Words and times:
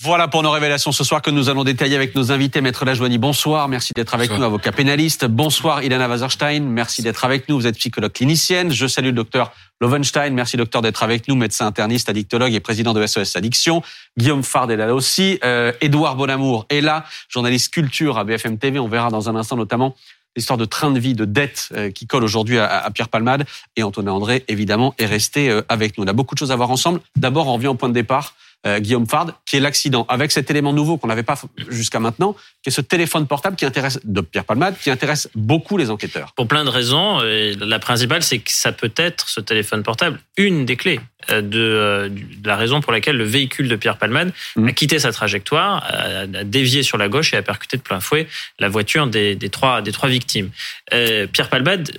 Voilà 0.00 0.28
pour 0.28 0.44
nos 0.44 0.52
révélations 0.52 0.92
ce 0.92 1.02
soir 1.02 1.22
que 1.22 1.30
nous 1.30 1.48
allons 1.48 1.64
détailler 1.64 1.96
avec 1.96 2.14
nos 2.14 2.30
invités. 2.30 2.60
Maître 2.60 2.84
Lajoigny, 2.84 3.18
bonsoir. 3.18 3.66
Merci 3.66 3.92
d'être 3.96 4.14
avec 4.14 4.30
nous, 4.30 4.44
avocat 4.44 4.70
pénaliste. 4.70 5.24
Bonsoir, 5.24 5.82
Ilana 5.82 6.08
Wazerstein. 6.08 6.60
Merci 6.60 7.02
d'être 7.02 7.24
avec 7.24 7.48
nous. 7.48 7.58
Vous 7.58 7.66
êtes 7.66 7.76
psychologue 7.76 8.12
clinicienne. 8.12 8.70
Je 8.70 8.86
salue 8.86 9.06
le 9.06 9.12
docteur 9.12 9.50
Lovenstein. 9.80 10.30
Merci, 10.34 10.56
docteur, 10.56 10.82
d'être 10.82 11.02
avec 11.02 11.26
nous. 11.26 11.34
Médecin 11.34 11.66
interniste, 11.66 12.08
addictologue 12.08 12.54
et 12.54 12.60
président 12.60 12.94
de 12.94 13.04
SOS 13.04 13.34
Addiction. 13.34 13.82
Guillaume 14.16 14.44
Fard 14.44 14.70
est 14.70 14.76
là 14.76 14.94
aussi. 14.94 15.40
Euh, 15.42 15.72
Édouard 15.80 16.14
Bonamour 16.14 16.66
est 16.70 16.80
là, 16.80 17.04
journaliste 17.28 17.74
culture 17.74 18.18
à 18.18 18.24
BFM 18.24 18.56
TV. 18.56 18.78
On 18.78 18.86
verra 18.86 19.10
dans 19.10 19.28
un 19.28 19.34
instant 19.34 19.56
notamment 19.56 19.96
l'histoire 20.36 20.58
de 20.58 20.64
train 20.64 20.92
de 20.92 21.00
vie, 21.00 21.14
de 21.14 21.24
dette 21.24 21.70
euh, 21.74 21.90
qui 21.90 22.06
colle 22.06 22.22
aujourd'hui 22.22 22.58
à, 22.58 22.88
Pierre 22.94 23.08
Palmade. 23.08 23.46
Et 23.74 23.82
Antonin 23.82 24.12
André, 24.12 24.44
évidemment, 24.46 24.94
est 24.98 25.06
resté 25.06 25.50
euh, 25.50 25.62
avec 25.68 25.98
nous. 25.98 26.04
On 26.04 26.06
a 26.06 26.12
beaucoup 26.12 26.36
de 26.36 26.38
choses 26.38 26.52
à 26.52 26.56
voir 26.56 26.70
ensemble. 26.70 27.00
D'abord, 27.16 27.48
on 27.48 27.54
revient 27.54 27.66
au 27.66 27.74
point 27.74 27.88
de 27.88 27.94
départ. 27.94 28.36
Euh, 28.66 28.80
Guillaume 28.80 29.06
Fard, 29.06 29.40
qui 29.46 29.56
est 29.56 29.60
l'accident, 29.60 30.04
avec 30.08 30.32
cet 30.32 30.50
élément 30.50 30.72
nouveau 30.72 30.96
qu'on 30.96 31.06
n'avait 31.06 31.22
pas 31.22 31.40
jusqu'à 31.68 32.00
maintenant, 32.00 32.34
qui 32.62 32.70
est 32.70 32.72
ce 32.72 32.80
téléphone 32.80 33.28
portable 33.28 33.54
qui 33.54 33.64
intéresse 33.64 34.00
de 34.02 34.20
Pierre 34.20 34.44
Palmade, 34.44 34.76
qui 34.76 34.90
intéresse 34.90 35.28
beaucoup 35.36 35.76
les 35.76 35.90
enquêteurs. 35.90 36.32
Pour 36.32 36.48
plein 36.48 36.64
de 36.64 36.68
raisons, 36.68 37.22
et 37.22 37.54
la 37.54 37.78
principale, 37.78 38.24
c'est 38.24 38.40
que 38.40 38.50
ça 38.50 38.72
peut 38.72 38.90
être 38.96 39.28
ce 39.28 39.40
téléphone 39.40 39.84
portable 39.84 40.18
une 40.36 40.64
des 40.64 40.74
clés 40.74 40.98
euh, 41.30 41.40
euh, 41.54 42.08
de, 42.08 42.48
la 42.48 42.56
raison 42.56 42.80
pour 42.80 42.92
laquelle 42.92 43.16
le 43.16 43.24
véhicule 43.24 43.68
de 43.68 43.76
Pierre 43.76 43.96
Palmade 43.96 44.32
mmh. 44.56 44.66
a 44.66 44.72
quitté 44.72 44.98
sa 44.98 45.12
trajectoire, 45.12 45.84
a, 45.88 46.26
dévié 46.26 46.82
sur 46.82 46.98
la 46.98 47.08
gauche 47.08 47.32
et 47.34 47.36
a 47.36 47.42
percuté 47.42 47.76
de 47.76 47.82
plein 47.82 48.00
fouet 48.00 48.26
la 48.58 48.68
voiture 48.68 49.06
des, 49.06 49.36
trois, 49.52 49.82
des 49.82 49.92
trois 49.92 50.08
victimes. 50.08 50.50
Pierre 50.90 51.48
Palmade, 51.48 51.92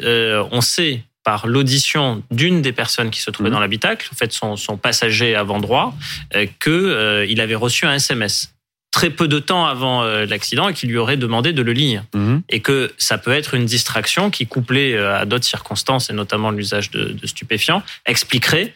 on 0.51 0.59
sait 0.61 1.03
par 1.23 1.47
l'audition 1.47 2.23
d'une 2.31 2.61
des 2.61 2.71
personnes 2.71 3.09
qui 3.09 3.21
se 3.21 3.31
trouvait 3.31 3.49
mmh. 3.49 3.53
dans 3.53 3.59
l'habitacle, 3.59 4.09
en 4.11 4.15
fait 4.15 4.31
son, 4.31 4.55
son 4.55 4.77
passager 4.77 5.35
avant 5.35 5.59
droit, 5.59 5.95
euh, 6.35 6.45
que 6.59 6.69
euh, 6.69 7.41
avait 7.41 7.55
reçu 7.55 7.85
un 7.85 7.93
SMS 7.93 8.53
très 8.91 9.09
peu 9.09 9.27
de 9.27 9.39
temps 9.39 9.65
avant 9.65 10.03
euh, 10.03 10.25
l'accident 10.25 10.67
et 10.67 10.73
qui 10.73 10.87
lui 10.87 10.97
aurait 10.97 11.17
demandé 11.17 11.53
de 11.53 11.61
le 11.61 11.71
lire. 11.71 12.03
Mmh. 12.13 12.37
Et 12.49 12.59
que 12.61 12.91
ça 12.97 13.17
peut 13.17 13.31
être 13.31 13.53
une 13.53 13.65
distraction 13.65 14.29
qui, 14.29 14.47
couplée 14.47 14.97
à 14.97 15.25
d'autres 15.25 15.45
circonstances, 15.45 16.09
et 16.09 16.13
notamment 16.13 16.51
l'usage 16.51 16.91
de, 16.91 17.05
de, 17.05 17.27
stupéfiants, 17.27 17.83
expliquerait 18.05 18.73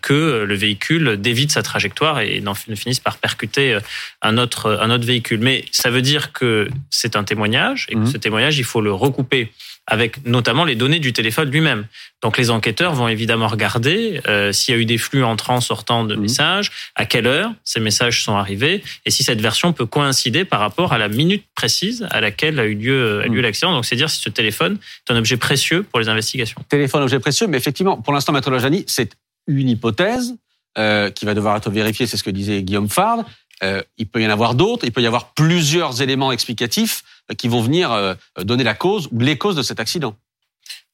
que 0.00 0.44
le 0.46 0.54
véhicule 0.54 1.16
dévie 1.20 1.48
sa 1.50 1.62
trajectoire 1.62 2.20
et 2.20 2.40
ne 2.40 2.74
finisse 2.76 3.00
par 3.00 3.16
percuter 3.16 3.78
un 4.20 4.38
autre, 4.38 4.78
un 4.80 4.90
autre 4.90 5.04
véhicule. 5.04 5.40
Mais 5.40 5.64
ça 5.72 5.90
veut 5.90 6.02
dire 6.02 6.32
que 6.32 6.68
c'est 6.90 7.16
un 7.16 7.24
témoignage 7.24 7.86
et 7.88 7.94
que 7.94 8.00
mmh. 8.00 8.12
ce 8.12 8.16
témoignage, 8.18 8.58
il 8.58 8.64
faut 8.64 8.80
le 8.80 8.92
recouper 8.92 9.50
avec 9.86 10.24
notamment 10.24 10.64
les 10.64 10.76
données 10.76 11.00
du 11.00 11.12
téléphone 11.12 11.50
lui-même. 11.50 11.86
Donc 12.22 12.38
les 12.38 12.50
enquêteurs 12.50 12.94
vont 12.94 13.08
évidemment 13.08 13.48
regarder 13.48 14.20
euh, 14.28 14.52
s'il 14.52 14.74
y 14.74 14.78
a 14.78 14.80
eu 14.80 14.84
des 14.84 14.98
flux 14.98 15.24
entrants, 15.24 15.60
sortants 15.60 16.04
de 16.04 16.14
mhm. 16.14 16.22
messages, 16.22 16.70
à 16.94 17.04
quelle 17.04 17.26
heure 17.26 17.52
ces 17.64 17.80
messages 17.80 18.22
sont 18.22 18.36
arrivés, 18.36 18.82
et 19.04 19.10
si 19.10 19.24
cette 19.24 19.40
version 19.40 19.72
peut 19.72 19.86
coïncider 19.86 20.44
par 20.44 20.60
rapport 20.60 20.92
à 20.92 20.98
la 20.98 21.08
minute 21.08 21.44
précise 21.54 22.06
à 22.10 22.20
laquelle 22.20 22.60
a 22.60 22.64
eu 22.64 22.74
lieu, 22.74 23.22
lieu 23.22 23.28
mhm. 23.28 23.40
l'accident. 23.40 23.72
Donc 23.72 23.84
c'est 23.84 23.96
dire 23.96 24.10
si 24.10 24.20
ce 24.20 24.30
téléphone 24.30 24.78
est 25.08 25.12
un 25.12 25.16
objet 25.16 25.36
précieux 25.36 25.82
pour 25.82 25.98
les 25.98 26.08
investigations. 26.08 26.60
Téléphone, 26.68 27.02
objet 27.02 27.18
précieux, 27.18 27.46
mais 27.48 27.56
effectivement, 27.56 27.96
pour 27.96 28.12
l'instant, 28.12 28.32
Maître 28.32 28.50
Lojani, 28.50 28.84
c'est 28.86 29.12
une 29.48 29.68
hypothèse 29.68 30.34
euh, 30.78 31.10
qui 31.10 31.24
va 31.24 31.34
devoir 31.34 31.56
être 31.56 31.70
vérifiée, 31.70 32.06
c'est 32.06 32.16
ce 32.16 32.22
que 32.22 32.30
disait 32.30 32.62
Guillaume 32.62 32.88
Fard. 32.88 33.24
Euh, 33.62 33.82
il 33.98 34.06
peut 34.06 34.20
y 34.20 34.26
en 34.26 34.30
avoir 34.30 34.54
d'autres, 34.54 34.84
il 34.84 34.92
peut 34.92 35.02
y 35.02 35.06
avoir 35.06 35.34
plusieurs 35.34 36.02
éléments 36.02 36.32
explicatifs 36.32 37.02
qui 37.36 37.48
vont 37.48 37.60
venir 37.60 37.92
euh, 37.92 38.14
donner 38.38 38.64
la 38.64 38.74
cause 38.74 39.08
ou 39.12 39.20
les 39.20 39.38
causes 39.38 39.56
de 39.56 39.62
cet 39.62 39.80
accident. 39.80 40.16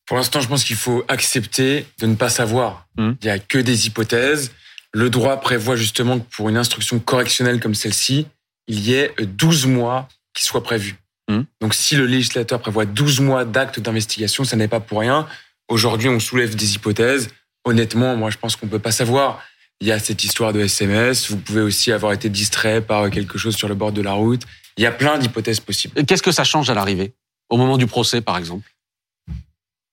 Pour 0.07 0.17
l'instant, 0.17 0.41
je 0.41 0.49
pense 0.49 0.65
qu'il 0.65 0.77
faut 0.77 1.05
accepter 1.09 1.87
de 2.01 2.07
ne 2.07 2.15
pas 2.15 2.31
savoir. 2.31 2.87
Hum. 2.97 3.17
Il 3.21 3.27
n'y 3.27 3.31
a 3.31 3.39
que 3.39 3.59
des 3.59 3.87
hypothèses. 3.87 4.53
Le 4.93 5.11
droit 5.11 5.41
prévoit 5.41 5.77
justement 5.77 6.19
que 6.19 6.25
pour 6.35 6.49
une 6.49 6.57
instruction 6.57 6.99
correctionnelle 6.99 7.61
comme 7.61 7.75
celle-ci, 7.75 8.27
il 8.69 8.81
y 8.81 8.95
ait 8.95 9.13
12 9.21 9.67
mois 9.67 10.09
qui 10.33 10.45
soient 10.45 10.63
prévus. 10.63 10.97
Hum. 11.29 11.45
Donc 11.61 11.75
si 11.75 11.95
le 11.95 12.07
législateur 12.07 12.61
prévoit 12.61 12.87
12 12.87 13.21
mois 13.21 13.45
d'actes 13.45 13.81
d'investigation, 13.81 14.45
ça 14.45 14.57
n'est 14.57 14.69
pas 14.69 14.81
pour 14.81 15.01
rien. 15.01 15.27
Aujourd'hui, 15.69 16.09
on 16.09 16.19
soulève 16.19 16.57
des 16.57 16.75
hypothèses. 16.75 17.29
Honnêtement, 17.65 18.17
moi, 18.17 18.31
je 18.31 18.39
pense 18.39 18.57
qu'on 18.57 18.65
ne 18.65 18.71
peut 18.71 18.79
pas 18.79 18.93
savoir. 18.93 19.43
Il 19.81 19.87
y 19.87 19.93
a 19.93 19.99
cette 19.99 20.25
histoire 20.25 20.55
de 20.55 20.61
SMS. 20.61 21.31
Vous 21.31 21.37
pouvez 21.37 21.61
aussi 21.61 21.93
avoir 21.93 22.15
été 22.15 22.31
distrait 22.31 22.81
par 22.81 23.11
quelque 23.11 23.37
chose 23.37 23.55
sur 23.55 23.69
le 23.69 23.75
bord 23.75 23.93
de 23.93 24.01
la 24.01 24.13
route. 24.13 24.43
Il 24.79 24.83
y 24.83 24.87
a 24.87 24.93
plein 24.93 25.19
d'hypothèses 25.19 25.61
possibles. 25.61 26.05
Qu'est-ce 26.07 26.23
que 26.23 26.33
ça 26.33 26.45
change 26.45 26.71
à 26.71 26.75
l'arrivée? 26.75 27.13
Au 27.51 27.57
moment 27.57 27.77
du 27.77 27.87
procès, 27.87 28.21
par 28.21 28.39
exemple? 28.39 28.71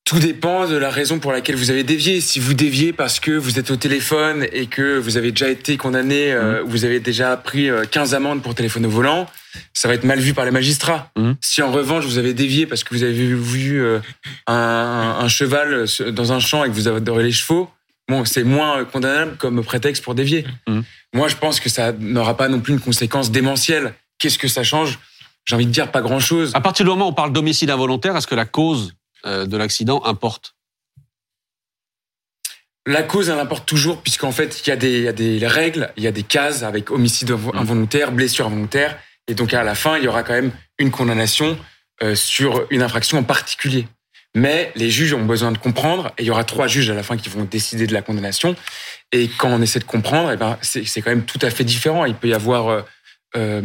Tout 0.05 0.19
dépend 0.19 0.67
de 0.67 0.75
la 0.75 0.91
raison 0.91 1.17
pour 1.17 1.31
laquelle 1.31 1.55
vous 1.55 1.71
avez 1.71 1.83
dévié. 1.83 2.21
Si 2.21 2.39
vous 2.39 2.53
déviez 2.53 2.93
parce 2.93 3.19
que 3.19 3.31
vous 3.31 3.57
êtes 3.57 3.71
au 3.71 3.75
téléphone 3.75 4.45
et 4.51 4.67
que 4.67 4.99
vous 4.99 5.17
avez 5.17 5.31
déjà 5.31 5.49
été 5.49 5.77
condamné, 5.77 6.31
euh, 6.31 6.63
mmh. 6.63 6.67
vous 6.67 6.85
avez 6.85 6.99
déjà 6.99 7.35
pris 7.35 7.69
15 7.89 8.13
euh, 8.13 8.17
amendes 8.17 8.43
pour 8.43 8.53
téléphone 8.53 8.85
au 8.85 8.89
volant, 8.89 9.25
ça 9.73 9.87
va 9.87 9.95
être 9.95 10.03
mal 10.03 10.19
vu 10.19 10.35
par 10.35 10.45
les 10.45 10.51
magistrats. 10.51 11.09
Mmh. 11.15 11.31
Si 11.41 11.63
en 11.63 11.71
revanche 11.71 12.05
vous 12.05 12.19
avez 12.19 12.35
dévié 12.35 12.67
parce 12.67 12.83
que 12.83 12.93
vous 12.93 13.01
avez 13.01 13.13
vu 13.13 13.81
euh, 13.81 13.99
un, 14.45 15.17
un, 15.21 15.27
cheval 15.27 15.85
dans 16.11 16.31
un 16.31 16.39
champ 16.39 16.63
et 16.63 16.69
que 16.69 16.73
vous 16.75 16.87
adorez 16.87 17.23
les 17.23 17.31
chevaux, 17.31 17.71
bon, 18.07 18.23
c'est 18.25 18.43
moins 18.43 18.85
condamnable 18.85 19.37
comme 19.37 19.63
prétexte 19.63 20.03
pour 20.03 20.13
dévier. 20.13 20.45
Mmh. 20.67 20.81
Moi, 21.15 21.29
je 21.29 21.37
pense 21.37 21.59
que 21.59 21.69
ça 21.69 21.93
n'aura 21.93 22.37
pas 22.37 22.47
non 22.47 22.59
plus 22.59 22.73
une 22.73 22.79
conséquence 22.79 23.31
démentielle. 23.31 23.95
Qu'est-ce 24.19 24.37
que 24.37 24.47
ça 24.47 24.63
change 24.63 24.99
J'ai 25.45 25.55
envie 25.55 25.65
de 25.65 25.71
dire 25.71 25.91
pas 25.91 26.01
grand-chose. 26.01 26.51
À 26.53 26.61
partir 26.61 26.85
du 26.85 26.91
moment 26.91 27.07
où 27.07 27.09
on 27.09 27.13
parle 27.13 27.33
d'homicide 27.33 27.69
involontaire, 27.69 28.15
est-ce 28.15 28.27
que 28.27 28.35
la 28.35 28.45
cause 28.45 28.93
euh, 29.25 29.45
de 29.45 29.57
l'accident 29.57 30.03
importe? 30.05 30.55
La 32.87 33.01
cause, 33.01 33.29
elle 33.29 33.39
importe 33.39 33.65
toujours, 33.65 34.01
puisqu'en 34.01 34.31
fait, 34.31 34.61
il 34.65 34.69
y, 34.69 34.71
a 34.71 34.75
des, 34.75 34.97
il 34.97 35.03
y 35.03 35.07
a 35.07 35.11
des 35.11 35.47
règles, 35.47 35.91
il 35.97 36.03
y 36.03 36.07
a 36.07 36.11
des 36.11 36.23
cases 36.23 36.61
avec 36.61 36.91
homicide 36.91 37.31
mmh. 37.31 37.51
involontaire, 37.55 38.11
blessure 38.11 38.45
involontaire, 38.45 38.99
et 39.27 39.33
donc 39.33 39.55
à 39.55 39.63
la 39.63 39.73
fin, 39.73 39.97
il 39.97 40.03
y 40.03 40.07
aura 40.07 40.21
quand 40.21 40.33
même 40.33 40.51
une 40.77 40.91
condamnation 40.91 41.57
euh, 42.03 42.13
sur 42.13 42.67
une 42.69 42.83
infraction 42.83 43.17
en 43.17 43.23
particulier. 43.23 43.87
Mais 44.35 44.71
les 44.75 44.91
juges 44.91 45.13
ont 45.13 45.25
besoin 45.25 45.51
de 45.51 45.57
comprendre, 45.57 46.11
et 46.17 46.23
il 46.23 46.25
y 46.27 46.29
aura 46.29 46.43
trois 46.43 46.67
juges 46.67 46.89
à 46.91 46.93
la 46.93 47.01
fin 47.01 47.17
qui 47.17 47.29
vont 47.29 47.45
décider 47.45 47.87
de 47.87 47.93
la 47.93 48.03
condamnation. 48.03 48.55
Et 49.11 49.29
quand 49.29 49.49
on 49.49 49.61
essaie 49.61 49.79
de 49.79 49.85
comprendre, 49.85 50.31
eh 50.31 50.37
ben, 50.37 50.59
c'est 50.61 51.01
quand 51.01 51.09
même 51.09 51.25
tout 51.25 51.39
à 51.41 51.49
fait 51.49 51.63
différent. 51.63 52.05
Il 52.05 52.13
peut 52.13 52.27
y 52.27 52.33
avoir 52.33 52.85
euh, 53.35 53.61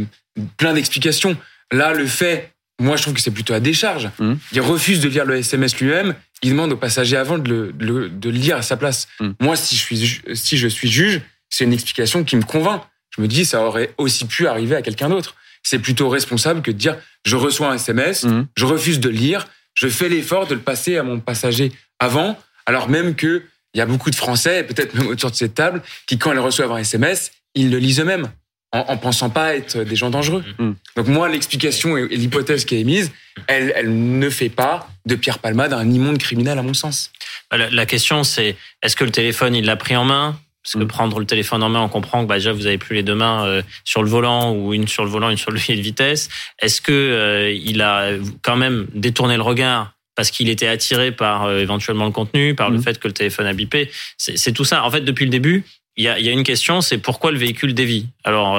plein 0.56 0.74
d'explications. 0.74 1.36
Là, 1.72 1.92
le 1.92 2.06
fait, 2.06 2.52
moi, 2.80 2.96
je 2.96 3.02
trouve 3.02 3.14
que 3.14 3.20
c'est 3.20 3.30
plutôt 3.30 3.54
à 3.54 3.60
décharge. 3.60 4.10
Mmh. 4.18 4.34
Il 4.52 4.60
refuse 4.60 5.00
de 5.00 5.08
lire 5.08 5.24
le 5.24 5.36
SMS 5.36 5.78
lui-même. 5.78 6.14
Il 6.42 6.50
demande 6.50 6.72
au 6.72 6.76
passager 6.76 7.16
avant 7.16 7.38
de 7.38 7.72
le, 7.78 8.08
de 8.08 8.30
lire 8.30 8.56
à 8.56 8.62
sa 8.62 8.76
place. 8.76 9.08
Mmh. 9.20 9.30
Moi, 9.40 9.56
si 9.56 9.76
je 9.76 9.80
suis, 9.80 10.22
si 10.34 10.56
je 10.56 10.68
suis 10.68 10.90
juge, 10.90 11.20
c'est 11.50 11.64
une 11.64 11.72
explication 11.72 12.24
qui 12.24 12.36
me 12.36 12.42
convainc. 12.42 12.82
Je 13.14 13.20
me 13.20 13.28
dis, 13.28 13.44
ça 13.44 13.62
aurait 13.62 13.92
aussi 13.98 14.24
pu 14.24 14.46
arriver 14.46 14.76
à 14.76 14.82
quelqu'un 14.82 15.08
d'autre. 15.08 15.34
C'est 15.62 15.78
plutôt 15.78 16.08
responsable 16.08 16.62
que 16.62 16.70
de 16.70 16.76
dire, 16.76 16.96
je 17.26 17.36
reçois 17.36 17.70
un 17.70 17.74
SMS, 17.74 18.24
mmh. 18.24 18.46
je 18.56 18.64
refuse 18.64 18.98
de 18.98 19.10
le 19.10 19.14
lire, 19.14 19.46
je 19.74 19.88
fais 19.88 20.08
l'effort 20.08 20.46
de 20.46 20.54
le 20.54 20.60
passer 20.60 20.96
à 20.96 21.02
mon 21.02 21.20
passager 21.20 21.72
avant, 21.98 22.38
alors 22.66 22.88
même 22.88 23.14
que 23.14 23.42
il 23.74 23.78
y 23.78 23.80
a 23.80 23.86
beaucoup 23.86 24.10
de 24.10 24.16
Français, 24.16 24.64
peut-être 24.64 24.94
même 24.94 25.06
autour 25.06 25.30
de 25.30 25.36
cette 25.36 25.54
table, 25.54 25.82
qui 26.06 26.18
quand 26.18 26.32
ils 26.32 26.38
reçoivent 26.38 26.72
un 26.72 26.78
SMS, 26.78 27.30
ils 27.54 27.70
le 27.70 27.78
lisent 27.78 28.00
eux-mêmes, 28.00 28.28
en, 28.72 28.80
en 28.80 28.96
pensant 28.96 29.30
pas 29.30 29.54
être 29.54 29.78
des 29.78 29.96
gens 29.96 30.10
dangereux. 30.10 30.44
Mm. 30.58 30.72
Donc 30.96 31.06
moi, 31.08 31.28
l'explication 31.28 31.96
et, 31.96 32.08
l'hypothèse 32.08 32.64
qui 32.64 32.76
est 32.76 32.80
émise, 32.80 33.12
elle, 33.46 33.72
elle 33.76 34.18
ne 34.18 34.30
fait 34.30 34.48
pas 34.48 34.88
de 35.06 35.14
Pierre 35.14 35.38
Palmade 35.38 35.72
un 35.72 35.90
immonde 35.90 36.18
criminel, 36.18 36.58
à 36.58 36.62
mon 36.62 36.74
sens. 36.74 37.12
La, 37.52 37.70
la 37.70 37.86
question, 37.86 38.24
c'est 38.24 38.56
est-ce 38.82 38.96
que 38.96 39.04
le 39.04 39.10
téléphone, 39.10 39.54
il 39.54 39.64
l'a 39.64 39.76
pris 39.76 39.96
en 39.96 40.04
main? 40.04 40.38
Parce 40.62 40.74
que 40.74 40.84
mm. 40.84 40.88
prendre 40.88 41.18
le 41.18 41.26
téléphone 41.26 41.62
en 41.62 41.68
main, 41.68 41.80
on 41.80 41.88
comprend 41.88 42.22
que 42.22 42.28
bah, 42.28 42.36
déjà 42.36 42.52
vous 42.52 42.66
avez 42.66 42.78
plus 42.78 42.94
les 42.94 43.02
deux 43.02 43.14
mains 43.14 43.46
euh, 43.46 43.62
sur 43.84 44.02
le 44.02 44.10
volant 44.10 44.52
ou 44.52 44.74
une 44.74 44.86
sur 44.86 45.04
le 45.04 45.10
volant, 45.10 45.30
une 45.30 45.38
sur 45.38 45.50
le 45.50 45.56
levier 45.56 45.76
de 45.76 45.80
vitesse. 45.80 46.28
Est-ce 46.60 46.80
que 46.80 46.92
euh, 46.92 47.52
il 47.52 47.80
a 47.82 48.12
quand 48.42 48.56
même 48.56 48.86
détourné 48.94 49.36
le 49.36 49.42
regard 49.42 49.92
parce 50.16 50.30
qu'il 50.30 50.50
était 50.50 50.66
attiré 50.66 51.12
par 51.12 51.44
euh, 51.44 51.60
éventuellement 51.60 52.04
le 52.04 52.10
contenu, 52.10 52.54
par 52.54 52.68
le 52.68 52.78
mm. 52.78 52.82
fait 52.82 53.00
que 53.00 53.08
le 53.08 53.14
téléphone 53.14 53.46
a 53.46 53.54
bipé? 53.54 53.90
C'est 54.18 54.52
tout 54.52 54.64
ça. 54.64 54.84
En 54.84 54.90
fait, 54.90 55.00
depuis 55.00 55.24
le 55.24 55.30
début, 55.30 55.64
il 55.96 56.04
y 56.04 56.08
a, 56.08 56.18
y 56.18 56.28
a, 56.28 56.32
une 56.32 56.44
question, 56.44 56.80
c'est 56.80 56.98
pourquoi 56.98 57.32
le 57.32 57.38
véhicule 57.38 57.74
dévie? 57.74 58.06
Alors, 58.24 58.58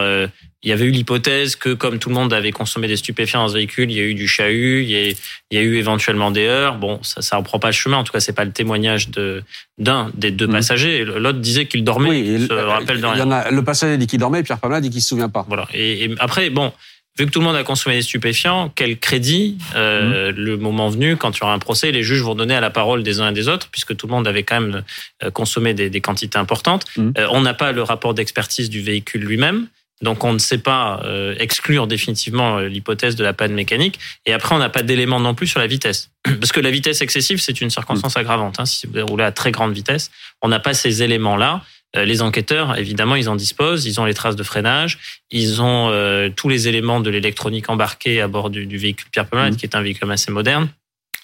il 0.64 0.70
y 0.70 0.74
avait 0.74 0.86
eu 0.86 0.92
l'hypothèse 0.92 1.56
que 1.56 1.74
comme 1.74 1.98
tout 1.98 2.10
le 2.10 2.16
monde 2.16 2.34
avait 2.34 2.52
consommé 2.52 2.88
des 2.88 2.98
stupéfiants 2.98 3.42
dans 3.42 3.48
ce 3.48 3.56
véhicule, 3.56 3.90
il 3.90 3.98
y 3.98 4.00
a 4.00 4.04
eu 4.04 4.14
du 4.14 4.28
chahut, 4.28 4.84
il 4.84 4.90
y 4.92 4.96
a, 4.96 5.10
il 5.10 5.18
y 5.52 5.58
a 5.58 5.62
eu 5.62 5.78
éventuellement 5.78 6.30
des 6.30 6.46
heures. 6.46 6.76
Bon, 6.76 7.02
ça 7.02 7.24
ça 7.24 7.38
reprend 7.38 7.58
pas 7.58 7.70
le 7.70 7.74
chemin. 7.74 7.98
En 7.98 8.04
tout 8.04 8.14
cas, 8.14 8.20
c'est 8.20 8.34
pas 8.34 8.46
le 8.46 8.52
témoignage 8.52 9.10
de 9.10 9.44
d'un 9.80 10.12
des 10.14 10.30
deux 10.30 10.46
mmh. 10.48 10.52
passagers. 10.52 11.04
L'autre 11.04 11.40
disait 11.40 11.66
qu'il 11.66 11.84
dormait. 11.84 12.10
Oui, 12.10 12.32
il 12.36 12.48
se 12.48 12.54
rappelle 12.54 13.02
de 13.02 13.06
rien. 13.06 13.16
Il 13.16 13.20
y 13.20 13.24
en 13.24 13.32
a, 13.32 13.50
le 13.50 13.64
passager 13.64 13.98
dit 13.98 14.06
qu'il 14.06 14.20
dormait, 14.20 14.44
Pierre 14.44 14.60
Pamela 14.60 14.82
dit 14.82 14.92
qu'il 14.92 15.02
se 15.02 15.08
souvient 15.08 15.30
pas. 15.30 15.46
Voilà. 15.48 15.68
Et, 15.74 16.04
et, 16.04 16.16
après, 16.20 16.52
bon, 16.52 16.72
vu 17.18 17.26
que 17.26 17.32
tout 17.32 17.40
le 17.40 17.46
monde 17.46 17.56
a 17.56 17.64
consommé 17.64 17.96
des 17.96 18.02
stupéfiants, 18.02 18.72
quel 18.76 18.98
crédit, 19.00 19.58
euh, 19.76 20.32
mmh. 20.32 20.36
le 20.36 20.58
moment 20.58 20.90
venu, 20.90 21.18
quand 21.18 21.38
il 21.38 21.42
y 21.42 21.44
aura 21.44 21.54
un 21.54 21.60
procès, 21.60 21.92
les 21.92 22.04
juges 22.04 22.22
vont 22.22 22.36
donner 22.36 22.56
à 22.56 22.62
la 22.62 22.70
parole 22.70 23.04
des 23.04 23.20
uns 23.20 23.30
et 23.30 23.34
des 23.34 23.48
autres, 23.48 23.70
puisque 23.72 23.96
tout 23.96 24.08
le 24.08 24.12
monde 24.12 24.28
avait 24.28 24.44
quand 24.44 24.62
même 24.62 24.84
euh, 25.24 25.32
consommé 25.32 25.74
des, 25.74 25.90
des 25.90 26.02
quantités 26.02 26.38
importantes. 26.38 26.86
Mmh. 26.96 27.12
Euh, 27.18 27.28
on 27.32 27.42
n'a 27.42 27.54
pas 27.54 27.72
le 27.72 27.84
rapport 27.84 28.14
d'expertise 28.14 28.70
du 28.70 28.82
véhicule 28.82 29.22
lui-même. 29.22 29.68
Donc 30.02 30.24
on 30.24 30.34
ne 30.34 30.40
sait 30.40 30.58
pas 30.58 31.02
euh, 31.04 31.36
exclure 31.40 31.88
définitivement 31.88 32.58
euh, 32.58 32.68
l'hypothèse 32.68 33.16
de 33.16 33.24
la 33.24 33.34
panne 33.34 33.54
mécanique. 33.54 34.00
Et 34.26 34.34
après, 34.34 34.56
on 34.56 34.60
n'a 34.60 34.70
pas 34.70 34.84
d'éléments 34.84 35.20
non 35.20 35.36
plus 35.36 35.48
sur 35.48 35.60
la 35.60 35.68
vitesse. 35.68 36.10
Parce 36.24 36.52
que 36.52 36.60
la 36.60 36.72
vitesse 36.72 37.02
excessive, 37.02 37.40
c'est 37.40 37.62
une 37.62 37.70
circonstance 37.70 38.18
aggravante. 38.18 38.60
Hein. 38.60 38.66
Si 38.66 38.88
vous 38.88 39.06
roulez 39.06 39.24
à 39.24 39.32
très 39.32 39.52
grande 39.52 39.74
vitesse, 39.74 40.12
on 40.42 40.48
n'a 40.48 40.60
pas 40.60 40.74
ces 40.74 41.04
éléments-là. 41.04 41.62
Les 41.96 42.22
enquêteurs, 42.22 42.78
évidemment, 42.78 43.16
ils 43.16 43.28
en 43.28 43.36
disposent, 43.36 43.86
ils 43.86 44.00
ont 44.00 44.06
les 44.06 44.14
traces 44.14 44.36
de 44.36 44.44
freinage, 44.44 45.22
ils 45.30 45.62
ont 45.62 45.92
tous 46.36 46.48
les 46.48 46.68
éléments 46.68 47.02
de 47.02 47.10
l'électronique 47.10 47.70
embarquée 47.70 48.22
à 48.22 48.28
bord 48.28 48.50
du, 48.50 48.78
véhicule 48.78 49.08
Pierre 49.12 49.28
Palmade, 49.28 49.54
mmh. 49.54 49.58
qui 49.58 49.66
est 49.66 49.76
un 49.76 49.82
véhicule 49.82 50.12
assez 50.12 50.32
moderne. 50.32 50.70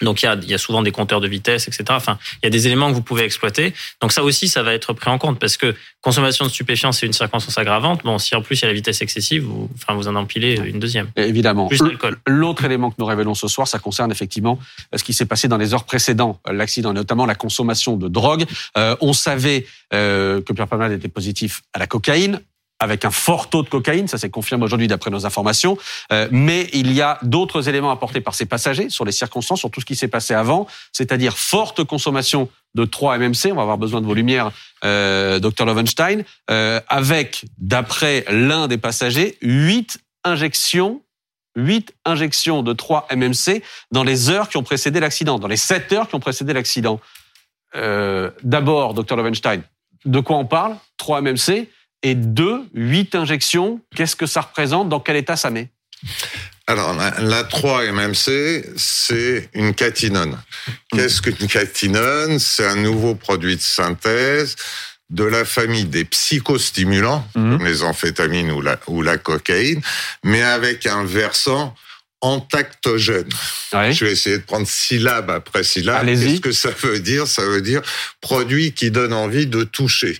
Donc 0.02 0.22
il 0.22 0.26
y, 0.26 0.28
a, 0.28 0.34
il 0.34 0.48
y 0.48 0.54
a 0.54 0.58
souvent 0.58 0.82
des 0.82 0.92
compteurs 0.92 1.20
de 1.20 1.28
vitesse, 1.28 1.68
etc. 1.68 1.84
Enfin, 1.90 2.18
il 2.42 2.46
y 2.46 2.48
a 2.48 2.50
des 2.50 2.66
éléments 2.66 2.88
que 2.88 2.94
vous 2.94 3.02
pouvez 3.02 3.24
exploiter. 3.24 3.74
Donc 4.00 4.12
ça 4.12 4.22
aussi, 4.22 4.48
ça 4.48 4.62
va 4.62 4.74
être 4.74 4.92
pris 4.92 5.10
en 5.10 5.18
compte 5.18 5.38
parce 5.38 5.56
que 5.56 5.74
consommation 6.00 6.44
de 6.44 6.50
stupéfiants, 6.50 6.92
c'est 6.92 7.06
une 7.06 7.12
circonstance 7.12 7.58
aggravante. 7.58 8.02
Bon, 8.04 8.18
si 8.18 8.34
en 8.34 8.42
plus 8.42 8.60
il 8.60 8.62
y 8.62 8.64
a 8.64 8.68
la 8.68 8.74
vitesse 8.74 9.02
excessive, 9.02 9.44
vous, 9.44 9.68
enfin, 9.74 9.94
vous 9.94 10.08
en 10.08 10.14
empilez 10.14 10.60
une 10.64 10.78
deuxième. 10.78 11.08
Évidemment. 11.16 11.68
L'autre 12.26 12.64
élément 12.64 12.90
que 12.90 12.96
nous 12.98 13.06
révélons 13.06 13.34
ce 13.34 13.48
soir, 13.48 13.66
ça 13.66 13.78
concerne 13.78 14.10
effectivement 14.12 14.58
ce 14.94 15.02
qui 15.02 15.12
s'est 15.12 15.26
passé 15.26 15.48
dans 15.48 15.58
les 15.58 15.74
heures 15.74 15.84
précédentes, 15.84 16.40
l'accident, 16.50 16.92
notamment 16.92 17.26
la 17.26 17.34
consommation 17.34 17.96
de 17.96 18.08
drogue. 18.08 18.44
Euh, 18.76 18.96
on 19.00 19.12
savait 19.12 19.66
euh, 19.94 20.40
que 20.42 20.52
Pierre 20.52 20.68
Palmade 20.68 20.92
était 20.92 21.08
positif 21.08 21.62
à 21.72 21.78
la 21.78 21.86
cocaïne 21.86 22.40
avec 22.78 23.04
un 23.04 23.10
fort 23.10 23.50
taux 23.50 23.62
de 23.62 23.68
cocaïne, 23.68 24.08
ça 24.08 24.18
s'est 24.18 24.30
confirmé 24.30 24.64
aujourd'hui 24.64 24.88
d'après 24.88 25.10
nos 25.10 25.26
informations, 25.26 25.76
euh, 26.12 26.28
mais 26.30 26.68
il 26.72 26.92
y 26.92 27.00
a 27.00 27.18
d'autres 27.22 27.68
éléments 27.68 27.90
apportés 27.90 28.20
par 28.20 28.34
ces 28.34 28.46
passagers 28.46 28.90
sur 28.90 29.04
les 29.04 29.12
circonstances, 29.12 29.60
sur 29.60 29.70
tout 29.70 29.80
ce 29.80 29.86
qui 29.86 29.96
s'est 29.96 30.08
passé 30.08 30.34
avant, 30.34 30.66
c'est-à-dire 30.92 31.36
forte 31.36 31.84
consommation 31.84 32.48
de 32.74 32.84
3 32.84 33.18
MMC, 33.18 33.50
on 33.50 33.54
va 33.54 33.62
avoir 33.62 33.78
besoin 33.78 34.00
de 34.00 34.06
vos 34.06 34.14
lumières, 34.14 34.52
euh, 34.84 35.38
Dr 35.40 35.64
Lovenstein, 35.64 36.24
euh, 36.50 36.80
avec, 36.88 37.46
d'après 37.58 38.24
l'un 38.28 38.68
des 38.68 38.78
passagers, 38.78 39.38
8 39.42 39.98
injections 40.24 41.02
8 41.56 41.92
injections 42.04 42.62
de 42.62 42.72
3 42.72 43.08
MMC 43.10 43.62
dans 43.90 44.04
les 44.04 44.30
heures 44.30 44.48
qui 44.48 44.56
ont 44.56 44.62
précédé 44.62 45.00
l'accident, 45.00 45.38
dans 45.40 45.48
les 45.48 45.56
7 45.56 45.92
heures 45.92 46.08
qui 46.08 46.14
ont 46.14 46.20
précédé 46.20 46.52
l'accident. 46.52 47.00
Euh, 47.74 48.30
D'abord, 48.42 48.94
Dr 48.94 49.16
Lovenstein, 49.16 49.62
de 50.04 50.20
quoi 50.20 50.36
on 50.36 50.44
parle? 50.44 50.76
3 50.98 51.20
MMC 51.20 51.68
et 52.02 52.14
deux, 52.14 52.62
huit 52.74 53.14
injections. 53.14 53.80
Qu'est-ce 53.94 54.16
que 54.16 54.26
ça 54.26 54.42
représente 54.42 54.88
Dans 54.88 55.00
quel 55.00 55.16
état 55.16 55.36
ça 55.36 55.50
met? 55.50 55.70
Alors, 56.66 56.94
la, 56.94 57.44
3-MMC, 57.44 58.64
c'est 58.76 59.48
une 59.54 59.74
catinone. 59.74 60.38
Qu'est-ce 60.92 61.22
qu'une 61.22 61.48
catinone? 61.48 62.38
C'est 62.38 62.66
un 62.66 62.76
nouveau 62.76 63.14
produit 63.14 63.56
de 63.56 63.62
synthèse 63.62 64.54
de 65.10 65.24
la 65.24 65.46
famille 65.46 65.86
des 65.86 66.04
psychostimulants, 66.04 67.26
mhm. 67.34 67.56
comme 67.56 67.66
les 67.66 67.82
amphétamines 67.82 68.50
ou 68.50 68.60
la, 68.60 68.78
ou 68.86 69.00
la 69.02 69.16
cocaïne, 69.16 69.80
mais 70.22 70.42
avec 70.42 70.86
un 70.86 71.04
versant 71.04 71.74
antactogène. 72.20 73.28
Je 73.72 74.04
vais 74.04 74.12
essayer 74.12 74.38
de 74.38 74.42
prendre 74.42 74.66
syllabe 74.66 75.30
après 75.30 75.62
syllabe. 75.62 76.04
Qu'est-ce 76.04 76.40
que 76.40 76.52
ça 76.52 76.70
veut 76.82 77.00
dire? 77.00 77.26
Ça 77.26 77.42
veut 77.46 77.62
dire 77.62 77.80
produit 78.20 78.72
qui 78.72 78.90
donne 78.90 79.12
envie 79.12 79.46
de 79.46 79.64
toucher. 79.64 80.18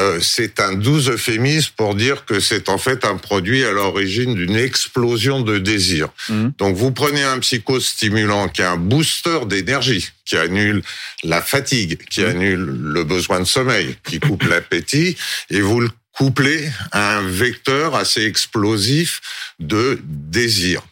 Euh, 0.00 0.18
c'est 0.20 0.60
un 0.60 0.74
doux 0.74 1.10
euphémisme 1.10 1.72
pour 1.76 1.94
dire 1.94 2.24
que 2.24 2.40
c'est 2.40 2.68
en 2.70 2.78
fait 2.78 3.04
un 3.04 3.16
produit 3.16 3.64
à 3.64 3.72
l'origine 3.72 4.34
d'une 4.34 4.56
explosion 4.56 5.42
de 5.42 5.58
désir. 5.58 6.08
Mhm. 6.30 6.52
Donc 6.58 6.76
vous 6.76 6.90
prenez 6.90 7.22
un 7.22 7.38
psychostimulant 7.38 8.48
qui 8.48 8.62
est 8.62 8.64
un 8.66 8.78
booster 8.78 9.40
d'énergie, 9.46 10.08
qui 10.24 10.36
annule 10.36 10.82
la 11.22 11.42
fatigue, 11.42 11.98
qui 12.08 12.22
mhm. 12.22 12.28
annule 12.28 12.64
le 12.64 13.04
besoin 13.04 13.40
de 13.40 13.44
sommeil, 13.44 13.96
qui 14.04 14.20
coupe 14.20 14.44
l'appétit, 14.44 15.16
et 15.50 15.60
vous 15.60 15.80
le 15.80 15.90
couplez 16.12 16.70
à 16.92 17.18
un 17.18 17.28
vecteur 17.28 17.94
assez 17.94 18.24
explosif 18.24 19.20
de 19.58 20.00
désir. 20.04 20.82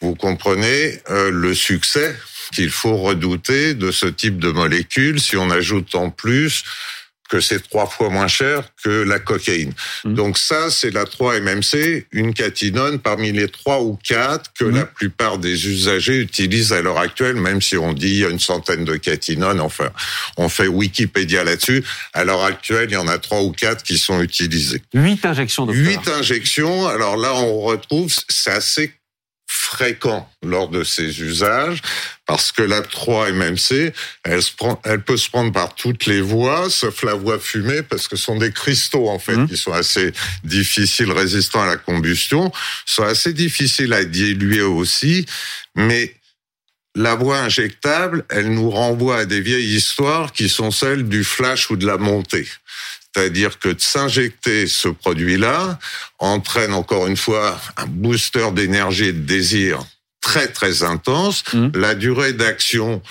Vous 0.00 0.14
comprenez 0.14 1.00
euh, 1.10 1.30
le 1.30 1.54
succès 1.54 2.16
qu'il 2.54 2.70
faut 2.70 2.96
redouter 2.96 3.74
de 3.74 3.90
ce 3.90 4.06
type 4.06 4.38
de 4.38 4.50
molécule 4.50 5.20
si 5.20 5.36
on 5.36 5.50
ajoute 5.50 5.94
en 5.94 6.10
plus 6.10 6.64
que 7.34 7.40
c'est 7.40 7.68
trois 7.68 7.88
fois 7.88 8.10
moins 8.10 8.28
cher 8.28 8.62
que 8.84 9.02
la 9.02 9.18
cocaïne. 9.18 9.72
Mmh. 10.04 10.14
Donc 10.14 10.38
ça, 10.38 10.70
c'est 10.70 10.92
la 10.92 11.02
3-MMC, 11.02 12.04
une 12.12 12.32
catinone 12.32 13.00
parmi 13.00 13.32
les 13.32 13.48
trois 13.48 13.82
ou 13.82 13.98
quatre 14.04 14.52
que 14.56 14.64
mmh. 14.64 14.76
la 14.76 14.86
plupart 14.86 15.38
des 15.38 15.66
usagers 15.66 16.20
utilisent 16.20 16.72
à 16.72 16.80
l'heure 16.80 17.00
actuelle, 17.00 17.34
même 17.34 17.60
si 17.60 17.76
on 17.76 17.92
dit 17.92 18.06
il 18.06 18.18
y 18.18 18.24
a 18.24 18.28
une 18.28 18.38
centaine 18.38 18.84
de 18.84 18.94
catinones. 18.94 19.60
Enfin, 19.60 19.90
on 20.36 20.48
fait 20.48 20.68
Wikipédia 20.68 21.42
là-dessus. 21.42 21.82
À 22.12 22.22
l'heure 22.22 22.44
actuelle, 22.44 22.90
il 22.90 22.94
y 22.94 22.96
en 22.96 23.08
a 23.08 23.18
trois 23.18 23.42
ou 23.42 23.50
quatre 23.50 23.82
qui 23.82 23.98
sont 23.98 24.22
utilisées. 24.22 24.82
Huit 24.94 25.24
injections, 25.24 25.66
docteur. 25.66 25.84
Huit 25.84 26.06
injections. 26.06 26.86
Alors 26.86 27.16
là, 27.16 27.34
on 27.34 27.62
retrouve, 27.62 28.14
c'est 28.28 28.52
assez 28.52 28.94
fréquent 29.74 30.28
lors 30.44 30.68
de 30.68 30.84
ces 30.84 31.20
usages 31.20 31.82
parce 32.26 32.52
que 32.52 32.62
la 32.62 32.80
3-MMC, 32.80 33.92
elle, 34.22 34.42
se 34.42 34.52
prend, 34.52 34.80
elle 34.84 35.02
peut 35.02 35.16
se 35.16 35.28
prendre 35.28 35.52
par 35.52 35.74
toutes 35.74 36.06
les 36.06 36.20
voies, 36.20 36.70
sauf 36.70 37.02
la 37.02 37.14
voie 37.14 37.38
fumée, 37.38 37.82
parce 37.82 38.08
que 38.08 38.16
ce 38.16 38.24
sont 38.24 38.38
des 38.38 38.52
cristaux, 38.52 39.08
en 39.08 39.18
fait, 39.18 39.36
mmh. 39.36 39.48
qui 39.48 39.56
sont 39.56 39.72
assez 39.72 40.12
difficiles, 40.44 41.10
résistants 41.12 41.62
à 41.62 41.66
la 41.66 41.76
combustion, 41.76 42.52
sont 42.86 43.02
assez 43.02 43.32
difficiles 43.32 43.92
à 43.92 44.04
diluer 44.04 44.62
aussi, 44.62 45.26
mais 45.74 46.14
la 46.94 47.16
voie 47.16 47.40
injectable, 47.40 48.24
elle 48.30 48.54
nous 48.54 48.70
renvoie 48.70 49.18
à 49.18 49.24
des 49.24 49.40
vieilles 49.40 49.74
histoires 49.74 50.32
qui 50.32 50.48
sont 50.48 50.70
celles 50.70 51.08
du 51.08 51.24
flash 51.24 51.68
ou 51.70 51.76
de 51.76 51.86
la 51.86 51.98
montée. 51.98 52.46
C'est-à-dire 53.14 53.58
que 53.58 53.68
de 53.68 53.80
s'injecter 53.80 54.66
ce 54.66 54.88
produit-là 54.88 55.78
entraîne 56.18 56.72
encore 56.72 57.06
une 57.06 57.16
fois 57.16 57.60
un 57.76 57.86
booster 57.86 58.50
d'énergie 58.52 59.06
et 59.06 59.12
de 59.12 59.20
désir 59.20 59.84
très 60.20 60.48
très 60.48 60.82
intense. 60.82 61.44
Mmh. 61.52 61.68
La 61.74 61.94
durée 61.94 62.32
d'action 62.32 63.02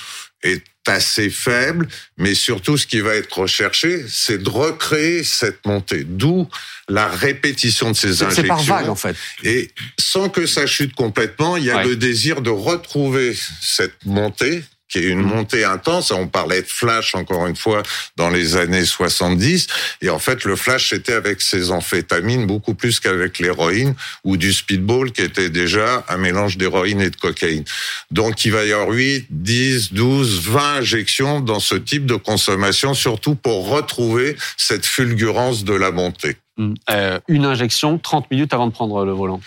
est 0.42 0.64
assez 0.88 1.30
faible, 1.30 1.88
mais 2.18 2.36
surtout 2.36 2.78
ce 2.78 2.86
qui 2.86 3.00
va 3.00 3.16
être 3.16 3.40
recherché, 3.40 4.04
c'est 4.10 4.44
de 4.44 4.50
recréer 4.50 5.24
cette 5.24 5.66
montée. 5.66 6.04
D'où 6.04 6.50
la 6.90 7.08
répétition 7.08 7.92
de 7.92 7.96
ces 7.96 8.24
injections. 8.24 8.42
C'est 8.42 8.48
par 8.48 8.64
vague 8.64 8.90
en 8.90 8.96
fait. 8.96 9.16
Et 9.44 9.72
sans 9.98 10.28
que 10.28 10.46
ça 10.46 10.68
chute 10.68 10.94
complètement, 10.96 11.56
il 11.56 11.64
y 11.64 11.72
a 11.72 11.84
le 11.84 11.96
désir 11.96 12.42
de 12.42 12.50
retrouver 12.50 13.38
cette 13.62 14.06
montée 14.06 14.64
qui 14.94 15.00
est 15.00 15.10
une 15.10 15.24
mm. 15.24 15.36
montée 15.36 15.64
intense. 15.66 16.12
On 16.12 16.28
parlait 16.28 16.62
de 16.62 16.68
flash 16.68 17.16
encore 17.16 17.48
une 17.48 17.56
fois 17.56 17.82
dans 18.16 18.30
les 18.30 18.56
années 18.56 18.86
70. 18.86 19.68
Et 20.04 20.10
en 20.12 20.20
fait, 20.20 20.44
le 20.46 20.56
flash, 20.56 20.92
c'était 20.92 21.14
avec 21.14 21.42
ces 21.42 21.72
amphétamines 21.72 22.46
beaucoup 22.46 22.76
plus 22.76 23.00
qu'avec 23.00 23.40
l'héroïne 23.40 23.96
ou 24.24 24.38
du 24.38 24.54
speedball 24.54 25.12
qui 25.12 25.24
était 25.24 25.50
déjà 25.50 26.06
un 26.10 26.18
mélange 26.18 26.58
d'héroïne 26.58 27.02
et 27.02 27.10
de 27.10 27.16
cocaïne. 27.16 27.64
Donc, 28.12 28.46
il 28.46 28.52
va 28.52 28.66
y 28.66 28.72
avoir 28.72 28.90
8, 28.90 29.26
10, 29.32 29.94
12, 29.94 30.42
20 30.48 30.74
injections 30.78 31.40
dans 31.42 31.60
ce 31.60 31.76
type 31.76 32.06
de 32.06 32.16
consommation, 32.16 32.94
surtout 32.94 33.34
pour 33.34 33.70
retrouver 33.70 34.38
cette 34.58 34.86
fulgurance 34.86 35.64
de 35.64 35.74
la 35.74 35.90
montée. 35.90 36.38
Mm. 36.58 36.74
Euh, 36.92 37.20
une 37.28 37.46
injection 37.46 37.98
30 37.98 38.30
minutes 38.30 38.54
avant 38.54 38.68
de 38.68 38.74
prendre 38.74 39.04
le 39.06 39.12
volant. 39.12 39.42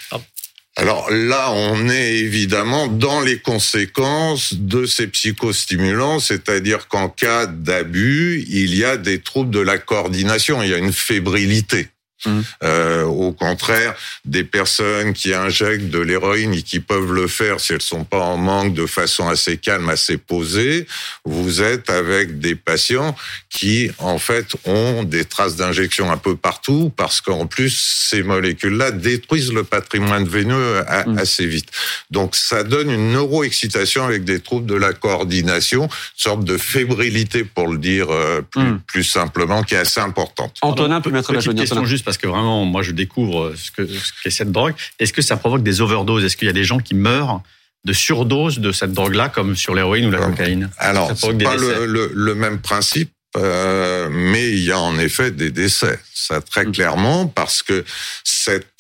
Alors 0.79 1.11
là, 1.11 1.53
on 1.53 1.89
est 1.89 2.17
évidemment 2.17 2.87
dans 2.87 3.23
les 3.23 3.39
conséquences 3.39 4.53
de 4.53 4.85
ces 4.85 5.07
psychostimulants, 5.07 6.21
c'est-à-dire 6.21 6.87
qu'en 6.89 7.09
cas 7.09 7.47
d'abus, 7.47 8.45
il 8.51 8.75
y 8.75 8.85
a 8.85 8.99
des 8.99 9.21
troubles 9.21 9.51
de 9.51 9.61
la 9.61 9.79
coordination, 9.79 10.63
il 10.63 10.69
y 10.69 10.75
a 10.75 10.79
une 10.79 10.93
fébrilité. 10.93 11.89
Mmh. 12.25 12.41
Euh, 12.63 13.05
au 13.05 13.33
contraire, 13.33 13.95
des 14.25 14.43
personnes 14.43 15.13
qui 15.13 15.35
injectent 15.35 15.91
de 15.91 15.99
l'héroïne 15.99 16.55
et 16.55 16.63
qui 16.63 16.81
peuvent 16.81 17.13
le 17.13 17.27
faire 17.27 17.61
si 17.61 17.75
elles 17.75 17.83
sont 17.83 18.05
pas 18.05 18.21
en 18.21 18.39
manque 18.39 18.73
de 18.73 18.87
façon 18.87 19.29
assez 19.29 19.59
calme, 19.59 19.91
assez 19.91 20.17
posée, 20.17 20.87
vous 21.25 21.61
êtes 21.61 21.91
avec 21.91 22.39
des 22.39 22.55
patients 22.55 23.15
qui, 23.51 23.91
en 23.99 24.19
fait, 24.19 24.47
ont 24.65 25.05
des 25.05 25.27
traces 25.27 25.57
d'injection 25.57 26.11
un 26.11 26.17
peu 26.17 26.37
partout 26.37 26.91
parce 26.97 27.21
qu'en 27.21 27.47
plus, 27.47 28.07
ces 28.09 28.23
molécules-là 28.23 28.93
détruisent 28.93 29.53
le 29.53 29.65
patrimoine 29.65 30.25
veineux 30.25 30.83
mmh. 31.07 31.19
assez 31.19 31.47
vite. 31.47 31.69
Donc, 32.11 32.35
ça 32.35 32.65
donne 32.65 32.91
une 32.91 33.13
neuroexcitation 33.13 34.05
avec 34.05 34.25
des 34.25 34.41
troubles 34.41 34.67
de 34.67 34.75
la 34.75 34.95
coordination, 34.95 35.85
une 35.85 35.91
sorte 36.17 36.45
de 36.45 36.57
fébrilité, 36.57 37.45
pour 37.45 37.69
le 37.69 37.79
dire 37.79 38.07
euh, 38.11 38.41
plus, 38.41 38.63
mmh. 38.63 38.81
plus 38.87 39.05
simplement, 39.05 39.63
qui 39.63 39.75
est 39.75 39.79
assez 39.79 40.01
importante. 40.01 40.57
Antonin 40.63 41.03
peut 41.03 41.11
mettre 41.11 41.33
la 41.33 41.43
question 41.43 41.85
juste 41.85 42.06
parce 42.07 42.17
que 42.17 42.29
vraiment, 42.29 42.65
moi, 42.65 42.83
je 42.83 42.93
découvre 42.93 43.53
ce 43.57 43.71
que 43.73 43.83
qu'est 44.23 44.31
cette 44.31 44.53
drogue. 44.53 44.75
Est-ce 45.01 45.13
que 45.13 45.23
ça 45.23 45.37
provoque 45.37 45.65
des 45.65 45.81
overdoses? 45.81 46.25
Est-ce 46.25 46.37
qu'il 46.37 46.47
y 46.47 46.49
a 46.49 46.55
des 46.55 46.65
gens 46.65 46.79
qui 46.79 46.95
meurent 46.95 47.43
de 47.85 47.93
surdose 47.93 48.61
de 48.61 48.73
cette 48.73 48.93
drogue-là, 48.93 49.29
comme 49.29 49.57
sur 49.57 49.75
l'héroïne 49.75 50.07
ou 50.07 50.11
la 50.11 50.21
cocaïne? 50.21 50.71
Alors, 50.79 51.13
c'est 51.17 51.37
pas 51.43 51.57
le, 51.57 52.35
même 52.35 52.61
principe. 52.61 53.11
Euh, 53.37 54.09
mais 54.11 54.51
il 54.51 54.61
y 54.61 54.73
a 54.73 54.79
en 54.79 54.99
effet 54.99 55.31
des 55.31 55.51
décès, 55.51 56.01
ça 56.15 56.41
très 56.41 56.65
mm. 56.65 56.73
clairement, 56.73 57.27
parce 57.27 57.63
que 57.63 57.85
cette 58.25 58.73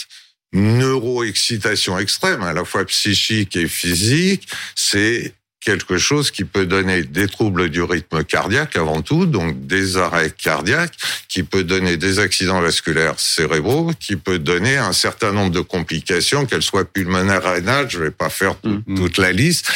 neuroexcitation 0.54 1.98
extrême, 1.98 2.42
à 2.42 2.54
la 2.54 2.64
fois 2.64 2.86
psychique 2.86 3.54
et 3.56 3.68
physique, 3.68 4.48
c'est 4.74 5.34
quelque 5.66 5.98
chose 5.98 6.30
qui 6.30 6.44
peut 6.44 6.64
donner 6.64 7.02
des 7.02 7.26
troubles 7.26 7.70
du 7.70 7.82
rythme 7.82 8.22
cardiaque 8.22 8.76
avant 8.76 9.02
tout, 9.02 9.26
donc 9.26 9.66
des 9.66 9.96
arrêts 9.96 10.30
cardiaques, 10.30 10.94
qui 11.28 11.42
peut 11.42 11.64
donner 11.64 11.96
des 11.96 12.20
accidents 12.20 12.60
vasculaires 12.60 13.18
cérébraux, 13.18 13.90
qui 13.98 14.14
peut 14.14 14.38
donner 14.38 14.76
un 14.76 14.92
certain 14.92 15.32
nombre 15.32 15.50
de 15.50 15.60
complications, 15.60 16.46
qu'elles 16.46 16.62
soient 16.62 16.84
pulmonaires, 16.84 17.42
rénales, 17.42 17.90
je 17.90 17.98
vais 17.98 18.12
pas 18.12 18.30
faire 18.30 18.54
mm. 18.62 18.94
toute 18.96 19.18
la 19.18 19.32
liste. 19.32 19.68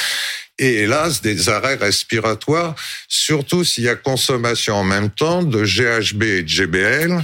et 0.61 0.83
hélas 0.83 1.23
des 1.23 1.49
arrêts 1.49 1.75
respiratoires, 1.75 2.77
surtout 3.09 3.65
s'il 3.65 3.85
y 3.85 3.89
a 3.89 3.97
consommation 3.97 4.77
en 4.77 4.85
même 4.85 5.11
temps 5.11 5.43
de 5.43 5.65
GHB 5.65 6.23
et 6.23 6.43
de 6.45 6.49
GBL 6.49 7.21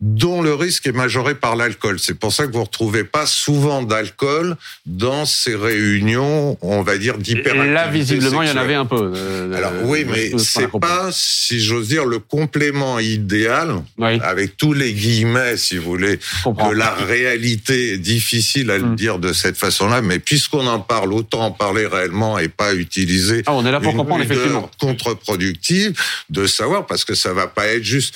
dont 0.00 0.42
le 0.42 0.52
risque 0.52 0.86
est 0.86 0.92
majoré 0.92 1.34
par 1.34 1.56
l'alcool. 1.56 1.98
C'est 1.98 2.18
pour 2.18 2.30
ça 2.30 2.46
que 2.46 2.52
vous 2.52 2.64
retrouvez 2.64 3.04
pas 3.04 3.24
souvent 3.24 3.82
d'alcool 3.82 4.56
dans 4.84 5.24
ces 5.24 5.54
réunions, 5.54 6.58
on 6.60 6.82
va 6.82 6.98
dire, 6.98 7.16
d'hyperactivité. 7.16 7.72
Là, 7.72 7.88
visiblement, 7.88 8.42
il 8.42 8.48
y 8.48 8.52
en 8.52 8.58
avait 8.58 8.74
un 8.74 8.84
peu. 8.84 9.12
Euh, 9.14 9.54
Alors 9.54 9.72
oui, 9.84 10.04
mais 10.06 10.36
c'est 10.36 10.70
pas, 10.70 11.08
si 11.12 11.60
j'ose 11.60 11.88
dire, 11.88 12.04
le 12.04 12.18
complément 12.18 12.98
idéal, 12.98 13.82
avec 14.20 14.58
tous 14.58 14.74
les 14.74 14.92
guillemets, 14.92 15.56
si 15.56 15.78
vous 15.78 15.90
voulez, 15.90 16.18
que 16.44 16.74
la 16.74 16.92
réalité 16.92 17.94
est 17.94 17.98
difficile 17.98 18.70
à 18.70 18.76
le 18.76 18.84
hmm. 18.84 18.96
dire 18.96 19.18
de 19.18 19.32
cette 19.32 19.56
façon-là, 19.56 20.02
mais 20.02 20.18
puisqu'on 20.18 20.66
en 20.66 20.80
parle, 20.80 21.14
autant 21.14 21.46
en 21.46 21.50
parler 21.52 21.86
réellement 21.86 22.38
et 22.38 22.48
pas 22.48 22.74
utiliser 22.74 23.42
ah, 23.46 23.52
on 23.54 23.64
est 23.64 23.70
là 23.70 23.80
pour 23.80 23.94
comprendre, 23.94 24.22
effectivement. 24.22 24.70
contre-productive, 24.78 25.98
de 26.28 26.46
savoir, 26.46 26.86
parce 26.86 27.04
que 27.04 27.14
ça 27.14 27.32
va 27.32 27.46
pas 27.46 27.66
être 27.66 27.84
juste 27.84 28.14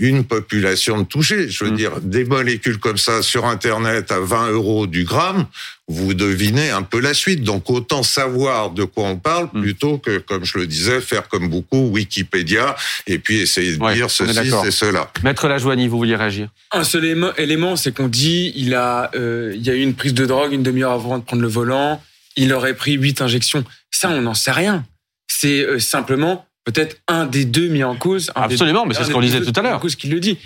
une 0.00 0.24
population 0.24 1.02
de 1.02 1.04
touchés. 1.04 1.48
Je 1.48 1.64
veux 1.64 1.70
mm. 1.70 1.76
dire, 1.76 2.00
des 2.00 2.24
molécules 2.24 2.78
comme 2.78 2.96
ça 2.96 3.22
sur 3.22 3.44
Internet 3.44 4.10
à 4.10 4.18
20 4.18 4.50
euros 4.50 4.86
du 4.86 5.04
gramme, 5.04 5.46
vous 5.88 6.14
devinez 6.14 6.70
un 6.70 6.82
peu 6.82 7.00
la 7.00 7.12
suite. 7.12 7.42
Donc 7.42 7.68
autant 7.68 8.02
savoir 8.02 8.70
de 8.70 8.84
quoi 8.84 9.04
on 9.04 9.16
parle 9.16 9.48
mm. 9.52 9.60
plutôt 9.60 9.98
que, 9.98 10.18
comme 10.18 10.44
je 10.44 10.58
le 10.58 10.66
disais, 10.66 11.00
faire 11.00 11.28
comme 11.28 11.48
beaucoup 11.48 11.88
Wikipédia 11.90 12.74
et 13.06 13.18
puis 13.18 13.40
essayer 13.40 13.76
de 13.76 13.92
dire 13.92 14.10
ceci 14.10 14.50
et 14.66 14.70
cela. 14.70 15.12
Maître 15.22 15.46
Lajoigny, 15.48 15.86
vous 15.86 15.98
vouliez 15.98 16.16
réagir? 16.16 16.48
Un 16.72 16.84
seul 16.84 17.04
élément, 17.36 17.76
c'est 17.76 17.94
qu'on 17.94 18.08
dit 18.08 18.52
il 18.56 18.74
a, 18.74 19.10
euh, 19.14 19.52
il 19.54 19.62
y 19.62 19.70
a 19.70 19.74
eu 19.74 19.82
une 19.82 19.94
prise 19.94 20.14
de 20.14 20.24
drogue 20.24 20.52
une 20.52 20.62
demi-heure 20.62 20.92
avant 20.92 21.18
de 21.18 21.24
prendre 21.24 21.42
le 21.42 21.48
volant. 21.48 22.02
Il 22.36 22.54
aurait 22.54 22.74
pris 22.74 22.92
huit 22.94 23.20
injections. 23.20 23.64
Ça, 23.90 24.08
on 24.08 24.22
n'en 24.22 24.34
sait 24.34 24.52
rien. 24.52 24.84
C'est 25.28 25.60
euh, 25.60 25.78
simplement 25.78 26.46
peut-être 26.64 26.96
un 27.08 27.26
des 27.26 27.44
deux 27.44 27.68
mis 27.68 27.84
en 27.84 27.96
cause. 27.96 28.30
Absolument, 28.34 28.86
mais 28.86 28.94
c'est 28.94 29.04
ce 29.04 29.10
qu'on 29.10 29.20
disait 29.20 29.40
tout 29.40 29.52
à 29.56 29.62
l'heure. 29.62 29.80
cause 29.80 29.96
qui 29.96 30.08
le 30.08 30.20
dit. 30.20 30.38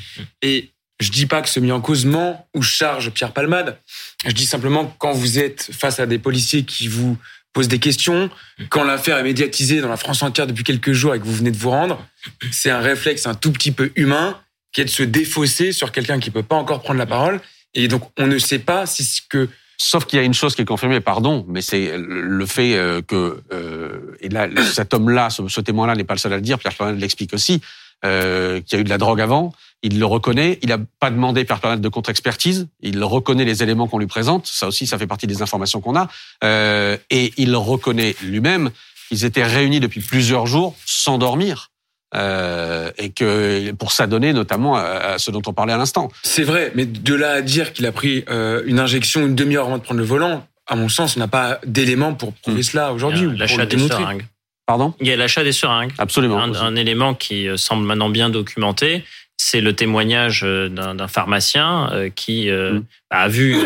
Et 0.42 0.70
je 1.00 1.10
dis 1.10 1.26
pas 1.26 1.42
que 1.42 1.48
ce 1.48 1.60
mis 1.60 1.72
en 1.72 1.80
cause 1.80 2.04
ment 2.04 2.46
ou 2.54 2.62
charge 2.62 3.10
Pierre 3.10 3.32
Palmade. 3.32 3.78
Je 4.24 4.32
dis 4.32 4.46
simplement 4.46 4.94
quand 4.98 5.12
vous 5.12 5.38
êtes 5.38 5.70
face 5.72 5.98
à 5.98 6.06
des 6.06 6.18
policiers 6.18 6.64
qui 6.64 6.88
vous 6.88 7.18
posent 7.52 7.68
des 7.68 7.78
questions, 7.78 8.30
quand 8.68 8.84
l'affaire 8.84 9.18
est 9.18 9.22
médiatisée 9.22 9.80
dans 9.80 9.88
la 9.88 9.96
France 9.96 10.22
entière 10.22 10.46
depuis 10.46 10.64
quelques 10.64 10.92
jours 10.92 11.14
et 11.14 11.20
que 11.20 11.24
vous 11.24 11.34
venez 11.34 11.52
de 11.52 11.56
vous 11.56 11.70
rendre, 11.70 12.04
c'est 12.50 12.70
un 12.70 12.80
réflexe 12.80 13.26
un 13.26 13.34
tout 13.34 13.52
petit 13.52 13.70
peu 13.70 13.92
humain 13.96 14.40
qui 14.72 14.80
est 14.80 14.84
de 14.84 14.90
se 14.90 15.04
défausser 15.04 15.72
sur 15.72 15.92
quelqu'un 15.92 16.18
qui 16.18 16.30
peut 16.30 16.42
pas 16.42 16.56
encore 16.56 16.82
prendre 16.82 16.98
la 16.98 17.06
parole. 17.06 17.40
Et 17.74 17.86
donc, 17.86 18.02
on 18.18 18.26
ne 18.26 18.38
sait 18.38 18.58
pas 18.58 18.86
si 18.86 19.04
ce 19.04 19.22
que 19.28 19.48
Sauf 19.76 20.04
qu'il 20.06 20.18
y 20.18 20.22
a 20.22 20.24
une 20.24 20.34
chose 20.34 20.54
qui 20.54 20.62
est 20.62 20.66
confirmée, 20.66 21.00
pardon, 21.00 21.44
mais 21.48 21.62
c'est 21.62 21.96
le 21.96 22.46
fait 22.46 22.76
euh, 22.76 23.02
que 23.02 23.42
euh, 23.52 24.16
et 24.20 24.28
là 24.28 24.48
cet 24.72 24.94
homme-là, 24.94 25.30
ce, 25.30 25.60
témoin-là 25.60 25.94
n'est 25.94 26.04
pas 26.04 26.14
le 26.14 26.18
seul 26.18 26.32
à 26.32 26.36
le 26.36 26.42
dire. 26.42 26.58
Pierre 26.58 26.74
Palmade 26.74 27.00
l'explique 27.00 27.34
aussi, 27.34 27.60
euh, 28.04 28.60
qu'il 28.60 28.76
y 28.76 28.78
a 28.78 28.80
eu 28.80 28.84
de 28.84 28.90
la 28.90 28.98
drogue 28.98 29.20
avant. 29.20 29.52
Il 29.82 29.98
le 29.98 30.06
reconnaît. 30.06 30.58
Il 30.62 30.68
n'a 30.68 30.78
pas 30.78 31.10
demandé 31.10 31.44
Pierre 31.44 31.60
Palmade 31.60 31.80
de 31.80 31.88
contre-expertise. 31.88 32.68
Il 32.80 33.02
reconnaît 33.02 33.44
les 33.44 33.62
éléments 33.62 33.86
qu'on 33.86 33.98
lui 33.98 34.06
présente. 34.06 34.46
Ça 34.46 34.68
aussi, 34.68 34.86
ça 34.86 34.98
fait 34.98 35.06
partie 35.06 35.26
des 35.26 35.42
informations 35.42 35.80
qu'on 35.80 35.96
a. 35.96 36.08
Euh, 36.42 36.96
et 37.10 37.32
il 37.36 37.54
reconnaît 37.56 38.14
lui-même 38.22 38.70
qu'ils 39.08 39.24
étaient 39.24 39.44
réunis 39.44 39.80
depuis 39.80 40.00
plusieurs 40.00 40.46
jours 40.46 40.74
sans 40.86 41.18
dormir. 41.18 41.70
Euh, 42.14 42.90
et 42.96 43.10
que 43.10 43.72
pour 43.72 43.90
s'adonner 43.90 44.32
notamment 44.32 44.76
à, 44.76 45.18
ce 45.18 45.32
dont 45.32 45.42
on 45.46 45.52
parlait 45.52 45.72
à 45.72 45.76
l'instant. 45.76 46.10
C'est 46.22 46.44
vrai, 46.44 46.70
mais 46.76 46.86
de 46.86 47.14
là 47.14 47.32
à 47.32 47.42
dire 47.42 47.72
qu'il 47.72 47.86
a 47.86 47.92
pris 47.92 48.24
euh, 48.30 48.62
une 48.66 48.78
injection 48.78 49.26
une 49.26 49.34
demi-heure 49.34 49.66
avant 49.66 49.78
de 49.78 49.82
prendre 49.82 49.98
le 49.98 50.06
volant, 50.06 50.46
à 50.68 50.76
mon 50.76 50.88
sens, 50.88 51.16
on 51.16 51.20
n'a 51.20 51.28
pas 51.28 51.58
d'éléments 51.66 52.14
pour 52.14 52.32
prouver 52.32 52.60
hmm. 52.60 52.62
cela 52.62 52.92
aujourd'hui. 52.92 53.36
L'achat 53.36 53.66
des 53.66 53.78
seringues. 53.78 54.26
Pardon? 54.66 54.94
Il 55.00 55.08
y 55.08 55.12
a 55.12 55.16
l'achat 55.16 55.42
des 55.42 55.52
seringues. 55.52 55.92
Absolument. 55.98 56.38
Un, 56.40 56.76
élément 56.76 57.14
qui 57.14 57.48
euh, 57.48 57.56
semble 57.56 57.84
maintenant 57.84 58.08
bien 58.08 58.30
documenté, 58.30 59.04
c'est 59.36 59.60
le 59.60 59.74
témoignage 59.74 60.42
d'un 60.42 61.08
pharmacien 61.08 61.90
qui 62.14 62.48
hmm. 62.48 62.84
a 63.10 63.26
vu 63.28 63.56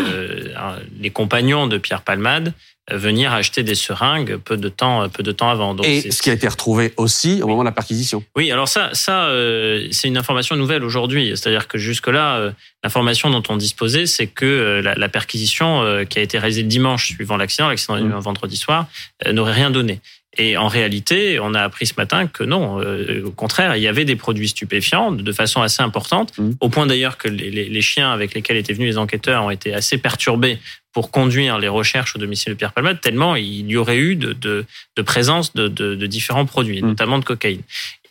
les 0.99 1.11
compagnons 1.11 1.67
de 1.67 1.77
Pierre 1.77 2.01
Palmade 2.01 2.55
venir 2.91 3.33
acheter 3.33 3.63
des 3.63 3.75
seringues 3.75 4.37
peu 4.37 4.57
de 4.57 4.69
temps, 4.69 5.09
peu 5.09 5.23
de 5.23 5.33
temps 5.33 5.51
avant. 5.51 5.75
Donc 5.75 5.87
et 5.87 6.11
ce 6.11 6.23
qui 6.23 6.31
a 6.31 6.33
été 6.33 6.49
retrouvé 6.49 6.93
aussi 6.97 7.43
au 7.43 7.47
moment 7.47 7.63
de 7.63 7.69
la 7.69 7.73
perquisition. 7.73 8.25
Oui, 8.37 8.51
alors 8.51 8.69
ça, 8.69 8.91
ça, 8.93 9.27
euh, 9.27 9.89
c'est 9.91 10.09
une 10.09 10.17
information 10.17 10.57
nouvelle 10.57 10.85
aujourd'hui. 10.85 11.33
C'est-à-dire 11.35 11.69
que 11.69 11.79
jusque-là, 11.79 12.37
euh, 12.37 12.51
l'information 12.83 13.31
dont 13.31 13.43
on 13.49 13.57
disposait, 13.57 14.07
c'est 14.07 14.27
que 14.27 14.45
euh, 14.45 14.95
la, 14.97 15.09
perquisition 15.09 16.05
qui 16.09 16.19
a 16.19 16.23
été 16.23 16.39
réalisée 16.39 16.63
le 16.63 16.69
dimanche 16.69 17.15
suivant 17.15 17.37
l'accident, 17.37 17.69
l'accident 17.69 17.95
un 17.95 18.21
vendredi 18.21 18.57
soir, 18.57 18.87
n'aurait 19.31 19.53
rien 19.53 19.71
donné. 19.71 20.01
Et 20.39 20.57
en 20.57 20.69
réalité, 20.69 21.41
on 21.41 21.53
a 21.53 21.63
appris 21.63 21.87
ce 21.87 21.95
matin 21.97 22.29
que 22.29 22.45
non, 22.45 22.81
euh, 22.81 23.25
au 23.27 23.33
contraire, 23.33 23.77
il 23.77 23.83
y 23.83 23.89
avait 23.89 24.05
des 24.05 24.15
produits 24.15 24.49
stupéfiants 24.49 25.11
de 25.11 25.33
façon 25.33 25.63
assez 25.63 25.83
importante, 25.83 26.39
mmh. 26.39 26.51
au 26.61 26.69
point 26.69 26.87
d'ailleurs 26.87 27.19
que 27.19 27.27
les, 27.29 27.51
les, 27.51 27.83
chiens 27.83 28.13
avec 28.13 28.35
lesquels 28.35 28.57
étaient 28.57 28.73
venus 28.73 28.89
les 28.89 28.99
enquêteurs 28.99 29.45
ont 29.45 29.51
été 29.51 29.75
assez 29.75 29.99
perturbés 29.99 30.59
pour 30.93 31.11
conduire 31.11 31.59
les 31.59 31.69
recherches 31.69 32.15
au 32.15 32.19
domicile 32.21 32.53
de 32.53 32.59
Pierre 32.59 32.73
Palmade, 32.73 33.01
tellement 33.01 33.37
il 33.37 33.69
y 33.69 33.77
aurait 33.77 33.99
eu 33.99 34.15
de, 34.15 34.33
de, 34.33 34.65
de 34.97 35.03
présence 35.03 35.55
de, 35.55 35.67
de, 35.69 36.07
différents 36.07 36.47
produits, 36.47 36.83
mmh. 36.83 36.87
notamment 36.87 37.19
de 37.19 37.25
cocaïne. 37.25 37.63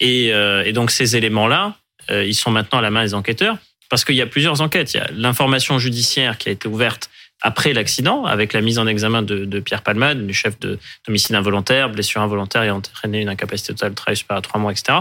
Et, 0.01 0.33
euh, 0.33 0.65
et 0.65 0.73
donc 0.73 0.91
ces 0.91 1.15
éléments-là, 1.15 1.77
euh, 2.11 2.25
ils 2.25 2.35
sont 2.35 2.51
maintenant 2.51 2.79
à 2.79 2.81
la 2.81 2.91
main 2.91 3.03
des 3.03 3.13
enquêteurs, 3.13 3.57
parce 3.89 4.03
qu'il 4.03 4.15
y 4.15 4.21
a 4.21 4.27
plusieurs 4.27 4.59
enquêtes. 4.59 4.93
Il 4.93 4.97
y 4.97 4.99
a 4.99 5.09
l'information 5.13 5.79
judiciaire 5.79 6.37
qui 6.37 6.49
a 6.49 6.51
été 6.51 6.67
ouverte 6.67 7.09
après 7.41 7.73
l'accident, 7.73 8.25
avec 8.25 8.53
la 8.53 8.61
mise 8.61 8.79
en 8.79 8.87
examen 8.87 9.21
de, 9.21 9.45
de 9.45 9.59
Pierre 9.59 9.83
Palmade, 9.83 10.25
du 10.25 10.33
chef 10.33 10.59
de 10.59 10.79
domicile 11.05 11.35
involontaire, 11.35 11.89
blessure 11.89 12.21
involontaire 12.21 12.63
et 12.63 12.71
entraîné 12.71 13.21
une 13.21 13.29
incapacité 13.29 13.73
totale 13.73 13.91
de 13.91 13.95
travail 13.95 14.17
supérieure 14.17 14.39
à 14.39 14.41
trois 14.41 14.59
mois, 14.59 14.71
etc. 14.71 14.99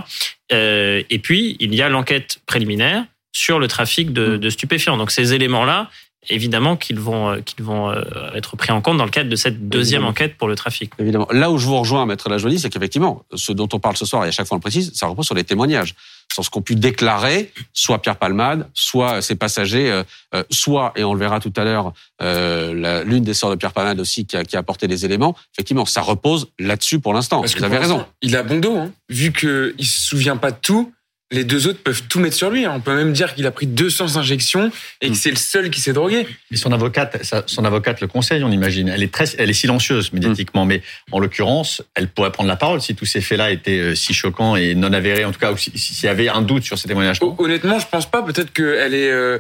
Euh, 0.52 1.02
et 1.09 1.19
puis, 1.19 1.57
il 1.61 1.75
y 1.75 1.83
a 1.83 1.88
l'enquête 1.88 2.38
préliminaire 2.47 3.05
sur 3.33 3.59
le 3.59 3.69
trafic 3.69 4.12
de, 4.12 4.37
de 4.37 4.50
stupéfiants. 4.50 4.97
Donc, 4.97 5.11
ces 5.11 5.35
éléments-là, 5.35 5.90
évidemment 6.28 6.76
qu'ils 6.76 7.00
vont, 7.00 7.30
euh, 7.30 7.40
qu'ils 7.40 7.64
vont 7.64 7.90
euh, 7.90 8.02
être 8.35 8.56
pris 8.56 8.73
en 8.73 8.80
compte 8.80 8.97
dans 8.97 9.04
le 9.04 9.11
cadre 9.11 9.30
de 9.30 9.37
cette 9.37 9.68
deuxième 9.68 10.04
enquête 10.04 10.37
pour 10.37 10.49
le 10.49 10.54
trafic. 10.54 10.92
Évidemment. 10.99 11.28
Là 11.30 11.50
où 11.50 11.59
je 11.59 11.66
vous 11.66 11.78
rejoins, 11.78 12.06
Maître 12.06 12.28
Lajolie, 12.28 12.59
c'est 12.59 12.71
qu'effectivement, 12.71 13.25
ce 13.35 13.52
dont 13.52 13.68
on 13.73 13.78
parle 13.78 13.97
ce 13.97 14.06
soir, 14.06 14.25
et 14.25 14.28
à 14.28 14.30
chaque 14.30 14.47
fois 14.47 14.56
on 14.56 14.59
le 14.59 14.62
précise, 14.62 14.92
ça 14.95 15.06
repose 15.06 15.26
sur 15.26 15.35
les 15.35 15.45
témoignages, 15.45 15.95
sur 16.33 16.45
ce 16.45 16.50
qu'ont 16.50 16.62
pu 16.62 16.75
déclarer 16.75 17.52
soit 17.73 18.02
Pierre 18.02 18.16
Palmade, 18.16 18.68
soit 18.75 19.23
ses 19.23 19.37
passagers, 19.37 19.90
euh, 20.35 20.42
soit, 20.50 20.92
et 20.97 21.04
on 21.04 21.14
le 21.14 21.21
verra 21.21 21.40
tout 21.40 21.52
à 21.56 21.64
l'heure, 21.64 21.92
l'une 22.21 23.25
des 23.25 23.35
sœurs 23.35 23.50
de 23.50 23.56
Pierre 23.56 23.73
Palmade 23.73 24.00
aussi 24.00 24.26
qui 24.26 24.37
a, 24.37 24.45
qui 24.45 24.56
a 24.56 24.59
apporté 24.59 24.88
des 24.88 25.04
éléments. 25.04 25.37
Effectivement, 25.54 25.87
ça 25.87 26.00
repose 26.00 26.49
là-dessus 26.59 27.00
pour 27.00 27.14
l'instant. 27.14 27.42
Vous 27.42 27.64
avez 27.64 27.78
raison. 27.78 28.04
Il 28.23 28.37
a 28.37 28.42
bon 28.42 28.61
dos, 28.61 28.76
hein. 28.76 28.90
vu 29.09 29.33
qu'il 29.33 29.75
se 29.87 30.09
souvient 30.09 30.37
pas 30.37 30.50
de 30.50 30.59
tout 30.61 30.92
les 31.33 31.45
deux 31.45 31.66
autres 31.66 31.83
peuvent 31.83 32.02
tout 32.09 32.21
mettre 32.21 32.37
sur 32.37 32.50
lui. 32.50 32.64
Hein. 32.64 32.73
On 32.76 32.80
peut 32.80 32.95
même 32.95 33.12
dire 33.12 33.35
qu'il 33.35 33.47
a 33.47 33.50
pris 33.50 33.66
200 33.66 34.16
injections 34.16 34.71
et 35.00 35.09
que 35.09 35.12
hmm. 35.12 35.16
c'est 35.16 35.30
le 35.30 35.37
seul 35.37 35.71
qui 35.71 35.80
s'est 35.80 35.92
drogué. 35.92 36.26
Mais 36.50 36.56
son 36.56 36.73
avocate, 36.73 37.21
son 37.47 37.64
avocate 37.64 38.00
le 38.00 38.06
conseille, 38.06 38.45
on 38.45 38.52
imagine. 38.52 38.88
Elle 38.88 39.02
est 39.02 39.12
très, 39.12 39.25
elle 39.38 39.50
est 39.50 39.54
silencieuse 39.54 40.12
médiatiquement, 40.12 40.64
hmm. 40.64 40.68
mais 40.68 40.83
en 41.11 41.18
l'occurrence, 41.18 41.83
elle 41.95 42.09
pourrait 42.09 42.30
prendre 42.30 42.49
la 42.49 42.56
parole 42.56 42.80
si 42.80 42.95
tous 42.95 43.06
ces 43.06 43.21
faits-là 43.21 43.50
étaient 43.50 43.78
euh, 43.78 43.95
si 43.95 44.14
choquants 44.14 44.54
et 44.54 44.75
non 44.75 44.92
avérés, 44.92 45.25
en 45.25 45.33
tout 45.33 45.40
cas, 45.40 45.52
s'il 45.56 46.04
y 46.04 46.09
avait 46.09 46.28
un 46.28 46.42
doute 46.42 46.62
sur 46.62 46.78
ces 46.78 46.87
témoignages. 46.87 47.18
Honnêtement, 47.38 47.78
je 47.78 47.87
pense 47.87 48.09
pas. 48.09 48.23
Peut-être 48.23 48.52
qu'elle 48.52 48.95
est 48.95 49.11
euh, 49.11 49.38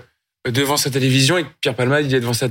devant 0.50 0.76
sa 0.76 0.90
télévision 0.90 1.38
et 1.38 1.44
que 1.44 1.48
Pierre 1.60 1.74
Palmade 1.74 2.06
il 2.06 2.14
est 2.14 2.20
devant 2.20 2.32
sa 2.32 2.48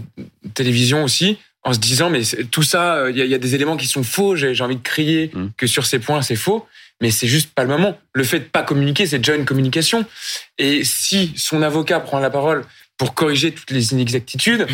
télévision 0.54 1.04
aussi, 1.04 1.38
en 1.64 1.74
se 1.74 1.80
disant 1.80 2.10
mais 2.10 2.22
tout 2.52 2.64
ça, 2.64 2.96
euh, 2.96 3.12
il 3.12 3.18
y, 3.18 3.34
a 3.34 3.38
des 3.38 3.56
éléments 3.56 3.76
qui 3.76 3.88
sont 3.88 4.04
faux. 4.04 4.38
J'ai 4.38 4.62
envie 4.62 4.78
de 4.78 4.82
crier 4.82 5.32
hmm. 5.34 5.50
que 5.58 5.68
sur 5.68 5.86
ces 5.86 6.00
points 6.00 6.22
c'est 6.22 6.38
faux 6.38 6.66
mais 7.02 7.12
c'est 7.12 7.28
juste 7.28 7.54
pas 7.54 7.64
le 7.64 7.70
moment. 7.70 7.98
Le 8.14 8.24
fait 8.24 8.40
de 8.40 8.46
pas 8.46 8.64
communiquer, 8.64 9.06
c'est 9.06 9.18
déjà 9.18 9.36
une 9.36 9.46
communication. 9.46 10.06
Et 10.58 10.84
si 10.84 11.34
son 11.36 11.62
avocat 11.62 12.00
prend 12.00 12.20
la 12.20 12.30
parole 12.30 12.64
pour 12.98 13.14
corriger 13.14 13.52
toutes 13.52 13.72
les 13.72 13.92
inexactitudes, 13.92 14.68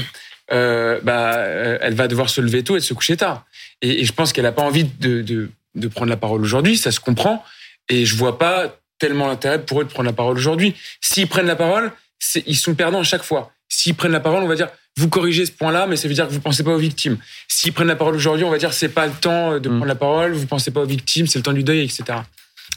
euh, 0.51 0.99
bah, 1.01 1.35
euh, 1.35 1.77
elle 1.81 1.93
va 1.93 2.07
devoir 2.07 2.29
se 2.29 2.41
lever 2.41 2.63
tôt 2.63 2.75
et 2.75 2.81
se 2.81 2.93
coucher 2.93 3.17
tard. 3.17 3.45
Et, 3.81 4.05
je 4.05 4.13
pense 4.13 4.33
qu'elle 4.33 4.43
n'a 4.43 4.51
pas 4.51 4.61
envie 4.61 4.83
de, 4.83 5.21
de, 5.21 5.87
prendre 5.87 6.09
la 6.09 6.17
parole 6.17 6.41
aujourd'hui, 6.41 6.77
ça 6.77 6.91
se 6.91 6.99
comprend. 6.99 7.43
Et 7.89 8.05
je 8.05 8.15
vois 8.15 8.37
pas 8.37 8.77
tellement 8.99 9.27
l'intérêt 9.27 9.63
pour 9.63 9.81
eux 9.81 9.85
de 9.85 9.89
prendre 9.89 10.07
la 10.07 10.13
parole 10.13 10.37
aujourd'hui. 10.37 10.75
S'ils 10.99 11.27
prennent 11.27 11.47
la 11.47 11.55
parole, 11.55 11.91
ils 12.45 12.57
sont 12.57 12.75
perdants 12.75 12.99
à 12.99 13.03
chaque 13.03 13.23
fois. 13.23 13.51
S'ils 13.67 13.95
prennent 13.95 14.11
la 14.11 14.19
parole, 14.19 14.43
on 14.43 14.47
va 14.47 14.55
dire 14.55 14.69
vous 14.97 15.09
corrigez 15.09 15.45
ce 15.45 15.51
point-là, 15.51 15.87
mais 15.87 15.95
ça 15.95 16.07
veut 16.07 16.13
dire 16.13 16.27
que 16.27 16.33
vous 16.33 16.41
pensez 16.41 16.63
pas 16.63 16.71
aux 16.71 16.77
victimes. 16.77 17.17
S'ils 17.47 17.73
prennent 17.73 17.87
la 17.87 17.95
parole 17.95 18.15
aujourd'hui, 18.15 18.45
on 18.45 18.51
va 18.51 18.57
dire 18.57 18.73
c'est 18.73 18.89
pas 18.89 19.07
le 19.07 19.13
temps 19.13 19.59
de 19.59 19.69
mm. 19.69 19.71
prendre 19.71 19.85
la 19.85 19.95
parole, 19.95 20.33
vous 20.33 20.47
pensez 20.47 20.71
pas 20.71 20.81
aux 20.81 20.85
victimes, 20.85 21.27
c'est 21.27 21.39
le 21.39 21.43
temps 21.43 21.53
du 21.53 21.63
deuil, 21.63 21.81
etc. 21.83 22.19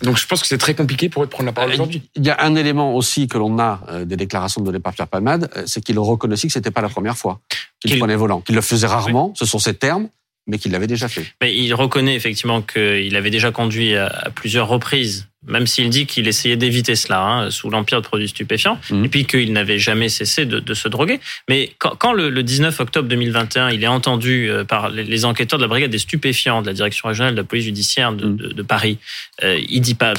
Donc 0.02 0.16
je 0.16 0.26
pense 0.26 0.40
que 0.40 0.47
c'est 0.47 0.59
très 0.59 0.75
compliqué 0.75 1.09
pour 1.09 1.23
eux 1.23 1.26
de 1.26 1.30
prendre 1.30 1.47
la 1.47 1.52
parole 1.52 1.71
euh, 1.71 1.75
aujourd'hui. 1.75 2.02
Il 2.16 2.25
y 2.25 2.30
a 2.30 2.42
un 2.42 2.54
élément 2.56 2.94
aussi 2.94 3.28
que 3.28 3.38
l'on 3.38 3.59
a 3.59 3.80
euh, 3.88 4.04
des 4.04 4.16
déclarations 4.16 4.61
de 4.61 4.78
par 4.78 4.92
Pierre 4.92 5.09
Palmade, 5.09 5.50
euh, 5.56 5.64
c'est 5.66 5.83
qu'il 5.83 5.99
reconnaît 5.99 6.35
aussi 6.35 6.49
que 6.49 6.52
c'était 6.52 6.71
pas 6.71 6.80
la 6.83 6.88
première 6.88 7.16
fois 7.16 7.40
qu'il 7.80 7.99
prenait 7.99 8.16
volant, 8.16 8.40
qu'il 8.40 8.54
le 8.54 8.61
faisait 8.61 8.87
rarement, 8.87 9.33
ce 9.37 9.44
sont 9.44 9.59
ses 9.59 9.75
termes, 9.75 10.09
mais 10.47 10.59
qu'il 10.59 10.73
l'avait 10.73 10.87
déjà 10.87 11.09
fait. 11.09 11.26
Mais 11.40 11.54
il 11.54 11.73
reconnaît 11.75 12.14
effectivement 12.14 12.61
qu'il 12.61 13.14
avait 13.16 13.30
déjà 13.30 13.50
conduit 13.50 13.97
à 13.97 14.30
plusieurs 14.35 14.68
reprises 14.68 15.28
même 15.47 15.67
s'il 15.67 15.91
dit 15.91 16.07
qu'il 16.07 16.27
essayait 16.29 16.57
d'éviter 16.57 16.97
cela 16.97 17.23
hein, 17.23 17.51
sous 17.51 17.71
l'empire 17.71 18.01
de 18.01 18.07
produits 18.07 18.29
stupéfiants, 18.29 18.79
mmh. 18.91 19.05
et 19.05 19.09
puis 19.09 19.25
qu'il 19.27 19.53
n'avait 19.53 19.79
jamais 19.79 20.09
cessé 20.09 20.47
de, 20.47 20.61
de, 20.61 20.75
se 20.75 20.89
droguer. 20.89 21.21
Mais 21.49 21.73
quand, 21.79 21.97
quand 21.97 22.13
le, 22.13 22.31
le, 22.31 22.43
19 22.43 22.81
octobre 22.81 23.09
2021, 23.09 23.71
il 23.71 23.83
est 23.83 23.89
entendu 23.89 24.49
euh, 24.49 24.65
par 24.65 24.89
les, 24.89 25.25
enquêteurs 25.25 25.59
de 25.59 25.65
la 25.65 25.69
brigade 25.69 25.91
des 25.91 25.99
stupéfiants 25.99 26.63
de 26.63 26.67
la 26.67 26.73
direction 26.73 27.09
régionale 27.09 27.35
de 27.35 27.41
la 27.41 27.45
police 27.45 27.65
judiciaire 27.65 28.13
de, 28.13 28.27
mmh. 28.27 28.37
de, 28.37 28.49
de 28.49 28.63
Paris, 28.63 28.99
euh, 29.43 29.59
il 29.69 29.81
dit 29.81 29.95
pas 29.95 30.15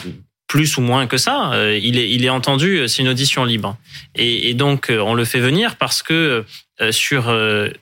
plus 0.48 0.77
ou 0.77 0.82
moins 0.82 1.08
que 1.08 1.17
ça. 1.17 1.51
Euh, 1.53 1.77
il 1.82 1.98
est, 1.98 2.10
il 2.10 2.24
est 2.24 2.29
entendu, 2.29 2.88
c'est 2.88 3.01
une 3.01 3.10
audition 3.10 3.46
libre. 3.46 3.77
Et, 4.15 4.50
et, 4.50 4.53
donc, 4.53 4.91
on 4.91 5.13
le 5.15 5.25
fait 5.25 5.39
venir 5.39 5.75
parce 5.75 6.03
que 6.03 6.46
sur 6.91 7.29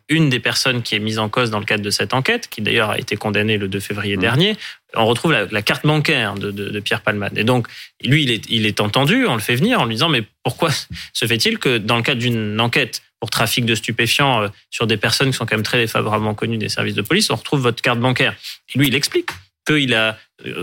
une 0.10 0.30
des 0.30 0.40
personnes 0.40 0.84
qui 0.84 0.96
est 0.96 1.00
mise 1.00 1.20
en 1.20 1.30
cause 1.30 1.50
dans 1.50 1.60
le 1.60 1.66
cadre 1.66 1.84
de 1.84 1.90
cette 1.90 2.14
enquête, 2.14 2.48
qui 2.48 2.62
d'ailleurs 2.62 2.92
a 2.92 3.00
été 3.00 3.16
condamnée 3.16 3.58
le 3.58 3.68
2 3.68 3.80
février 3.80 4.18
mmh. 4.18 4.20
dernier, 4.20 4.58
on 4.96 5.06
retrouve 5.06 5.32
la, 5.32 5.46
la 5.46 5.62
carte 5.62 5.86
bancaire 5.86 6.36
de, 6.36 6.52
de, 6.52 6.70
de, 6.70 6.80
Pierre 6.80 7.02
Palmade. 7.02 7.38
Et 7.38 7.44
donc, 7.44 7.68
lui, 8.04 8.24
il 8.24 8.32
est, 8.32 8.46
il 8.50 8.66
est 8.66 8.80
entendu, 8.80 9.26
on 9.26 9.34
le 9.34 9.42
fait 9.42 9.56
venir 9.56 9.82
en 9.82 9.86
lui 9.86 9.96
disant, 9.96 10.10
mais 10.10 10.24
pourquoi 10.44 10.70
se 11.14 11.26
fait-il 11.26 11.58
que 11.58 11.78
dans 11.78 11.98
le 11.98 12.04
cadre 12.04 12.22
d'une 12.22 12.60
enquête 12.60 13.02
pour 13.20 13.30
trafic 13.30 13.66
de 13.66 13.74
stupéfiants 13.74 14.48
sur 14.70 14.86
des 14.86 14.98
personnes 14.98 15.32
qui 15.32 15.38
sont 15.38 15.46
quand 15.46 15.56
même 15.56 15.64
très 15.64 15.88
favorablement 15.88 16.34
connues 16.34 16.58
des 16.58 16.70
services 16.70 16.96
de 16.96 17.02
police, 17.02 17.30
on 17.30 17.36
retrouve 17.36 17.62
votre 17.62 17.82
carte 17.82 18.00
bancaire? 18.00 18.36
Et 18.74 18.78
lui, 18.78 18.88
il 18.90 18.96
explique 18.96 19.30
qu'il 19.66 19.94
a 19.94 20.18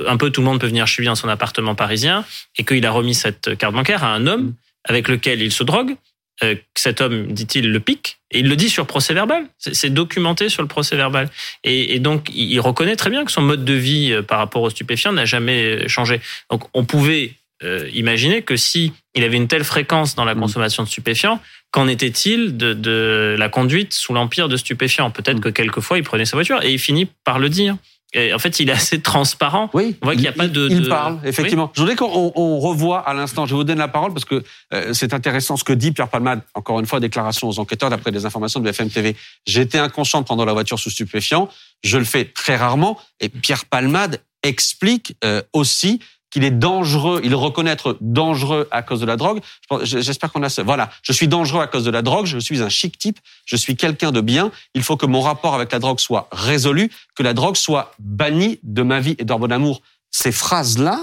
un 0.07 0.17
peu 0.19 0.31
tout 0.31 0.43
le 0.43 0.47
monde 0.47 0.61
peut 0.61 0.67
venir 0.67 0.87
chez 0.87 1.01
lui 1.01 1.07
dans 1.07 1.15
son 1.15 1.29
appartement 1.29 1.75
parisien 1.75 2.25
et 2.57 2.65
qu'il 2.65 2.85
a 2.85 2.91
remis 2.91 3.15
cette 3.15 3.57
carte 3.57 3.75
bancaire 3.75 4.05
à 4.05 4.13
un 4.13 4.27
homme 4.27 4.55
avec 4.85 5.09
lequel 5.09 5.41
il 5.41 5.53
se 5.53 5.65
drogue. 5.65 5.97
Euh, 6.42 6.54
cet 6.75 7.00
homme, 7.00 7.26
dit-il, 7.32 7.70
le 7.70 7.80
pique 7.80 8.18
et 8.30 8.40
il 8.40 8.49
le 8.49 8.56
dit 8.56 8.70
sur 8.70 8.87
procès 8.87 9.12
verbal. 9.12 9.44
C'est 9.59 9.90
documenté 9.90 10.49
sur 10.49 10.62
le 10.62 10.68
procès 10.68 10.97
verbal. 10.97 11.28
Et, 11.64 11.94
et, 11.94 11.99
donc, 11.99 12.30
il 12.35 12.59
reconnaît 12.61 12.97
très 12.97 13.11
bien 13.11 13.25
que 13.25 13.32
son 13.32 13.42
mode 13.42 13.64
de 13.64 13.75
vie 13.75 14.12
euh, 14.12 14.23
par 14.23 14.38
rapport 14.38 14.62
aux 14.62 14.70
stupéfiants 14.70 15.12
n'a 15.12 15.26
jamais 15.26 15.87
changé. 15.88 16.20
Donc, 16.50 16.64
on 16.73 16.85
pouvait 16.85 17.35
euh, 17.62 17.90
imaginer 17.92 18.40
que 18.40 18.56
si 18.56 18.92
il 19.14 19.23
avait 19.23 19.37
une 19.37 19.49
telle 19.49 19.64
fréquence 19.64 20.14
dans 20.14 20.25
la 20.25 20.35
mmh. 20.35 20.40
consommation 20.40 20.82
de 20.82 20.88
stupéfiants, 20.88 21.42
qu'en 21.73 21.88
était-il 21.88 22.56
de, 22.56 22.73
de, 22.73 23.37
la 23.38 23.50
conduite 23.50 23.92
sous 23.92 24.14
l'empire 24.14 24.49
de 24.49 24.56
stupéfiants? 24.56 25.11
Peut-être 25.11 25.38
mmh. 25.38 25.42
que 25.42 25.49
quelquefois 25.50 25.99
il 25.99 26.04
prenait 26.04 26.25
sa 26.25 26.37
voiture 26.37 26.62
et 26.62 26.73
il 26.73 26.78
finit 26.78 27.06
par 27.25 27.38
le 27.38 27.50
dire. 27.50 27.76
Et 28.12 28.35
en 28.35 28.38
fait, 28.38 28.59
il 28.61 28.69
est 28.69 28.73
assez 28.73 29.00
transparent. 29.00 29.71
Oui, 29.73 29.97
on 30.02 30.07
voit 30.07 30.14
qu'il 30.14 30.23
n'y 30.23 30.29
a 30.29 30.33
pas 30.33 30.49
de. 30.49 30.69
Il 30.69 30.88
parle, 30.88 31.19
effectivement. 31.25 31.64
Oui. 31.64 31.71
Je 31.75 31.81
voudrais 31.81 31.97
qu'on 31.97 32.33
on 32.35 32.59
revoie 32.59 33.00
à 33.00 33.14
l'instant. 33.14 33.47
Je 33.47 33.55
vous 33.55 33.64
donner 33.64 33.79
la 33.79 33.88
parole 33.88 34.12
parce 34.12 34.25
que 34.25 34.43
euh, 34.75 34.93
c'est 34.93 35.14
intéressant 35.14 35.57
ce 35.57 35.64
que 35.64 35.73
dit 35.73 35.93
Pierre 35.93 36.09
Palmade. 36.09 36.40
Encore 36.55 36.81
une 36.81 36.87
fois, 36.87 36.99
déclaration 37.00 37.49
aux 37.49 37.59
enquêteurs 37.59 37.90
d'après 37.90 38.11
des 38.11 38.26
informations 38.26 38.61
de 38.61 38.64
BFM 38.64 38.90
TV. 38.90 39.17
J'étais 39.47 39.79
inconscient 39.79 40.23
prendre 40.23 40.45
la 40.45 40.52
voiture 40.52 40.79
sous 40.79 40.90
stupéfiant. 40.90 41.49
Je 41.85 41.99
le 41.99 42.05
fais 42.05 42.25
très 42.25 42.57
rarement. 42.57 42.99
Et 43.21 43.29
Pierre 43.29 43.64
Palmade 43.64 44.21
explique 44.43 45.17
euh, 45.25 45.43
aussi 45.52 46.00
qu'il 46.31 46.45
est 46.45 46.51
dangereux, 46.51 47.21
il 47.25 47.35
reconnaît 47.35 47.77
dangereux 48.01 48.69
à 48.71 48.83
cause 48.83 49.01
de 49.01 49.07
la 49.07 49.17
drogue. 49.17 49.41
J'espère 49.83 50.33
qu'on 50.33 50.43
a 50.43 50.49
ça. 50.49 50.63
Voilà, 50.63 50.91
je 51.03 51.13
suis 51.13 51.29
dangereux 51.29 51.63
à 51.63 51.67
cause 51.67 51.85
de 51.85 51.91
la 51.91 52.03
drogue, 52.03 52.27
je 52.27 52.39
suis 52.39 52.63
un 52.63 52.69
chic 52.69 52.99
type, 52.99 53.19
je 53.45 53.57
suis 53.57 53.77
quelqu'un 53.77 54.13
de 54.13 54.21
bien. 54.21 54.51
Il 54.75 54.83
faut 54.83 54.97
que 54.97 55.07
mon 55.07 55.21
rapport 55.21 55.55
avec 55.55 55.73
la 55.73 55.79
drogue 55.79 55.99
soit 55.99 56.29
résolu, 56.33 56.91
que 57.17 57.23
la 57.23 57.35
drogue 57.35 57.57
soit 57.57 57.93
bannie 57.99 58.61
de 58.63 58.83
ma 58.83 59.01
vie 59.01 59.17
et 59.19 59.25
d'or 59.25 59.39
bon 59.39 59.53
amour. 59.53 59.83
Ces 60.11 60.33
phrases-là, 60.33 61.01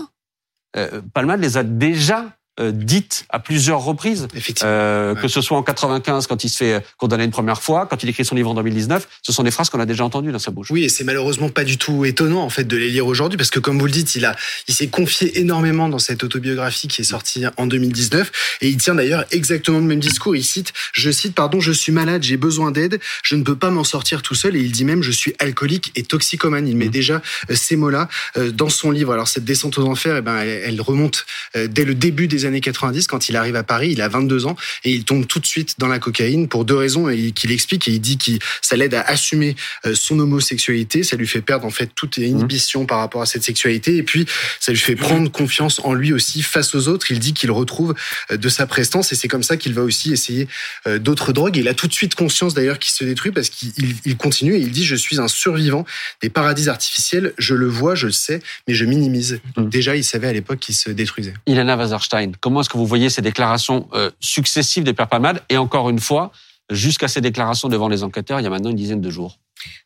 euh, 0.75 1.01
Palmade 1.13 1.41
les 1.41 1.57
a 1.57 1.63
déjà 1.63 2.36
euh, 2.59 2.71
dite 2.71 3.25
à 3.29 3.37
plusieurs 3.37 3.83
reprises, 3.83 4.27
euh, 4.63 5.13
ouais. 5.13 5.21
que 5.21 5.27
ce 5.27 5.41
soit 5.41 5.55
en 5.55 5.61
95 5.61 6.25
quand 6.25 6.43
il 6.43 6.49
se 6.49 6.57
fait 6.57 6.83
condamner 6.97 7.23
une 7.23 7.29
première 7.29 7.61
fois, 7.61 7.85
quand 7.85 8.01
il 8.01 8.09
écrit 8.09 8.25
son 8.25 8.33
livre 8.33 8.49
en 8.49 8.55
2019, 8.55 9.07
ce 9.21 9.31
sont 9.31 9.43
des 9.43 9.51
phrases 9.51 9.69
qu'on 9.69 9.79
a 9.79 9.85
déjà 9.85 10.03
entendues 10.03 10.31
dans 10.31 10.39
sa 10.39 10.49
bouche. 10.49 10.71
Oui, 10.71 10.83
et 10.83 10.89
c'est 10.89 11.03
malheureusement 11.03 11.49
pas 11.49 11.63
du 11.63 11.77
tout 11.77 12.03
étonnant 12.03 12.41
en 12.41 12.49
fait 12.49 12.63
de 12.63 12.75
les 12.75 12.89
lire 12.89 13.05
aujourd'hui 13.05 13.37
parce 13.37 13.51
que 13.51 13.59
comme 13.59 13.77
vous 13.77 13.85
le 13.85 13.91
dites, 13.91 14.15
il 14.15 14.25
a, 14.25 14.35
il 14.67 14.73
s'est 14.73 14.87
confié 14.87 15.39
énormément 15.39 15.87
dans 15.87 15.99
cette 15.99 16.23
autobiographie 16.23 16.87
qui 16.87 17.01
est 17.01 17.03
sortie 17.03 17.45
en 17.57 17.67
2019 17.67 18.31
et 18.61 18.69
il 18.69 18.77
tient 18.77 18.95
d'ailleurs 18.95 19.25
exactement 19.29 19.77
le 19.77 19.85
même 19.85 19.99
discours. 19.99 20.35
Il 20.35 20.43
cite, 20.43 20.73
je 20.93 21.11
cite, 21.11 21.35
pardon, 21.35 21.59
je 21.59 21.71
suis 21.71 21.91
malade, 21.91 22.23
j'ai 22.23 22.37
besoin 22.37 22.71
d'aide, 22.71 22.99
je 23.21 23.35
ne 23.35 23.43
peux 23.43 23.55
pas 23.55 23.69
m'en 23.69 23.83
sortir 23.83 24.23
tout 24.23 24.33
seul 24.33 24.55
et 24.55 24.61
il 24.61 24.71
dit 24.71 24.83
même, 24.83 25.03
je 25.03 25.11
suis 25.11 25.35
alcoolique 25.37 25.91
et 25.95 26.01
toxicomane. 26.01 26.67
Il 26.67 26.75
met 26.75 26.87
mmh. 26.87 26.89
déjà 26.89 27.21
euh, 27.51 27.55
ces 27.55 27.75
mots-là 27.75 28.09
dans 28.53 28.69
son 28.69 28.89
livre. 28.89 29.13
Alors 29.13 29.27
cette 29.27 29.45
descente 29.45 29.77
aux 29.77 29.85
enfers, 29.85 30.15
eh 30.17 30.21
ben, 30.21 30.37
elle, 30.37 30.47
elle 30.65 30.81
remonte 30.81 31.27
dès 31.55 31.85
le 31.85 31.93
début 31.93 32.27
des 32.27 32.46
années 32.47 32.61
90, 32.61 33.07
quand 33.07 33.29
il 33.29 33.35
arrive 33.35 33.55
à 33.55 33.63
Paris, 33.63 33.91
il 33.91 34.01
a 34.01 34.07
22 34.07 34.45
ans 34.45 34.55
et 34.83 34.91
il 34.91 35.03
tombe 35.03 35.27
tout 35.27 35.39
de 35.39 35.45
suite 35.45 35.75
dans 35.77 35.87
la 35.87 35.99
cocaïne 35.99 36.47
pour 36.47 36.65
deux 36.65 36.75
raisons 36.75 37.09
et 37.09 37.31
qu'il 37.31 37.51
explique 37.51 37.87
et 37.87 37.91
il 37.91 37.99
dit 37.99 38.17
que 38.17 38.31
ça 38.61 38.75
l'aide 38.75 38.93
à 38.93 39.01
assumer 39.01 39.55
son 39.93 40.19
homosexualité, 40.19 41.03
ça 41.03 41.15
lui 41.15 41.27
fait 41.27 41.41
perdre 41.41 41.65
en 41.65 41.69
fait 41.69 41.91
toute 41.93 42.17
inhibition 42.17 42.85
par 42.85 42.99
rapport 42.99 43.21
à 43.21 43.25
cette 43.25 43.43
sexualité 43.43 43.97
et 43.97 44.03
puis 44.03 44.25
ça 44.59 44.71
lui 44.71 44.79
fait 44.79 44.95
prendre 44.95 45.31
confiance 45.31 45.79
en 45.83 45.93
lui 45.93 46.13
aussi 46.13 46.41
face 46.41 46.73
aux 46.75 46.87
autres. 46.87 47.11
Il 47.11 47.19
dit 47.19 47.33
qu'il 47.33 47.51
retrouve 47.51 47.93
de 48.31 48.49
sa 48.49 48.65
prestance 48.65 49.11
et 49.11 49.15
c'est 49.15 49.27
comme 49.27 49.43
ça 49.43 49.57
qu'il 49.57 49.73
va 49.73 49.83
aussi 49.83 50.11
essayer 50.11 50.47
d'autres 50.99 51.33
drogues. 51.33 51.57
Et 51.57 51.61
il 51.61 51.67
a 51.67 51.73
tout 51.73 51.87
de 51.87 51.93
suite 51.93 52.15
conscience 52.15 52.53
d'ailleurs 52.53 52.79
qu'il 52.79 52.93
se 52.93 53.03
détruit 53.03 53.31
parce 53.31 53.49
qu'il 53.49 54.17
continue 54.17 54.55
et 54.55 54.59
il 54.59 54.71
dit 54.71 54.85
je 54.85 54.95
suis 54.95 55.19
un 55.19 55.27
survivant 55.27 55.85
des 56.21 56.29
paradis 56.29 56.69
artificiels, 56.69 57.33
je 57.37 57.55
le 57.55 57.67
vois, 57.67 57.95
je 57.95 58.07
le 58.07 58.11
sais, 58.11 58.41
mais 58.67 58.73
je 58.73 58.85
minimise. 58.85 59.39
Donc 59.55 59.69
déjà 59.69 59.95
il 59.95 60.03
savait 60.03 60.27
à 60.27 60.33
l'époque 60.33 60.59
qu'il 60.59 60.75
se 60.75 60.89
détruisait. 60.89 61.33
Ilana 61.45 61.75
Wasserstein, 61.75 62.31
comment 62.41 62.61
est-ce 62.61 62.69
que 62.69 62.77
vous 62.77 62.85
voyez 62.85 63.09
ces 63.09 63.21
déclarations 63.21 63.87
euh, 63.93 64.11
successives 64.19 64.83
de 64.83 64.91
Pierre 64.91 65.07
Palmade 65.07 65.41
Et 65.49 65.57
encore 65.57 65.89
une 65.89 65.99
fois, 65.99 66.31
jusqu'à 66.69 67.07
ces 67.07 67.21
déclarations 67.21 67.69
devant 67.69 67.87
les 67.87 68.03
enquêteurs, 68.03 68.39
il 68.39 68.43
y 68.43 68.47
a 68.47 68.49
maintenant 68.49 68.69
une 68.69 68.75
dizaine 68.75 69.01
de 69.01 69.09
jours? 69.09 69.39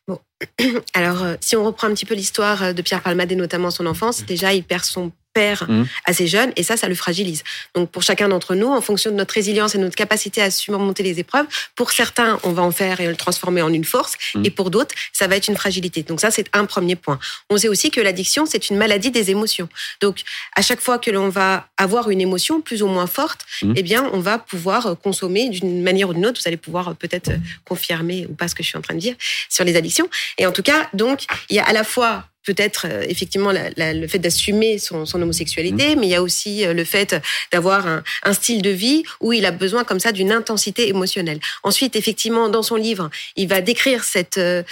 Bon. 0.06 0.18
Alors, 0.94 1.22
euh, 1.22 1.36
si 1.40 1.56
on 1.56 1.64
reprend 1.64 1.88
un 1.88 1.94
petit 1.94 2.06
peu 2.06 2.14
l'histoire 2.14 2.74
de 2.74 2.82
Pierre 2.82 3.02
Palmade 3.02 3.32
et 3.32 3.36
notamment 3.36 3.70
son 3.70 3.86
enfance, 3.86 4.24
déjà, 4.24 4.52
il 4.52 4.64
perd 4.64 4.84
son 4.84 5.12
père 5.32 5.66
mmh. 5.68 5.84
assez 6.04 6.26
jeune 6.26 6.52
et 6.56 6.62
ça, 6.62 6.76
ça 6.76 6.88
le 6.88 6.94
fragilise. 6.94 7.42
Donc 7.74 7.90
pour 7.90 8.02
chacun 8.02 8.28
d'entre 8.28 8.54
nous, 8.54 8.68
en 8.68 8.80
fonction 8.80 9.10
de 9.10 9.16
notre 9.16 9.34
résilience 9.34 9.74
et 9.74 9.78
de 9.78 9.82
notre 9.84 9.96
capacité 9.96 10.42
à 10.42 10.50
surmonter 10.50 11.02
les 11.02 11.18
épreuves, 11.20 11.46
pour 11.74 11.90
certains, 11.92 12.38
on 12.42 12.52
va 12.52 12.62
en 12.62 12.70
faire 12.70 13.00
et 13.00 13.06
le 13.06 13.16
transformer 13.16 13.62
en 13.62 13.72
une 13.72 13.84
force 13.84 14.14
mmh. 14.34 14.44
et 14.44 14.50
pour 14.50 14.70
d'autres, 14.70 14.94
ça 15.12 15.26
va 15.26 15.36
être 15.36 15.48
une 15.48 15.56
fragilité. 15.56 16.02
Donc 16.02 16.20
ça, 16.20 16.30
c'est 16.30 16.46
un 16.52 16.64
premier 16.64 16.96
point. 16.96 17.18
On 17.50 17.56
sait 17.56 17.68
aussi 17.68 17.90
que 17.90 18.00
l'addiction, 18.00 18.46
c'est 18.46 18.70
une 18.70 18.76
maladie 18.76 19.10
des 19.10 19.30
émotions. 19.30 19.68
Donc 20.00 20.22
à 20.54 20.62
chaque 20.62 20.80
fois 20.80 20.98
que 20.98 21.10
l'on 21.10 21.28
va 21.28 21.68
avoir 21.76 22.10
une 22.10 22.20
émotion 22.20 22.60
plus 22.60 22.82
ou 22.82 22.86
moins 22.86 23.06
forte, 23.06 23.44
mmh. 23.62 23.74
eh 23.76 23.82
bien, 23.82 24.10
on 24.12 24.20
va 24.20 24.38
pouvoir 24.38 24.96
consommer 25.02 25.48
d'une 25.48 25.82
manière 25.82 26.08
ou 26.08 26.14
d'une 26.14 26.26
autre. 26.26 26.40
Vous 26.40 26.48
allez 26.48 26.56
pouvoir 26.56 26.94
peut-être 26.96 27.30
confirmer 27.64 28.26
ou 28.28 28.34
pas 28.34 28.48
ce 28.48 28.54
que 28.54 28.62
je 28.62 28.68
suis 28.68 28.78
en 28.78 28.82
train 28.82 28.94
de 28.94 29.00
dire 29.00 29.14
sur 29.48 29.64
les 29.64 29.76
addictions. 29.76 30.08
Et 30.38 30.46
en 30.46 30.52
tout 30.52 30.62
cas, 30.62 30.88
donc, 30.92 31.24
il 31.50 31.56
y 31.56 31.58
a 31.58 31.64
à 31.64 31.72
la 31.72 31.84
fois 31.84 32.24
peut-être 32.44 32.86
euh, 32.88 33.04
effectivement 33.08 33.52
la, 33.52 33.70
la, 33.76 33.92
le 33.92 34.06
fait 34.08 34.18
d'assumer 34.18 34.78
son, 34.78 35.06
son, 35.06 35.20
homosexualité, 35.22 35.94
mmh. 35.94 36.00
mais 36.00 36.06
il 36.06 36.10
y 36.10 36.14
a 36.14 36.22
aussi 36.22 36.64
euh, 36.66 36.72
le 36.72 36.84
fait 36.84 37.16
d'avoir 37.52 37.86
un, 37.86 38.02
un, 38.24 38.32
style 38.32 38.62
de 38.62 38.70
vie 38.70 39.04
où 39.20 39.32
il 39.32 39.46
a 39.46 39.50
besoin 39.50 39.84
comme 39.84 40.00
ça 40.00 40.12
d'une 40.12 40.32
intensité 40.32 40.88
émotionnelle. 40.88 41.40
Ensuite, 41.62 41.96
effectivement, 41.96 42.48
dans 42.48 42.62
son 42.62 42.76
livre, 42.76 43.10
il 43.36 43.48
va 43.48 43.60
décrire 43.60 44.04
cette 44.04 44.38
euh, 44.38 44.62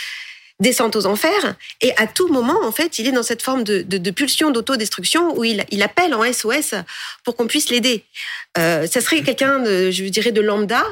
descente 0.61 0.94
aux 0.94 1.06
enfers 1.06 1.54
et 1.80 1.92
à 1.96 2.06
tout 2.06 2.28
moment, 2.28 2.59
en 2.62 2.72
fait, 2.72 2.98
il 2.98 3.09
est 3.09 3.12
dans 3.12 3.22
cette 3.22 3.42
forme 3.42 3.64
de, 3.64 3.83
de, 3.83 3.98
de 3.98 4.11
pulsion 4.11 4.50
d'autodestruction 4.50 5.37
où 5.37 5.44
il, 5.44 5.64
il 5.70 5.83
appelle 5.83 6.14
en 6.14 6.30
SOS 6.30 6.74
pour 7.24 7.35
qu'on 7.35 7.46
puisse 7.46 7.70
l'aider. 7.70 8.04
Euh, 8.59 8.87
ça 8.87 9.00
serait 9.00 9.22
quelqu'un, 9.22 9.61
de, 9.61 9.90
je 9.90 10.04
dirais, 10.04 10.33
de 10.33 10.40
lambda 10.40 10.85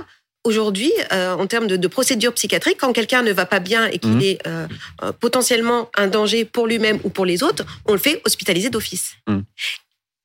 aujourd'hui, 0.49 0.93
euh, 1.13 1.35
en 1.35 1.47
termes 1.47 1.67
de, 1.67 1.77
de 1.77 1.89
procédure 1.89 2.33
psychiatrique, 2.33 2.79
quand 2.81 2.93
quelqu'un 2.93 3.23
ne 3.23 3.33
va 3.33 3.47
pas 3.47 3.61
bien 3.61 3.87
et 3.87 3.99
qu'il 3.99 4.17
mmh. 4.17 4.23
est 4.23 4.47
euh, 4.47 4.67
euh, 5.03 5.13
potentiellement 5.13 5.91
un 5.97 6.07
danger 6.07 6.45
pour 6.45 6.67
lui-même 6.67 6.99
ou 7.05 7.11
pour 7.11 7.27
les 7.27 7.43
autres, 7.43 7.65
on 7.87 7.93
le 7.93 7.99
fait 7.99 8.21
hospitaliser 8.25 8.71
d'office. 8.71 9.13
Mmh 9.27 9.41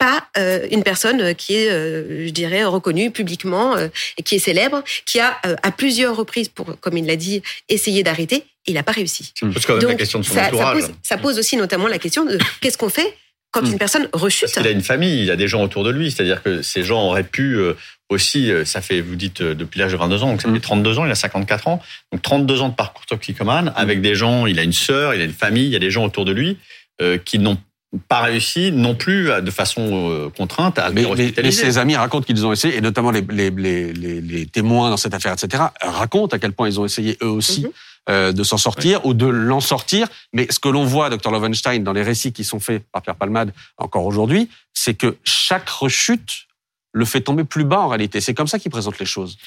pas 0.03 0.27
euh, 0.37 0.67
une 0.69 0.83
personne 0.83 1.33
qui 1.35 1.55
est, 1.55 1.69
euh, 1.69 2.27
je 2.27 2.31
dirais, 2.31 2.65
reconnue 2.65 3.09
publiquement 3.09 3.77
euh, 3.77 3.87
et 4.17 4.23
qui 4.23 4.35
est 4.35 4.39
célèbre, 4.39 4.83
qui 5.05 5.19
a 5.21 5.39
à 5.61 5.71
plusieurs 5.71 6.17
reprises, 6.17 6.49
pour, 6.49 6.77
comme 6.81 6.97
il 6.97 7.05
l'a 7.05 7.15
dit, 7.15 7.41
essayé 7.69 8.03
d'arrêter. 8.03 8.43
Il 8.65 8.73
n'a 8.73 8.83
pas 8.83 8.91
réussi. 8.91 9.31
Parce 9.39 9.65
quand 9.65 9.73
même 9.73 9.81
Donc, 9.81 9.91
la 9.91 9.97
question 9.97 10.19
de 10.19 10.25
son 10.25 10.33
ça, 10.33 10.47
entourage. 10.47 10.81
Ça 10.81 10.87
pose, 10.87 10.95
ça 11.03 11.17
pose, 11.17 11.39
aussi 11.39 11.55
notamment 11.55 11.87
la 11.87 11.99
question 11.99 12.25
de 12.25 12.37
qu'est-ce 12.59 12.77
qu'on 12.77 12.89
fait 12.89 13.15
quand 13.53 13.61
mmh. 13.61 13.71
une 13.71 13.77
personne 13.77 14.09
rechute. 14.11 14.41
Parce 14.41 14.53
qu'il 14.53 14.67
a 14.67 14.71
une 14.71 14.81
famille, 14.81 15.23
il 15.23 15.31
a 15.31 15.37
des 15.37 15.47
gens 15.47 15.61
autour 15.63 15.83
de 15.83 15.91
lui, 15.91 16.11
c'est-à-dire 16.11 16.43
que 16.43 16.61
ces 16.61 16.83
gens 16.83 17.01
auraient 17.09 17.29
pu 17.37 17.57
aussi, 18.09 18.51
ça 18.65 18.81
fait, 18.81 18.99
vous 18.99 19.15
dites, 19.15 19.41
depuis 19.41 19.79
l'âge 19.79 19.93
de 19.93 19.97
22 19.97 20.23
ans, 20.23 20.27
donc 20.31 20.41
ça 20.41 20.51
fait 20.51 20.59
32 20.59 20.99
ans, 20.99 21.05
il 21.05 21.11
a 21.11 21.15
54 21.15 21.67
ans, 21.67 21.81
donc 22.11 22.21
32 22.21 22.61
ans 22.61 22.69
de 22.69 22.75
parcours 22.75 23.05
toxicomane, 23.05 23.71
avec 23.75 24.01
des 24.01 24.15
gens, 24.15 24.47
il 24.47 24.57
a 24.59 24.63
une 24.63 24.73
sœur, 24.73 25.13
il 25.13 25.21
a 25.21 25.23
une 25.23 25.39
famille, 25.45 25.65
il 25.65 25.71
y 25.71 25.75
a 25.75 25.79
des 25.87 25.91
gens 25.91 26.03
autour 26.03 26.25
de 26.25 26.31
lui 26.31 26.57
euh, 27.01 27.17
qui 27.17 27.39
n'ont 27.39 27.57
pas 28.07 28.21
réussi 28.21 28.71
non 28.71 28.95
plus 28.95 29.29
de 29.41 29.51
façon 29.51 30.09
euh, 30.11 30.29
contrainte 30.29 30.79
à 30.79 30.89
mais, 30.89 31.05
mais, 31.15 31.33
mais 31.41 31.51
ses 31.51 31.77
amis 31.77 31.95
racontent 31.95 32.25
qu'ils 32.25 32.45
ont 32.45 32.51
essayé, 32.51 32.77
et 32.77 32.81
notamment 32.81 33.11
les, 33.11 33.21
les, 33.29 33.49
les, 33.51 33.93
les, 33.93 34.45
témoins 34.45 34.89
dans 34.89 34.97
cette 34.97 35.13
affaire, 35.13 35.33
etc., 35.33 35.63
racontent 35.81 36.35
à 36.35 36.39
quel 36.39 36.53
point 36.53 36.67
ils 36.67 36.79
ont 36.79 36.85
essayé 36.85 37.17
eux 37.21 37.27
aussi 37.27 37.61
mm 37.61 37.65
-hmm. 37.65 37.71
Euh, 38.09 38.31
de 38.31 38.43
s'en 38.43 38.57
sortir 38.57 38.99
oui. 39.03 39.11
ou 39.11 39.13
de 39.13 39.25
l'en 39.25 39.59
sortir. 39.59 40.07
Mais 40.33 40.47
ce 40.49 40.59
que 40.59 40.67
l'on 40.69 40.85
voit, 40.85 41.09
Dr 41.09 41.31
Lovenstein, 41.31 41.83
dans 41.83 41.93
les 41.93 42.03
récits 42.03 42.33
qui 42.33 42.43
sont 42.43 42.59
faits 42.59 42.83
par 42.91 43.01
Pierre 43.01 43.15
Palmade 43.15 43.53
encore 43.77 44.05
aujourd'hui, 44.05 44.49
c'est 44.73 44.93
que 44.93 45.15
chaque 45.23 45.69
rechute 45.69 46.47
le 46.91 47.05
fait 47.05 47.21
tomber 47.21 47.43
plus 47.43 47.63
bas 47.63 47.79
en 47.79 47.87
réalité. 47.87 48.21
C'est 48.21 48.33
comme 48.33 48.47
ça 48.47 48.59
qu'il 48.59 48.71
présente 48.71 48.99
les 48.99 49.05
choses. 49.05 49.37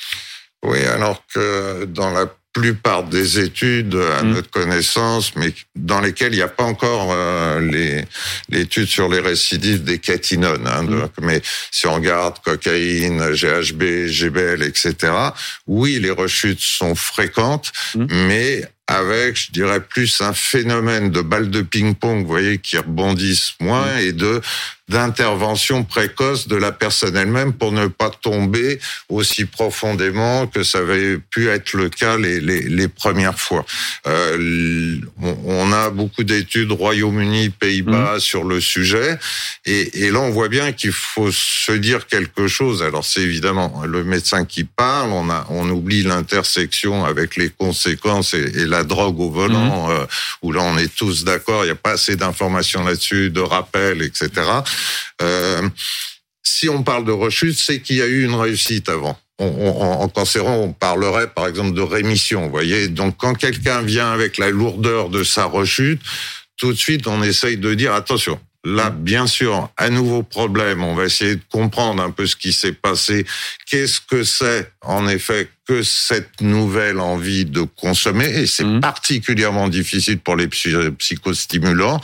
Oui, 0.65 0.85
alors 0.87 1.23
que 1.33 1.85
dans 1.85 2.11
la 2.11 2.27
plupart 2.57 3.05
des 3.05 3.39
études 3.39 3.95
à 4.19 4.23
mm. 4.23 4.31
notre 4.31 4.51
connaissance, 4.51 5.37
mais 5.37 5.53
dans 5.75 6.01
lesquelles 6.01 6.33
il 6.33 6.39
n'y 6.39 6.43
a 6.43 6.49
pas 6.49 6.65
encore 6.65 7.11
euh, 7.13 7.61
l'étude 8.49 8.89
sur 8.89 9.11
les 9.11 9.21
récidives 9.21 9.85
des 9.85 9.99
catinones. 9.99 10.67
Hein, 10.67 10.85
mm. 10.85 11.09
mais 11.21 11.43
si 11.71 11.87
on 11.87 11.95
regarde 11.95 12.39
cocaïne, 12.43 13.21
GHB, 13.33 14.07
GBL, 14.07 14.63
etc., 14.63 14.95
oui, 15.67 15.99
les 16.01 16.11
rechutes 16.11 16.61
sont 16.61 16.95
fréquentes, 16.95 17.73
mm. 17.95 18.07
mais 18.27 18.63
avec, 18.87 19.37
je 19.37 19.53
dirais, 19.53 19.81
plus 19.81 20.21
un 20.23 20.33
phénomène 20.33 21.11
de 21.11 21.21
balles 21.21 21.51
de 21.51 21.61
ping-pong, 21.61 22.23
vous 22.23 22.27
voyez, 22.27 22.59
qui 22.59 22.79
rebondissent 22.79 23.55
moins, 23.61 23.99
et 23.99 24.13
de 24.13 24.41
d'intervention 24.89 25.83
précoce 25.83 26.47
de 26.47 26.55
la 26.55 26.71
personne 26.71 27.17
elle-même 27.17 27.53
pour 27.53 27.73
ne 27.73 27.89
pas 27.89 28.11
tomber 28.11 28.79
aussi 29.09 29.45
profondément 29.45 30.47
que 30.47 30.63
ça 30.63 30.79
avait 30.79 31.19
pu 31.19 31.49
être 31.49 31.73
le 31.73 31.89
cas 31.89 32.17
les, 32.17 32.41
les, 32.41 32.63
les 32.63 32.89
premières 32.89 33.39
fois. 33.39 33.65
Euh, 34.07 34.99
on 35.45 35.73
a 35.73 35.91
beaucoup 35.91 36.23
d'études 36.23 36.71
Royaume-Uni, 36.71 37.51
Pays-Bas 37.51 38.17
mmh. 38.17 38.21
sur 38.21 38.45
le 38.45 38.61
sujet, 38.61 39.19
et, 39.65 40.05
et, 40.05 40.11
là 40.13 40.21
on 40.21 40.31
voit 40.31 40.49
bien 40.49 40.71
qu'il 40.71 40.93
faut 40.93 41.33
se 41.33 41.73
dire 41.73 42.07
quelque 42.07 42.47
chose. 42.47 42.83
Alors 42.83 43.05
c'est 43.05 43.23
évidemment 43.23 43.83
le 43.85 44.05
médecin 44.05 44.45
qui 44.45 44.63
parle, 44.63 45.11
on, 45.11 45.29
a, 45.31 45.47
on 45.51 45.69
oublie 45.69 46.05
l'intersection 46.05 47.05
avec 47.05 47.35
les 47.35 47.51
conséquences 47.51 48.35
et, 48.35 48.53
et, 48.55 48.67
la 48.67 48.85
drogue 48.85 49.19
au 49.19 49.31
volant, 49.31 49.89
mmh. 49.89 49.91
euh, 49.91 50.07
où 50.43 50.53
là 50.53 50.63
on 50.63 50.79
est 50.79 50.95
tous 50.95 51.25
d'accord, 51.25 51.65
il 51.65 51.67
n'y 51.67 51.73
a 51.73 51.77
pas 51.77 51.93
assez 51.93 52.15
d'informations 52.15 52.85
là-dessus, 52.85 53.31
de 53.31 53.41
rappels, 53.41 54.03
etc. 54.03 54.31
Euh, 55.23 55.69
si 56.43 56.69
on 56.69 56.83
parle 56.83 57.05
de 57.05 57.13
rechute, 57.13 57.59
c'est 57.59 57.81
qu'il 57.81 57.97
y 57.97 58.03
a 58.03 58.07
eu 58.07 58.25
une 58.25 58.35
réussite 58.35 58.89
avant. 58.89 59.19
On, 59.39 59.47
on, 59.47 60.03
en 60.03 60.09
cancéron, 60.09 60.65
on 60.65 60.73
parlerait 60.73 61.29
par 61.29 61.47
exemple 61.47 61.75
de 61.75 61.83
rémission, 61.83 62.45
vous 62.45 62.51
voyez. 62.51 62.89
Donc 62.89 63.17
quand 63.19 63.35
quelqu'un 63.35 63.83
vient 63.83 64.11
avec 64.13 64.39
la 64.39 64.51
lourdeur 64.51 65.11
de 65.11 65.25
sa 65.25 65.45
rechute, 65.45 66.01
tout 66.57 66.73
de 66.73 66.79
suite 66.79 67.07
on 67.07 67.23
essaye 67.23 67.59
de 67.59 67.75
dire 67.75 67.93
attention. 67.93 68.41
Là, 68.67 68.91
bien 68.91 69.29
sûr, 69.29 69.71
un 69.79 69.91
nouveau 69.91 70.25
problème. 70.25 70.83
On 70.83 70.97
va 70.97 71.05
essayer 71.05 71.37
de 71.37 71.43
comprendre 71.53 72.03
un 72.03 72.11
peu 72.11 72.27
ce 72.27 72.35
qui 72.35 72.53
s'est 72.53 72.73
passé. 72.73 73.25
Qu'est-ce 73.71 74.01
que 74.01 74.25
c'est, 74.25 74.73
en 74.83 75.07
effet, 75.07 75.49
que 75.69 75.85
cette 75.85 76.41
nouvelle 76.41 76.99
envie 76.99 77.45
de 77.45 77.63
consommer? 77.63 78.27
Et 78.27 78.49
c'est 78.49 78.65
mmh. 78.65 78.81
particulièrement 78.81 79.69
difficile 79.69 80.19
pour 80.19 80.35
les 80.35 80.49
psychostimulants. 80.49 82.01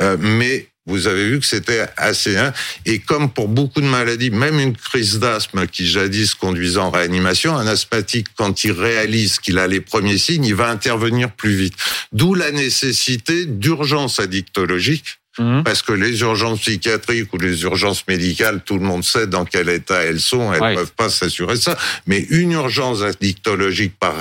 Euh, 0.00 0.16
mais 0.18 0.66
vous 0.86 1.06
avez 1.06 1.28
vu 1.28 1.38
que 1.38 1.46
c'était 1.46 1.86
assez 1.96 2.36
hein. 2.36 2.52
et 2.86 2.98
comme 2.98 3.30
pour 3.30 3.48
beaucoup 3.48 3.80
de 3.80 3.86
maladies, 3.86 4.30
même 4.30 4.58
une 4.58 4.76
crise 4.76 5.18
d'asthme 5.20 5.66
qui 5.66 5.86
jadis 5.86 6.34
conduisait 6.34 6.80
en 6.80 6.90
réanimation, 6.90 7.56
un 7.56 7.66
asthmatique 7.66 8.26
quand 8.36 8.64
il 8.64 8.72
réalise 8.72 9.38
qu'il 9.38 9.58
a 9.58 9.68
les 9.68 9.80
premiers 9.80 10.18
signes, 10.18 10.44
il 10.44 10.54
va 10.54 10.68
intervenir 10.68 11.30
plus 11.30 11.54
vite. 11.54 11.74
D'où 12.12 12.34
la 12.34 12.50
nécessité 12.50 13.46
d'urgence 13.46 14.18
addictologique 14.18 15.21
Mhm. 15.38 15.64
Parce 15.64 15.80
que 15.82 15.92
les 15.92 16.20
urgences 16.20 16.60
psychiatriques 16.60 17.32
ou 17.32 17.38
les 17.38 17.62
urgences 17.62 18.06
médicales, 18.06 18.62
tout 18.64 18.78
le 18.78 18.84
monde 18.84 19.02
sait 19.02 19.26
dans 19.26 19.44
quel 19.46 19.68
état 19.70 20.02
elles 20.02 20.20
sont, 20.20 20.52
elles 20.52 20.72
ne 20.72 20.76
peuvent 20.76 20.92
pas 20.92 21.08
s'assurer 21.08 21.56
ça. 21.56 21.76
Mais 22.06 22.20
une 22.30 22.52
urgence 22.52 23.02
addictologique 23.02 23.94
par, 23.98 24.14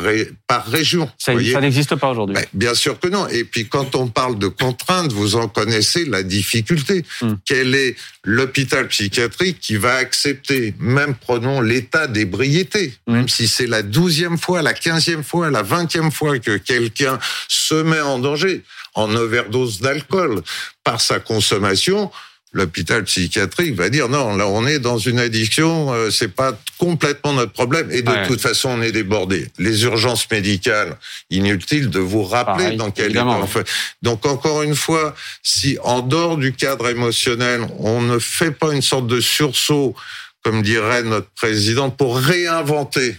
par 0.47 0.65
région. 0.65 1.09
Ça, 1.17 1.33
n'existe 1.33 1.95
pas 1.95 2.11
aujourd'hui. 2.11 2.37
bien 2.53 2.73
sûr 2.73 2.97
que 2.97 3.09
non. 3.09 3.27
Et 3.27 3.43
puis 3.43 3.67
quand 3.67 3.95
on 3.95 4.07
parle 4.07 4.39
de 4.39 4.47
contraintes, 4.47 5.11
vous 5.11 5.35
en 5.35 5.49
connaissez 5.49 6.05
la 6.05 6.23
difficulté. 6.23 7.03
Mhm. 7.21 7.37
Quel 7.45 7.75
est 7.75 7.95
l'hôpital 8.23 8.87
psychiatrique 8.87 9.59
qui 9.59 9.75
va 9.75 9.95
accepter, 9.95 10.73
même 10.79 11.15
prenons 11.15 11.59
l'état 11.59 12.07
d'ébriété, 12.07 12.93
mhm. 13.07 13.15
même 13.15 13.29
si 13.29 13.49
c'est 13.49 13.67
la 13.67 13.81
douzième 13.81 14.37
fois, 14.37 14.61
la 14.61 14.73
quinzième 14.73 15.23
fois, 15.23 15.51
la 15.51 15.63
vingtième 15.63 16.11
fois 16.11 16.39
que 16.39 16.55
quelqu'un 16.55 17.19
se 17.49 17.75
met 17.75 17.99
en 17.99 18.19
danger? 18.19 18.63
En 18.93 19.13
overdose 19.15 19.79
d'alcool 19.79 20.41
par 20.83 21.01
sa 21.01 21.19
consommation, 21.19 22.11
l'hôpital 22.53 23.03
psychiatrique 23.05 23.75
va 23.75 23.89
dire 23.89 24.09
non, 24.09 24.35
là 24.35 24.47
on 24.47 24.67
est 24.67 24.79
dans 24.79 24.97
une 24.97 25.19
addiction, 25.19 25.93
euh, 25.93 26.09
c'est 26.09 26.27
pas 26.27 26.57
complètement 26.77 27.33
notre 27.33 27.53
problème 27.53 27.89
et 27.91 28.01
de 28.01 28.27
toute 28.27 28.41
façon 28.41 28.69
on 28.69 28.81
est 28.81 28.91
débordé. 28.91 29.47
Les 29.57 29.83
urgences 29.83 30.29
médicales, 30.29 30.97
inutile 31.29 31.89
de 31.89 31.99
vous 31.99 32.23
rappeler 32.23 32.75
dans 32.75 32.91
quel 32.91 33.11
état 33.11 33.25
on 33.25 33.47
fait. 33.47 33.67
Donc 34.01 34.25
encore 34.25 34.63
une 34.63 34.75
fois, 34.75 35.15
si 35.43 35.77
en 35.83 36.01
dehors 36.01 36.37
du 36.37 36.53
cadre 36.53 36.89
émotionnel, 36.89 37.65
on 37.79 38.01
ne 38.01 38.19
fait 38.19 38.51
pas 38.51 38.73
une 38.73 38.81
sorte 38.81 39.07
de 39.07 39.21
sursaut, 39.21 39.95
comme 40.43 40.61
dirait 40.61 41.03
notre 41.03 41.29
président, 41.29 41.89
pour 41.89 42.17
réinventer. 42.17 43.15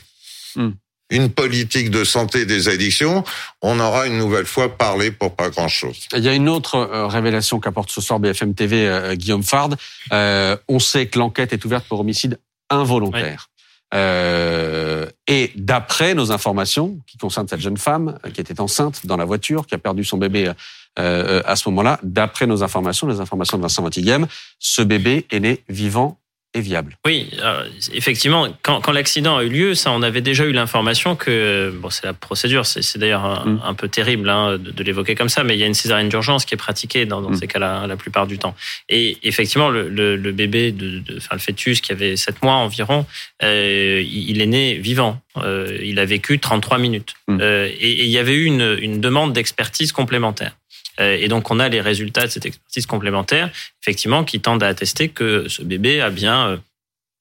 Hmm 0.56 0.72
une 1.12 1.28
politique 1.28 1.90
de 1.90 2.04
santé 2.04 2.46
des 2.46 2.68
addictions, 2.68 3.22
on 3.60 3.78
aura 3.78 4.06
une 4.06 4.18
nouvelle 4.18 4.46
fois 4.46 4.76
parlé 4.76 5.12
pour 5.12 5.36
pas 5.36 5.50
grand-chose. 5.50 6.08
Il 6.16 6.24
y 6.24 6.28
a 6.28 6.34
une 6.34 6.48
autre 6.48 6.74
euh, 6.74 7.06
révélation 7.06 7.60
qu'apporte 7.60 7.90
ce 7.90 8.00
soir 8.00 8.18
BFM 8.18 8.54
TV, 8.54 8.88
euh, 8.88 9.14
Guillaume 9.14 9.42
Fard. 9.42 9.70
Euh, 10.12 10.56
on 10.68 10.78
sait 10.78 11.06
que 11.06 11.18
l'enquête 11.18 11.52
est 11.52 11.64
ouverte 11.64 11.84
pour 11.86 12.00
homicide 12.00 12.38
involontaire. 12.70 13.48
Et 13.94 15.52
d'après 15.54 16.14
nos 16.14 16.32
informations 16.32 16.98
qui 17.06 17.18
concernent 17.18 17.46
cette 17.46 17.60
jeune 17.60 17.76
femme 17.76 18.18
qui 18.32 18.40
était 18.40 18.58
enceinte 18.58 19.04
dans 19.04 19.18
la 19.18 19.26
voiture, 19.26 19.66
qui 19.66 19.74
a 19.74 19.78
perdu 19.78 20.02
son 20.02 20.16
bébé 20.16 20.50
à 20.96 21.56
ce 21.56 21.68
moment-là, 21.68 22.00
d'après 22.02 22.46
nos 22.46 22.62
informations, 22.62 23.06
les 23.06 23.20
informations 23.20 23.58
de 23.58 23.62
Vincent 23.62 23.82
Montighem, 23.82 24.26
ce 24.58 24.80
bébé 24.80 25.26
est 25.30 25.40
né 25.40 25.62
vivant 25.68 26.21
viable. 26.60 26.98
Oui, 27.06 27.30
euh, 27.42 27.66
effectivement, 27.94 28.46
quand, 28.62 28.80
quand 28.80 28.92
l'accident 28.92 29.38
a 29.38 29.44
eu 29.44 29.48
lieu, 29.48 29.74
ça, 29.74 29.90
on 29.90 30.02
avait 30.02 30.20
déjà 30.20 30.44
eu 30.44 30.52
l'information 30.52 31.16
que, 31.16 31.72
bon, 31.74 31.88
c'est 31.88 32.04
la 32.04 32.12
procédure, 32.12 32.66
c'est 32.66 32.98
d'ailleurs 32.98 33.24
un, 33.24 33.44
mm. 33.46 33.62
un, 33.64 33.74
peu 33.74 33.88
terrible 33.88 34.28
hein, 34.28 34.58
de, 34.58 34.70
de 34.70 34.84
l'évoquer 34.84 35.14
comme 35.14 35.30
ça, 35.30 35.44
mais 35.44 35.54
il 35.54 35.60
y 35.60 35.62
a 35.62 35.66
une 35.66 35.74
césarienne 35.74 36.10
d'urgence 36.10 36.44
qui 36.44 36.54
est 36.54 36.58
pratiquée 36.58 37.06
dans, 37.06 37.22
dans 37.22 37.30
mm. 37.30 37.36
ces 37.36 37.46
cas-là 37.46 37.86
la 37.86 37.96
plupart 37.96 38.26
du 38.26 38.38
temps. 38.38 38.54
Et 38.90 39.16
effectivement, 39.22 39.70
le, 39.70 39.88
le, 39.88 40.16
le 40.16 40.32
bébé, 40.32 40.72
de, 40.72 40.98
de, 40.98 41.16
enfin 41.16 41.36
le 41.36 41.40
fœtus 41.40 41.80
qui 41.80 41.92
avait 41.92 42.16
7 42.16 42.42
mois 42.42 42.54
environ, 42.54 43.06
euh, 43.42 44.02
il 44.06 44.40
est 44.42 44.46
né 44.46 44.74
vivant. 44.74 45.20
Euh, 45.38 45.78
il 45.82 45.98
a 45.98 46.04
vécu 46.04 46.38
33 46.38 46.78
minutes. 46.78 47.14
Mm. 47.28 47.38
Euh, 47.40 47.66
et, 47.66 47.90
et, 47.90 48.04
il 48.04 48.10
y 48.10 48.18
avait 48.18 48.34
eu 48.34 48.44
une, 48.44 48.76
une 48.80 49.00
demande 49.00 49.32
d'expertise 49.32 49.92
complémentaire. 49.92 50.54
Euh, 51.02 51.16
et 51.20 51.28
donc, 51.28 51.50
on 51.50 51.58
a 51.58 51.68
les 51.68 51.80
résultats 51.80 52.26
de 52.26 52.30
cette 52.30 52.46
expertise 52.46 52.86
complémentaire, 52.86 53.50
effectivement, 53.82 54.24
qui 54.24 54.40
tendent 54.40 54.62
à 54.62 54.68
attester 54.68 55.08
que 55.08 55.48
ce 55.48 55.62
bébé 55.62 56.00
a 56.00 56.10
bien 56.10 56.62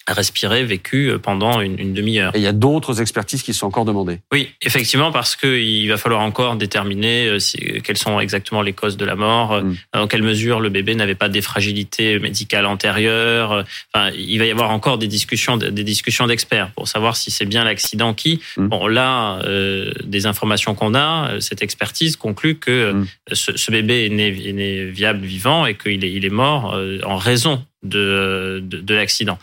respirer 0.07 0.63
vécu 0.63 1.09
euh, 1.09 1.19
pendant 1.19 1.61
une, 1.61 1.79
une 1.79 1.93
demi-heure. 1.93 2.35
Et 2.35 2.39
il 2.39 2.43
y 2.43 2.47
a 2.47 2.53
d'autres 2.53 3.01
expertises 3.01 3.43
qui 3.43 3.53
sont 3.53 3.67
encore 3.67 3.85
demandées. 3.85 4.19
Oui, 4.31 4.49
effectivement, 4.61 5.11
parce 5.11 5.35
qu'il 5.35 5.87
va 5.89 5.97
falloir 5.97 6.21
encore 6.21 6.55
déterminer 6.55 7.27
euh, 7.27 7.39
si, 7.39 7.57
quelles 7.83 7.97
sont 7.97 8.19
exactement 8.19 8.61
les 8.61 8.73
causes 8.73 8.97
de 8.97 9.05
la 9.05 9.15
mort, 9.15 9.53
euh, 9.53 9.61
mm. 9.61 9.75
dans 9.93 10.07
quelle 10.07 10.23
mesure 10.23 10.59
le 10.59 10.69
bébé 10.69 10.95
n'avait 10.95 11.15
pas 11.15 11.29
des 11.29 11.41
fragilités 11.41 12.19
médicales 12.19 12.65
antérieures. 12.65 13.65
Enfin, 13.93 14.11
il 14.17 14.37
va 14.39 14.45
y 14.45 14.51
avoir 14.51 14.71
encore 14.71 14.97
des 14.97 15.07
discussions, 15.07 15.57
des 15.57 15.83
discussions 15.83 16.27
d'experts 16.27 16.71
pour 16.71 16.87
savoir 16.87 17.15
si 17.15 17.31
c'est 17.31 17.45
bien 17.45 17.63
l'accident 17.63 18.13
qui. 18.13 18.41
Mm. 18.57 18.67
Bon, 18.67 18.87
là, 18.87 19.39
euh, 19.43 19.91
des 20.03 20.25
informations 20.25 20.75
qu'on 20.75 20.95
a, 20.95 21.39
cette 21.39 21.61
expertise 21.61 22.15
conclut 22.15 22.55
que 22.55 22.93
mm. 22.93 23.07
ce, 23.33 23.57
ce, 23.57 23.71
bébé 23.71 24.05
est 24.05 24.09
né, 24.09 24.49
est 24.49 24.53
né, 24.53 24.85
viable, 24.85 25.25
vivant, 25.25 25.65
et 25.65 25.75
qu'il 25.75 26.03
est, 26.03 26.11
il 26.11 26.25
est 26.25 26.29
mort 26.29 26.77
en 27.03 27.17
raison 27.17 27.63
de, 27.83 28.59
de, 28.63 28.79
de 28.79 28.93
l'accident. 28.93 29.39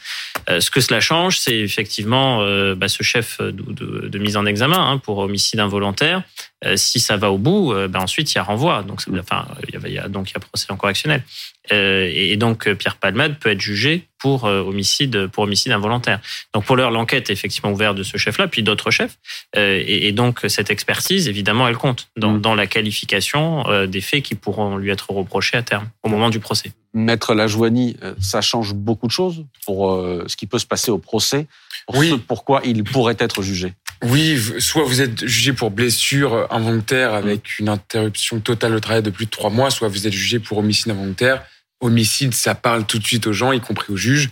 Euh, 0.49 0.61
ce 0.61 0.71
que 0.71 0.81
cela 0.81 1.01
change, 1.01 1.39
c'est 1.39 1.59
effectivement 1.59 2.41
euh, 2.43 2.75
bah, 2.75 2.89
ce 2.89 3.03
chef 3.03 3.41
de, 3.41 3.51
de, 3.51 4.09
de, 4.09 4.19
mise 4.19 4.37
en 4.37 4.47
examen 4.47 4.79
hein, 4.79 4.99
pour 4.99 5.19
homicide 5.19 5.61
involontaire. 5.61 6.23
Euh, 6.65 6.77
si 6.77 7.01
ça 7.01 7.17
va 7.17 7.31
au 7.31 7.39
bout, 7.39 7.75
bah, 7.89 8.01
ensuite 8.01 8.33
il 8.33 8.37
y 8.37 8.39
a 8.39 8.43
renvoi. 8.43 8.83
Donc, 8.83 9.03
enfin, 9.19 9.47
il 9.69 9.93
y 9.93 9.99
a, 9.99 10.09
donc 10.09 10.31
il 10.31 10.35
y 10.35 10.37
a 10.37 10.41
procès 10.41 10.67
en 10.71 10.77
correctionnel. 10.77 11.23
et, 11.71 12.37
donc 12.37 12.73
Pierre 12.75 12.97
Palmade 12.97 13.39
peut 13.39 13.51
être 13.51 13.61
jugé 13.61 14.08
pour 14.19 14.45
homicide 14.45 15.29
pour 15.29 15.45
homicide 15.45 15.73
involontaire. 15.73 16.21
Donc 16.55 16.65
pour 16.65 16.77
l'heure, 16.77 16.91
l'enquête 16.91 17.31
est 17.31 17.33
effectivement 17.33 17.71
ouverte 17.71 17.97
de 17.97 18.03
ce 18.03 18.17
chef-là, 18.17 18.49
puis 18.49 18.63
d'autres 18.63 18.91
chefs. 18.91 19.19
Et, 19.55 20.09
et, 20.09 20.13
donc 20.13 20.41
cette 20.49 20.71
expertise, 20.71 21.29
évidemment, 21.29 21.69
elle 21.69 21.77
compte 21.77 22.09
dans, 22.17 22.33
mmh. 22.33 22.41
dans 22.41 22.55
la 22.55 22.67
qualification 22.67 23.65
des 23.87 24.01
faits 24.01 24.23
qui 24.23 24.35
pourront 24.35 24.77
lui 24.77 24.91
être 24.91 25.11
reprochés 25.11 25.57
à 25.57 25.63
terme, 25.63 25.89
au 26.03 26.09
moment 26.09 26.31
du 26.31 26.41
procès. 26.41 26.73
Maître 26.95 27.35
Lajoigny, 27.35 27.97
euh, 28.03 28.15
ça 28.21 28.41
change 28.41 28.75
beaucoup 28.75 29.07
de 29.07 29.13
choses 29.13 29.45
pour 29.67 29.93
euh, 29.93 30.25
ce 30.27 30.37
qui 30.37 30.47
peut 30.47 30.59
se 30.59 30.67
passer 30.67 30.91
au 30.91 30.99
procès, 30.99 31.47
pour 31.87 31.99
oui. 31.99 32.21
pourquoi 32.27 32.63
il 32.65 32.85
pourrait 32.85 33.17
être 33.19 33.43
jugé? 33.43 33.75
Oui, 34.05 34.39
soit 34.59 34.85
vous 34.85 35.01
êtes 35.01 35.27
jugé 35.27 35.53
pour 35.53 35.71
blessure 35.71 36.47
involontaire 36.51 37.15
avec 37.15 37.59
une 37.59 37.69
interruption 37.69 38.41
totale 38.41 38.73
de 38.73 38.79
travail 38.79 39.03
de 39.03 39.11
plus 39.11 39.27
de 39.27 39.31
trois 39.31 39.51
mois, 39.51 39.71
soit 39.71 39.89
vous 39.89 40.07
êtes 40.07 40.13
jugé 40.13 40.39
pour 40.39 40.59
homicide 40.59 40.93
involontaire. 40.93 41.43
Homicide, 41.81 42.35
ça 42.35 42.55
parle 42.55 42.85
tout 42.85 42.99
de 42.99 43.07
suite 43.07 43.27
aux 43.27 43.33
gens, 43.33 43.53
y 43.53 43.61
compris 43.61 43.93
aux 43.93 43.97
juges. 43.97 44.31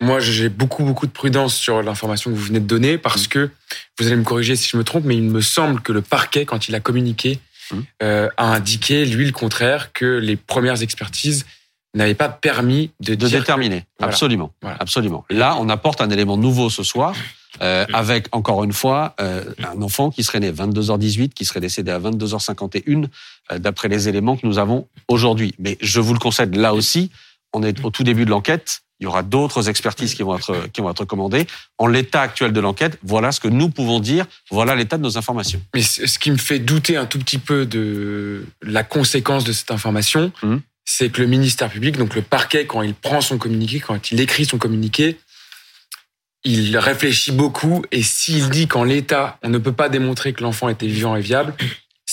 Moi, 0.00 0.20
j'ai 0.20 0.48
beaucoup, 0.48 0.84
beaucoup 0.84 1.06
de 1.06 1.12
prudence 1.12 1.54
sur 1.54 1.82
l'information 1.82 2.30
que 2.30 2.36
vous 2.36 2.44
venez 2.44 2.60
de 2.60 2.66
donner 2.66 2.98
parce 2.98 3.28
que, 3.28 3.50
vous 3.98 4.06
allez 4.06 4.16
me 4.16 4.24
corriger 4.24 4.54
si 4.56 4.68
je 4.68 4.76
me 4.76 4.84
trompe, 4.84 5.04
mais 5.04 5.16
il 5.16 5.22
me 5.22 5.40
semble 5.40 5.80
que 5.80 5.92
le 5.92 6.02
parquet, 6.02 6.44
quand 6.44 6.68
il 6.68 6.74
a 6.74 6.80
communiqué, 6.80 7.38
euh, 8.02 8.28
a 8.36 8.54
indiqué, 8.54 9.06
lui, 9.06 9.24
le 9.24 9.32
contraire, 9.32 9.92
que 9.92 10.04
les 10.04 10.36
premières 10.36 10.82
expertises 10.82 11.46
n'avait 11.94 12.14
pas 12.14 12.28
permis 12.28 12.90
de, 13.00 13.14
de 13.14 13.26
déterminer. 13.26 13.84
Absolument, 14.00 14.52
absolument. 14.62 15.24
Là, 15.30 15.56
on 15.58 15.68
apporte 15.70 16.02
un 16.02 16.10
élément 16.10 16.36
nouveau 16.36 16.68
ce 16.68 16.82
soir. 16.82 17.14
euh, 17.62 17.86
avec 17.92 18.28
encore 18.32 18.64
une 18.64 18.72
fois 18.72 19.14
euh, 19.20 19.44
un 19.58 19.80
enfant 19.82 20.10
qui 20.10 20.22
serait 20.22 20.40
né 20.40 20.52
22h18, 20.52 21.30
qui 21.30 21.44
serait 21.44 21.60
décédé 21.60 21.90
à 21.90 21.98
22h51, 21.98 23.04
euh, 23.04 23.06
d'après 23.58 23.88
les 23.88 24.08
éléments 24.08 24.36
que 24.36 24.46
nous 24.46 24.58
avons 24.58 24.88
aujourd'hui. 25.08 25.54
Mais 25.58 25.76
je 25.80 26.00
vous 26.00 26.12
le 26.12 26.18
concède, 26.18 26.54
là 26.56 26.74
aussi, 26.74 27.10
on 27.52 27.62
est 27.62 27.84
au 27.84 27.90
tout 27.90 28.04
début 28.04 28.24
de 28.24 28.30
l'enquête. 28.30 28.80
Il 28.98 29.04
y 29.04 29.06
aura 29.06 29.22
d'autres 29.22 29.68
expertises 29.68 30.14
qui 30.14 30.22
vont 30.22 30.36
être 30.38 30.68
qui 30.72 30.80
vont 30.80 30.90
être 30.90 31.04
commandées. 31.04 31.46
En 31.76 31.86
l'état 31.86 32.22
actuel 32.22 32.52
de 32.52 32.60
l'enquête, 32.60 32.98
voilà 33.02 33.30
ce 33.30 33.40
que 33.40 33.48
nous 33.48 33.68
pouvons 33.68 34.00
dire. 34.00 34.24
Voilà 34.50 34.74
l'état 34.74 34.96
de 34.96 35.02
nos 35.02 35.18
informations. 35.18 35.60
Mais 35.74 35.82
ce 35.82 36.18
qui 36.18 36.30
me 36.30 36.38
fait 36.38 36.58
douter 36.58 36.96
un 36.96 37.04
tout 37.04 37.18
petit 37.18 37.36
peu 37.38 37.66
de 37.66 38.46
la 38.62 38.84
conséquence 38.84 39.44
de 39.44 39.52
cette 39.52 39.70
information, 39.70 40.32
Mhm. 40.42 40.62
c'est 40.86 41.10
que 41.10 41.20
le 41.20 41.28
ministère 41.28 41.68
public, 41.68 41.98
donc 41.98 42.14
le 42.14 42.22
parquet, 42.22 42.64
quand 42.66 42.80
il 42.80 42.94
prend 42.94 43.20
son 43.20 43.36
communiqué, 43.36 43.80
quand 43.80 44.10
il 44.12 44.20
écrit 44.20 44.46
son 44.46 44.56
communiqué, 44.56 45.18
il 46.44 46.78
réfléchit 46.78 47.32
beaucoup 47.32 47.84
et 47.92 48.02
s'il 48.02 48.48
dit 48.50 48.66
qu'en 48.68 48.84
l'état, 48.84 49.38
on 49.42 49.48
ne 49.50 49.58
peut 49.58 49.72
pas 49.72 49.88
démontrer 49.88 50.32
que 50.32 50.42
l'enfant 50.42 50.68
était 50.68 50.86
vivant 50.86 51.16
et 51.16 51.20
viable, 51.20 51.54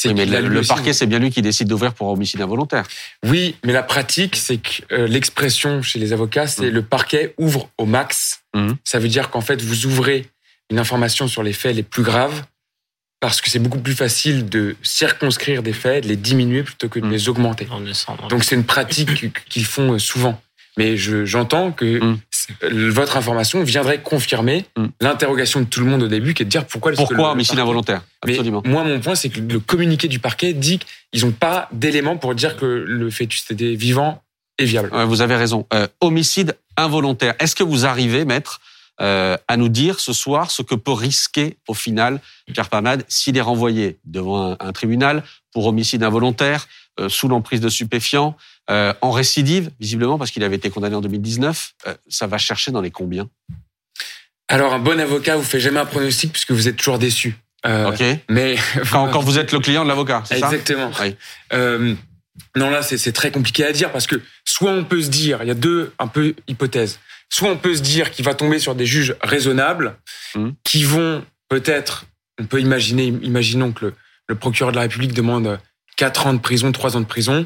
Oui, 0.10 0.16
mais 0.16 0.26
le, 0.26 0.40
lui 0.42 0.54
le 0.56 0.60
aussi- 0.60 0.68
parquet, 0.70 0.94
c'est 0.94 1.06
bien 1.06 1.20
lui 1.20 1.30
qui 1.32 1.42
décide 1.42 1.68
d'ouvrir 1.68 1.94
pour 1.94 2.08
homicide 2.10 2.42
involontaire. 2.42 2.86
Oui, 3.26 3.56
mais 3.64 3.74
la 3.74 3.84
pratique, 3.84 4.36
c'est 4.36 4.58
que 4.58 4.82
euh, 4.92 5.08
l'expression 5.08 5.82
chez 5.82 6.00
les 6.00 6.14
avocats, 6.14 6.48
c'est 6.48 6.70
le 6.70 6.82
parquet 6.82 7.34
ouvre 7.38 7.70
au 7.78 7.86
max. 7.86 8.44
Mhm. 8.56 8.76
Ça 8.84 9.00
veut 9.00 9.08
dire 9.08 9.30
qu'en 9.30 9.42
fait, 9.42 9.62
vous 9.62 9.86
ouvrez 9.86 10.26
une 10.70 10.80
information 10.80 11.28
sur 11.28 11.44
les 11.44 11.54
faits 11.54 11.76
les 11.76 11.84
plus 11.84 12.04
graves 12.04 12.44
parce 13.20 13.40
que 13.42 13.50
c'est 13.50 13.60
beaucoup 13.60 13.80
plus 13.80 13.94
facile 13.96 14.50
de 14.50 14.76
circonscrire 14.84 15.64
des 15.64 15.72
faits, 15.74 16.04
de 16.04 16.10
les 16.10 16.16
diminuer 16.18 16.64
plutôt 16.64 16.90
que 16.90 17.00
de 17.00 17.06
Mhm. 17.06 17.12
les 17.12 17.30
augmenter. 17.30 17.68
Donc 18.30 18.44
c'est 18.44 18.56
une 18.56 18.66
pratique 18.66 19.44
qu'ils 19.50 19.66
font 19.66 19.94
euh, 19.94 20.00
souvent. 20.00 20.42
Mais 20.78 20.98
je- 20.98 21.24
j'entends 21.26 21.72
que 21.72 22.00
votre 22.62 23.18
information 23.18 23.64
viendrait 23.64 24.02
confirmer 24.02 24.66
Mhm. 24.78 24.90
l'interrogation 25.02 25.62
de 25.62 25.66
tout 25.66 25.80
le 25.82 25.86
monde 25.88 26.04
au 26.04 26.08
début, 26.08 26.34
qui 26.34 26.44
est 26.44 26.46
de 26.46 26.50
dire 26.52 26.66
pourquoi. 26.66 26.92
Pourquoi 26.94 27.18
le- 27.18 27.24
homicide 27.34 27.60
involontaire 27.60 28.02
mais 28.26 28.34
Absolument. 28.34 28.62
moi, 28.66 28.84
mon 28.84 29.00
point, 29.00 29.16
c'est 29.16 29.30
que 29.30 29.40
le 29.40 29.60
communiqué 29.60 30.08
du 30.08 30.20
parquet 30.20 30.54
dit 30.54 30.80
qu'ils 31.12 31.26
n'ont 31.26 31.32
pas 31.32 31.68
d'éléments 31.72 32.18
pour 32.18 32.36
dire 32.36 32.56
que 32.58 32.66
le 32.66 33.10
fœtus 33.10 33.44
était 33.52 33.76
vivant 33.76 34.22
et 34.60 34.66
viable. 34.66 34.90
Ouais, 34.94 35.06
Vous 35.06 35.22
avez 35.22 35.36
raison. 35.36 35.66
Euh, 35.74 35.88
homicide 36.02 36.56
involontaire. 36.78 37.34
Est-ce 37.40 37.56
que 37.56 37.64
vous 37.64 37.86
arrivez, 37.86 38.26
maître, 38.26 38.62
euh, 39.02 39.38
à 39.48 39.58
nous 39.58 39.70
dire 39.70 40.00
ce 40.00 40.14
soir 40.14 40.52
ce 40.52 40.62
que 40.62 40.76
peut 40.76 40.92
risquer 40.94 41.58
au 41.68 41.74
final 41.74 42.20
Pierre 42.54 42.70
Palmade 42.70 43.04
s'il 43.08 43.36
est 43.38 43.42
renvoyé 43.42 43.98
devant 44.06 44.52
un, 44.52 44.58
un 44.60 44.72
tribunal 44.72 45.24
pour 45.52 45.66
homicide 45.66 46.04
involontaire, 46.04 46.68
euh, 47.00 47.10
sous 47.10 47.28
l'emprise 47.28 47.60
de 47.60 47.70
stupéfiants, 47.70 48.36
euh, 48.70 48.94
en 49.02 49.12
récidive, 49.12 49.72
visiblement 49.80 50.18
parce 50.18 50.32
qu'il 50.32 50.44
avait 50.44 50.56
été 50.56 50.70
condamné 50.70 50.96
en 50.96 51.02
2019 51.02 51.74
euh, 51.88 51.96
Ça 52.08 52.28
va 52.28 52.38
chercher 52.38 52.72
dans 52.72 52.82
les 52.82 52.92
combien? 52.92 53.30
Alors, 54.48 54.74
un 54.74 54.80
bon 54.80 55.00
avocat 55.00 55.36
vous 55.36 55.44
fait 55.44 55.60
jamais 55.60 55.80
un 55.80 55.86
pronostic 55.86 56.32
puisque 56.32 56.52
vous 56.52 56.68
êtes 56.68 56.78
toujours 56.78 57.00
déçu. 57.00 57.36
Euh, 57.66 57.92
Ok. 57.92 58.04
Mais 58.30 58.56
Quand, 58.92 59.10
quand 59.10 59.22
vous 59.22 59.40
êtes 59.40 59.52
le 59.52 59.60
client 59.60 59.84
de 59.84 59.90
l'avocat, 59.90 60.24
c'est 60.26 60.40
ça? 60.40 60.48
Exactement. 60.48 60.92
Oui. 61.02 61.98
Non, 62.56 62.70
là, 62.72 62.82
c'est 62.82 63.12
très 63.12 63.32
compliqué 63.32 63.64
à 63.64 63.72
dire 63.72 63.92
parce 63.92 64.08
que 64.08 64.20
soit 64.44 64.72
on 64.72 64.84
peut 64.84 65.02
se 65.04 65.10
dire, 65.10 65.40
il 65.44 65.48
y 65.48 65.52
a 65.52 65.56
deux 65.56 65.94
un 66.00 66.08
peu 66.08 66.34
hypothèses. 66.48 67.00
Soit 67.30 67.50
on 67.50 67.58
peut 67.58 67.76
se 67.76 67.82
dire 67.82 68.10
qu'il 68.12 68.26
va 68.26 68.34
tomber 68.34 68.58
sur 68.60 68.74
des 68.76 68.86
juges 68.86 69.16
raisonnables 69.22 69.96
Mhm. 70.36 70.54
qui 70.64 70.84
vont 70.84 71.24
peut-être, 71.50 72.06
on 72.40 72.46
peut 72.46 72.60
imaginer, 72.60 73.06
imaginons 73.22 73.72
que 73.72 73.86
le, 73.86 73.94
le 74.28 74.36
procureur 74.36 74.72
de 74.72 74.78
la 74.78 74.82
République 74.84 75.14
demande 75.14 75.60
4 75.96 76.26
ans 76.26 76.34
de 76.34 76.40
prison, 76.40 76.72
3 76.72 76.98
ans 76.98 77.02
de 77.02 77.06
prison, 77.06 77.46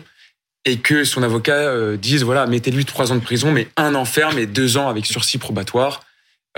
et 0.67 0.77
que 0.77 1.05
son 1.05 1.23
avocat 1.23 1.55
euh, 1.55 1.95
dise, 1.95 2.23
voilà, 2.23 2.45
mettez-lui 2.45 2.83
3 2.83 3.13
ans 3.13 3.15
de 3.15 3.21
prison, 3.21 3.51
mais 3.51 3.69
un 3.77 3.95
an 3.95 4.03
ferme 4.03 4.37
et 4.37 4.45
2 4.45 4.75
ans 4.75 4.89
avec 4.89 5.05
sursis 5.05 5.37
probatoire. 5.37 6.01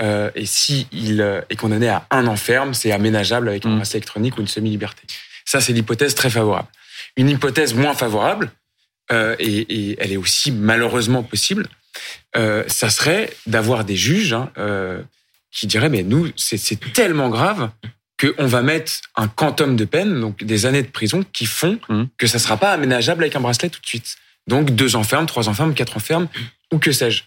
Euh, 0.02 0.32
et 0.34 0.46
si 0.46 0.88
il 0.90 1.20
euh, 1.20 1.42
est 1.48 1.54
condamné 1.54 1.88
à 1.88 2.06
un 2.10 2.26
an 2.26 2.34
ferme, 2.34 2.74
c'est 2.74 2.90
aménageable 2.90 3.48
avec 3.48 3.64
un 3.66 3.76
bracelet 3.76 3.98
électronique 3.98 4.36
ou 4.36 4.40
une 4.40 4.48
semi-liberté. 4.48 5.02
Ça, 5.44 5.60
c'est 5.60 5.72
l'hypothèse 5.72 6.16
très 6.16 6.28
favorable. 6.28 6.66
Une 7.16 7.30
hypothèse 7.30 7.72
moins 7.72 7.94
favorable, 7.94 8.50
euh, 9.12 9.36
et, 9.38 9.60
et 9.90 9.96
elle 10.00 10.10
est 10.10 10.16
aussi 10.16 10.50
malheureusement 10.50 11.22
possible, 11.22 11.68
ça 12.34 12.90
serait 12.90 13.32
d'avoir 13.46 13.84
des 13.84 13.96
juges 13.96 14.32
hein, 14.32 14.50
qui 15.50 15.66
diraient 15.66 15.88
mais 15.88 16.04
nous 16.04 16.28
c'est 16.36 16.78
tellement 16.92 17.28
grave 17.28 17.70
qu'on 18.20 18.46
va 18.46 18.62
mettre 18.62 18.92
un 19.16 19.28
quantum 19.28 19.76
de 19.76 19.84
peine, 19.84 20.20
donc 20.20 20.44
des 20.44 20.66
années 20.66 20.82
de 20.82 20.88
prison, 20.88 21.24
qui 21.32 21.46
font 21.46 21.78
Mhm. 21.88 22.08
que 22.18 22.26
ça 22.26 22.38
sera 22.38 22.56
pas 22.56 22.72
aménageable 22.72 23.22
avec 23.24 23.34
un 23.36 23.40
bracelet 23.40 23.70
tout 23.70 23.80
de 23.80 23.86
suite. 23.86 24.16
Donc 24.46 24.70
deux 24.70 24.96
ans 24.96 25.04
ferme, 25.04 25.26
trois 25.26 25.48
ans 25.48 25.54
ferme, 25.54 25.74
quatre 25.74 25.96
ans 25.96 26.00
ferme, 26.00 26.28
ou 26.72 26.78
que 26.78 26.92
sais-je. 26.92 27.22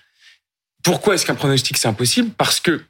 Pourquoi 0.83 1.15
est-ce 1.15 1.25
qu'un 1.25 1.35
pronostic 1.35 1.77
c'est 1.77 1.87
impossible? 1.87 2.31
Parce 2.37 2.59
que 2.59 2.83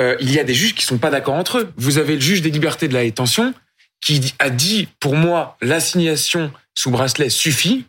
euh, 0.00 0.16
il 0.20 0.30
y 0.32 0.38
a 0.38 0.44
des 0.44 0.54
juges 0.54 0.74
qui 0.74 0.84
sont 0.84 0.98
pas 0.98 1.10
d'accord 1.10 1.34
entre 1.34 1.58
eux. 1.58 1.72
Vous 1.76 1.98
avez 1.98 2.14
le 2.14 2.20
juge 2.20 2.40
des 2.40 2.50
libertés 2.50 2.88
de 2.88 2.94
la 2.94 3.02
détention 3.02 3.52
qui 4.00 4.32
a 4.38 4.48
dit 4.50 4.88
pour 5.00 5.14
moi 5.14 5.56
l'assignation 5.60 6.52
sous 6.74 6.90
bracelet 6.90 7.28
suffit, 7.30 7.84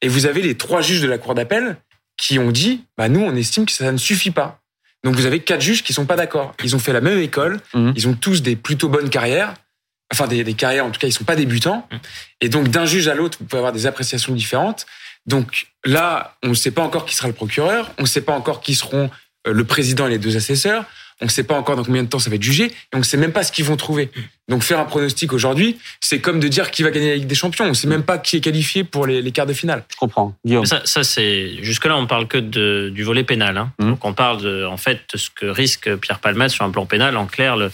et 0.00 0.08
vous 0.08 0.26
avez 0.26 0.40
les 0.42 0.56
trois 0.56 0.80
juges 0.80 1.00
de 1.02 1.06
la 1.06 1.18
cour 1.18 1.34
d'appel 1.34 1.76
qui 2.16 2.38
ont 2.38 2.50
dit 2.50 2.84
bah 2.96 3.08
nous 3.08 3.20
on 3.20 3.34
estime 3.36 3.66
que 3.66 3.72
ça 3.72 3.90
ne 3.92 3.98
suffit 3.98 4.30
pas. 4.30 4.60
Donc 5.04 5.14
vous 5.14 5.26
avez 5.26 5.40
quatre 5.40 5.60
juges 5.60 5.82
qui 5.82 5.92
sont 5.92 6.06
pas 6.06 6.16
d'accord. 6.16 6.54
Ils 6.64 6.74
ont 6.74 6.78
fait 6.78 6.92
la 6.92 7.00
même 7.00 7.18
école, 7.18 7.60
Mhm. 7.74 7.92
ils 7.96 8.08
ont 8.08 8.14
tous 8.14 8.42
des 8.42 8.56
plutôt 8.56 8.88
bonnes 8.88 9.10
carrières, 9.10 9.54
enfin 10.12 10.26
des, 10.26 10.42
des 10.44 10.54
carrières 10.54 10.86
en 10.86 10.90
tout 10.90 10.98
cas 10.98 11.06
ils 11.06 11.12
sont 11.12 11.24
pas 11.24 11.36
débutants. 11.36 11.86
Et 12.40 12.48
donc 12.48 12.68
d'un 12.68 12.86
juge 12.86 13.06
à 13.08 13.14
l'autre 13.14 13.38
vous 13.40 13.44
pouvez 13.46 13.58
avoir 13.58 13.72
des 13.72 13.86
appréciations 13.86 14.34
différentes. 14.34 14.86
Donc 15.26 15.66
là 15.84 16.36
on 16.42 16.48
ne 16.48 16.54
sait 16.54 16.70
pas 16.70 16.82
encore 16.82 17.04
qui 17.04 17.14
sera 17.14 17.28
le 17.28 17.34
procureur, 17.34 17.92
on 17.98 18.02
ne 18.02 18.06
sait 18.08 18.22
pas 18.22 18.32
encore 18.34 18.60
qui 18.60 18.74
seront 18.74 19.10
euh, 19.46 19.52
le 19.52 19.64
président 19.64 20.06
et 20.06 20.10
les 20.10 20.18
deux 20.18 20.36
assesseurs. 20.36 20.84
On 21.20 21.26
ne 21.26 21.30
sait 21.30 21.44
pas 21.44 21.56
encore 21.56 21.76
dans 21.76 21.84
combien 21.84 22.02
de 22.02 22.08
temps 22.08 22.18
ça 22.18 22.28
va 22.28 22.36
être 22.36 22.42
jugé, 22.42 22.64
et 22.64 22.72
on 22.94 22.98
ne 22.98 23.02
sait 23.04 23.16
même 23.16 23.32
pas 23.32 23.44
ce 23.44 23.52
qu'ils 23.52 23.64
vont 23.64 23.76
trouver. 23.76 24.10
Donc 24.48 24.62
faire 24.62 24.78
un 24.78 24.84
pronostic 24.84 25.32
aujourd'hui, 25.32 25.78
c'est 26.00 26.20
comme 26.20 26.38
de 26.40 26.48
dire 26.48 26.70
qui 26.70 26.82
va 26.82 26.90
gagner 26.90 27.10
la 27.10 27.16
Ligue 27.16 27.26
des 27.26 27.34
Champions. 27.34 27.64
On 27.64 27.68
ne 27.68 27.72
sait 27.74 27.86
même 27.86 28.02
pas 28.02 28.18
qui 28.18 28.36
est 28.36 28.40
qualifié 28.40 28.84
pour 28.84 29.06
les, 29.06 29.22
les 29.22 29.30
quarts 29.32 29.46
de 29.46 29.52
finale. 29.54 29.84
Je 29.90 29.96
comprends. 29.96 30.36
Guillaume. 30.44 30.66
Ça, 30.66 30.82
ça 30.84 31.02
c'est 31.04 31.62
jusque 31.62 31.86
là 31.86 31.96
on 31.96 32.06
parle 32.06 32.26
que 32.28 32.36
de, 32.38 32.90
du 32.94 33.04
volet 33.04 33.24
pénal. 33.24 33.56
Hein. 33.56 33.72
Mhm. 33.78 33.90
Donc 33.90 34.04
on 34.04 34.12
parle 34.12 34.42
de, 34.42 34.64
en 34.66 34.76
fait 34.76 35.00
de 35.12 35.18
ce 35.18 35.30
que 35.30 35.46
risque 35.46 35.94
Pierre 35.96 36.18
Palmade 36.18 36.50
sur 36.50 36.64
un 36.64 36.70
plan 36.70 36.84
pénal. 36.84 37.16
En 37.16 37.26
clair, 37.26 37.56
le- 37.56 37.70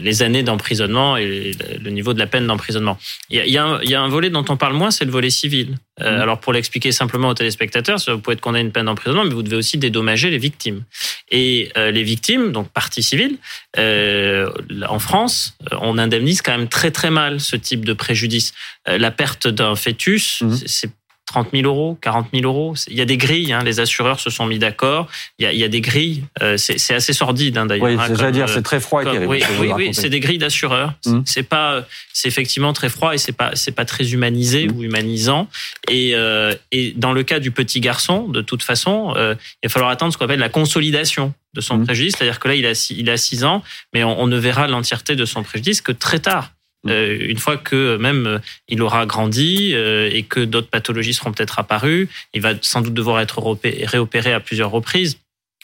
les 0.00 0.22
années 0.22 0.42
d'emprisonnement 0.42 1.16
et 1.16 1.52
le 1.82 1.90
niveau 1.90 2.14
de 2.14 2.18
la 2.18 2.26
peine 2.26 2.46
d'emprisonnement. 2.46 2.98
Il 3.30 3.36
y, 3.36 3.40
a, 3.40 3.46
y 3.46 3.58
un, 3.58 3.80
il 3.82 3.90
y 3.90 3.94
a 3.94 4.00
un 4.00 4.08
volet 4.08 4.30
dont 4.30 4.44
on 4.48 4.56
parle 4.56 4.74
moins, 4.74 4.90
c'est 4.90 5.04
le 5.04 5.10
volet 5.10 5.30
civil. 5.30 5.76
Euh, 6.00 6.12
Mhm. 6.16 6.20
Alors 6.22 6.40
pour 6.40 6.52
l'expliquer 6.52 6.90
simplement 6.90 7.28
aux 7.28 7.34
téléspectateurs, 7.34 7.98
vous 8.08 8.18
pouvez 8.18 8.34
être 8.34 8.40
condamné 8.40 8.60
à 8.60 8.66
une 8.66 8.72
peine 8.72 8.86
d'emprisonnement, 8.86 9.24
mais 9.24 9.34
vous 9.34 9.42
devez 9.42 9.56
aussi 9.56 9.76
dédommager 9.78 10.30
les 10.30 10.38
victimes. 10.38 10.84
Et 11.30 11.70
euh, 11.76 11.90
les 11.90 12.02
victimes, 12.02 12.50
donc 12.52 12.70
partie 12.70 13.02
civile, 13.02 13.36
euh, 13.78 14.50
en 14.88 14.98
France, 14.98 15.56
on 15.80 15.98
indemnise 15.98 16.42
quand 16.42 16.56
même 16.56 16.68
très 16.68 16.90
très 16.90 17.10
mal 17.10 17.40
ce 17.40 17.56
type 17.56 17.84
de 17.84 17.92
préjudice. 17.92 18.52
La 18.86 19.10
perte 19.10 19.46
d'un 19.48 19.76
fœtus, 19.76 20.40
Mhm. 20.42 20.58
c'est 20.66 20.90
30 21.32 21.48
000 21.54 21.64
euros, 21.66 21.96
40 22.02 22.26
000 22.34 22.44
euros. 22.44 22.74
Il 22.88 22.96
y 22.96 23.00
a 23.00 23.06
des 23.06 23.16
grilles, 23.16 23.54
hein, 23.54 23.62
les 23.64 23.80
assureurs 23.80 24.20
se 24.20 24.28
sont 24.28 24.44
mis 24.44 24.58
d'accord. 24.58 25.08
Il 25.38 25.44
y 25.44 25.46
a, 25.46 25.52
il 25.52 25.58
y 25.58 25.64
a 25.64 25.68
des 25.68 25.80
grilles. 25.80 26.24
euh, 26.42 26.56
c'est 26.58 26.92
assez 26.94 27.14
sordide 27.14 27.56
hein, 27.56 27.64
d'ailleurs. 27.64 27.86
Oui, 27.86 27.96
hein, 27.98 28.04
c'est- 28.06 28.16
j'allais 28.16 28.32
dire, 28.32 28.44
euh, 28.44 28.52
c'est 28.54 28.62
très 28.62 28.80
froid 28.80 29.02
comme- 29.02 29.24
oui, 29.24 29.42
oui, 29.58 29.70
oui, 29.74 29.94
c'est 29.94 30.10
des 30.10 30.20
grilles 30.20 30.36
d'assureurs. 30.38 30.92
Mhm. 31.06 31.22
C'est 31.24 31.42
pas, 31.42 31.86
c'est 32.12 32.28
effectivement 32.28 32.74
très 32.74 32.90
froid 32.90 33.14
et 33.14 33.18
c'est 33.18 33.32
pas, 33.32 33.52
c'est 33.54 33.72
pas 33.72 33.86
très 33.86 34.12
humanisé 34.12 34.66
Mhm. 34.68 34.76
ou 34.76 34.82
humanisant. 34.82 35.48
Et, 35.88 36.12
euh, 36.14 36.54
et 36.70 36.92
dans 36.96 37.12
le 37.12 37.22
cas 37.22 37.38
du 37.40 37.50
petit 37.50 37.80
garçon, 37.80 38.28
de 38.28 38.42
toute 38.42 38.62
façon, 38.62 39.14
euh, 39.16 39.34
il 39.62 39.68
va 39.68 39.72
falloir 39.72 39.90
attendre 39.90 40.12
ce 40.12 40.18
qu'on 40.18 40.26
appelle 40.26 40.38
la 40.40 40.50
consolidation 40.50 41.32
de 41.54 41.60
son 41.62 41.78
Mhm. 41.78 41.86
préjudice, 41.86 42.14
c'est-à-dire 42.18 42.38
que 42.40 42.48
là, 42.48 42.54
il 42.56 42.66
a, 42.66 42.74
six- 42.74 42.94
il 42.98 43.08
a 43.08 43.16
6 43.16 43.44
ans, 43.44 43.62
mais 43.94 44.04
on, 44.04 44.20
on 44.20 44.26
ne 44.26 44.36
verra 44.38 44.66
l'entièreté 44.68 45.16
de 45.16 45.24
son 45.24 45.42
préjudice 45.42 45.80
que 45.80 45.92
très 45.92 46.18
tard. 46.18 46.52
Euh, 46.88 47.16
une 47.20 47.38
fois 47.38 47.56
que 47.56 47.96
même 47.96 48.26
euh, 48.26 48.38
il 48.68 48.82
aura 48.82 49.06
grandi 49.06 49.72
euh, 49.72 50.10
et 50.12 50.24
que 50.24 50.40
d'autres 50.40 50.68
pathologies 50.68 51.14
seront 51.14 51.32
peut-être 51.32 51.58
apparues, 51.58 52.08
il 52.34 52.40
va 52.40 52.54
sans 52.60 52.80
doute 52.80 52.94
devoir 52.94 53.20
être 53.20 53.40
réopéré 53.84 54.32
à 54.32 54.40
plusieurs 54.40 54.70
reprises 54.70 55.18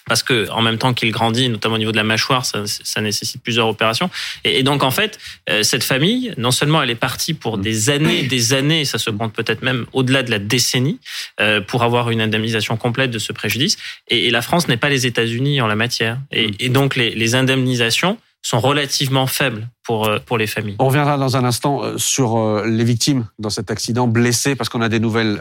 parce 0.09 0.22
que 0.22 0.48
en 0.50 0.62
même 0.62 0.78
temps 0.78 0.94
qu'il 0.94 1.12
grandit, 1.12 1.48
notamment 1.48 1.76
au 1.76 1.78
niveau 1.78 1.92
de 1.92 1.96
la 1.96 2.04
mâchoire, 2.04 2.44
ça, 2.44 2.64
ça 2.66 3.00
nécessite 3.00 3.42
plusieurs 3.42 3.68
opérations. 3.68 4.11
Et, 4.44 4.59
et 4.59 4.62
donc 4.62 4.83
en 4.83 4.90
fait, 4.90 5.18
euh, 5.50 5.62
cette 5.62 5.85
famille, 5.85 6.33
non 6.38 6.50
seulement 6.50 6.83
elle 6.83 6.90
est 6.90 6.94
partie 6.94 7.35
pour 7.35 7.59
des 7.59 7.90
années, 7.90 8.22
des 8.22 8.54
années, 8.54 8.85
ça 8.85 8.98
se 8.98 9.11
compte 9.11 9.35
peut-être 9.35 9.62
même 9.62 9.87
au-delà 9.92 10.22
de 10.22 10.31
la 10.31 10.38
décennie, 10.38 10.98
euh, 11.40 11.61
pour 11.61 11.83
avoir 11.83 12.11
une 12.11 12.20
indemnisation 12.20 12.76
complète 12.76 13.11
de 13.11 13.18
ce 13.18 13.33
préjudice. 13.33 13.76
Et, 14.09 14.26
et 14.26 14.31
la 14.31 14.42
France 14.42 14.66
n'est 14.66 14.78
pas 14.78 14.88
les 14.88 15.07
États-Unis 15.07 15.61
en 15.61 15.66
la 15.66 15.76
matière. 15.76 16.18
Et, 16.33 16.50
et 16.59 16.68
donc 16.70 16.96
les, 16.96 17.11
les 17.11 17.35
indemnisations 17.35 18.18
sont 18.42 18.61
relativement 18.61 19.27
faibles 19.27 19.68
pour 19.83 20.07
euh, 20.07 20.18
pour 20.24 20.38
les 20.38 20.46
familles. 20.46 20.77
On 20.79 20.87
reviendra 20.87 21.18
dans 21.18 21.37
un 21.37 21.44
instant 21.44 21.83
euh, 21.83 21.98
sur 21.98 22.38
euh, 22.38 22.66
les 22.66 22.85
victimes 22.85 23.27
dans 23.38 23.51
cet 23.51 23.70
accident, 23.70 24.07
blessés, 24.07 24.55
parce 24.55 24.68
qu'on 24.68 24.81
a 24.81 24.88
des 24.88 25.01
nouvelles 25.01 25.38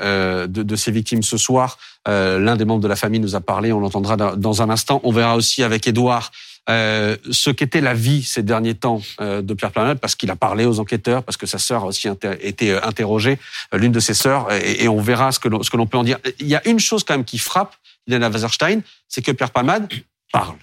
de, 0.49 0.75
ces 0.75 0.91
victimes 0.91 1.23
ce 1.23 1.37
soir. 1.37 1.77
L'un 2.05 2.55
des 2.55 2.63
membres 2.65 2.81
de 2.81 2.87
la 2.87 2.95
famille 2.95 3.19
nous 3.19 3.35
a 3.35 3.41
parlé, 3.41 3.73
on 3.73 3.79
l'entendra 3.79 4.15
dans- 4.15 4.61
un 4.61 4.69
instant. 4.69 5.01
On 5.03 5.11
verra 5.11 5.35
aussi 5.35 5.61
avec 5.61 5.87
Édouard 5.87 6.31
euh, 6.69 7.17
ce 7.31 7.49
qu'était 7.49 7.81
la 7.81 7.93
vie 7.93 8.23
ces 8.23 8.43
derniers 8.43 8.75
temps 8.75 9.01
de 9.19 9.53
Pierre 9.53 9.71
Planade, 9.71 9.99
parce 9.99 10.15
qu'il 10.15 10.31
a 10.31 10.35
parlé 10.35 10.65
aux 10.65 10.79
enquêteurs, 10.79 11.23
parce 11.23 11.37
que 11.37 11.45
sa 11.45 11.57
sœur 11.57 11.83
a 11.83 11.87
aussi 11.87 12.07
été 12.41 12.77
interrogée, 12.81 13.39
l'une 13.73 13.91
de 13.91 13.99
ses 13.99 14.13
sœurs, 14.13 14.51
et, 14.53 14.87
on 14.87 15.01
verra 15.01 15.31
ce 15.31 15.39
que 15.39 15.49
l'on 15.49 15.63
ce 15.63 15.69
que 15.69 15.77
l'on 15.77 15.85
peut 15.85 15.97
en 15.97 16.03
dire. 16.03 16.17
Il 16.39 16.47
y 16.47 16.55
a 16.55 16.65
une 16.67 16.79
chose 16.79 17.03
quand 17.03 17.13
même 17.13 17.25
qui 17.25 17.37
frappe 17.37 17.75
Ilana 18.07 18.29
Wasserstein, 18.29 18.81
c'est 19.07 19.21
que 19.21 19.31
Pierre 19.31 19.51
Palmade 19.51 19.91
parle. 20.31 20.55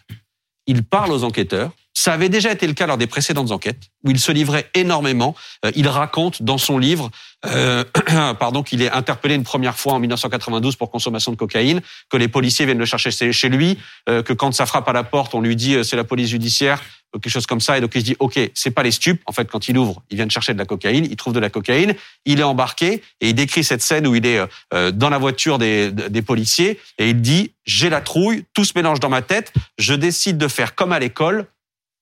Il 0.66 0.82
parle 0.82 1.12
aux 1.12 1.24
enquêteurs, 1.24 1.72
Ça 2.04 2.12
avait 2.12 2.28
déjà 2.28 2.52
été 2.52 2.66
le 2.66 2.74
cas 2.74 2.86
lors 2.86 2.98
des 2.98 3.06
précédentes 3.06 3.50
enquêtes, 3.50 3.80
où 4.04 4.10
il 4.10 4.20
se 4.20 4.30
livrait 4.30 4.68
énormément. 4.74 5.34
Euh, 5.64 5.72
il 5.74 5.88
raconte 5.88 6.42
dans 6.42 6.58
son 6.58 6.76
livre, 6.76 7.10
euh, 7.46 7.82
pardon, 8.38 8.62
qu'il 8.62 8.82
est 8.82 8.90
interpellé 8.90 9.36
une 9.36 9.42
première 9.42 9.78
fois 9.78 9.94
en 9.94 10.00
1992 10.00 10.76
pour 10.76 10.90
consommation 10.90 11.32
de 11.32 11.38
cocaïne, 11.38 11.80
que 12.10 12.18
les 12.18 12.28
policiers 12.28 12.66
viennent 12.66 12.76
le 12.76 12.84
chercher 12.84 13.32
chez 13.32 13.48
lui, 13.48 13.78
euh, 14.10 14.22
que 14.22 14.34
quand 14.34 14.52
ça 14.52 14.66
frappe 14.66 14.86
à 14.86 14.92
la 14.92 15.02
porte, 15.02 15.34
on 15.34 15.40
lui 15.40 15.56
dit 15.56 15.76
euh, 15.76 15.82
c'est 15.82 15.96
la 15.96 16.04
police 16.04 16.28
judiciaire, 16.28 16.82
quelque 17.10 17.30
chose 17.30 17.46
comme 17.46 17.62
ça, 17.62 17.78
et 17.78 17.80
donc 17.80 17.92
il 17.94 18.02
se 18.02 18.04
dit 18.04 18.16
ok, 18.18 18.38
c'est 18.52 18.72
pas 18.72 18.82
les 18.82 18.90
stupes. 18.90 19.22
En 19.24 19.32
fait, 19.32 19.50
quand 19.50 19.68
il 19.68 19.78
ouvre, 19.78 20.02
il 20.10 20.16
vient 20.16 20.26
de 20.26 20.30
chercher 20.30 20.52
de 20.52 20.58
la 20.58 20.66
cocaïne, 20.66 21.06
il 21.08 21.16
trouve 21.16 21.32
de 21.32 21.40
la 21.40 21.48
cocaïne, 21.48 21.94
il 22.26 22.38
est 22.38 22.42
embarqué 22.42 23.02
et 23.22 23.30
il 23.30 23.34
décrit 23.34 23.64
cette 23.64 23.80
scène 23.80 24.06
où 24.06 24.14
il 24.14 24.26
est 24.26 24.42
dans 24.92 25.08
la 25.08 25.16
voiture 25.16 25.56
des, 25.56 25.90
des 25.90 26.22
policiers 26.22 26.78
et 26.98 27.08
il 27.08 27.22
dit 27.22 27.52
j'ai 27.64 27.88
la 27.88 28.02
trouille, 28.02 28.44
tout 28.52 28.64
se 28.64 28.72
mélange 28.74 29.00
dans 29.00 29.08
ma 29.08 29.22
tête, 29.22 29.54
je 29.78 29.94
décide 29.94 30.36
de 30.36 30.48
faire 30.48 30.74
comme 30.74 30.92
à 30.92 30.98
l'école 30.98 31.46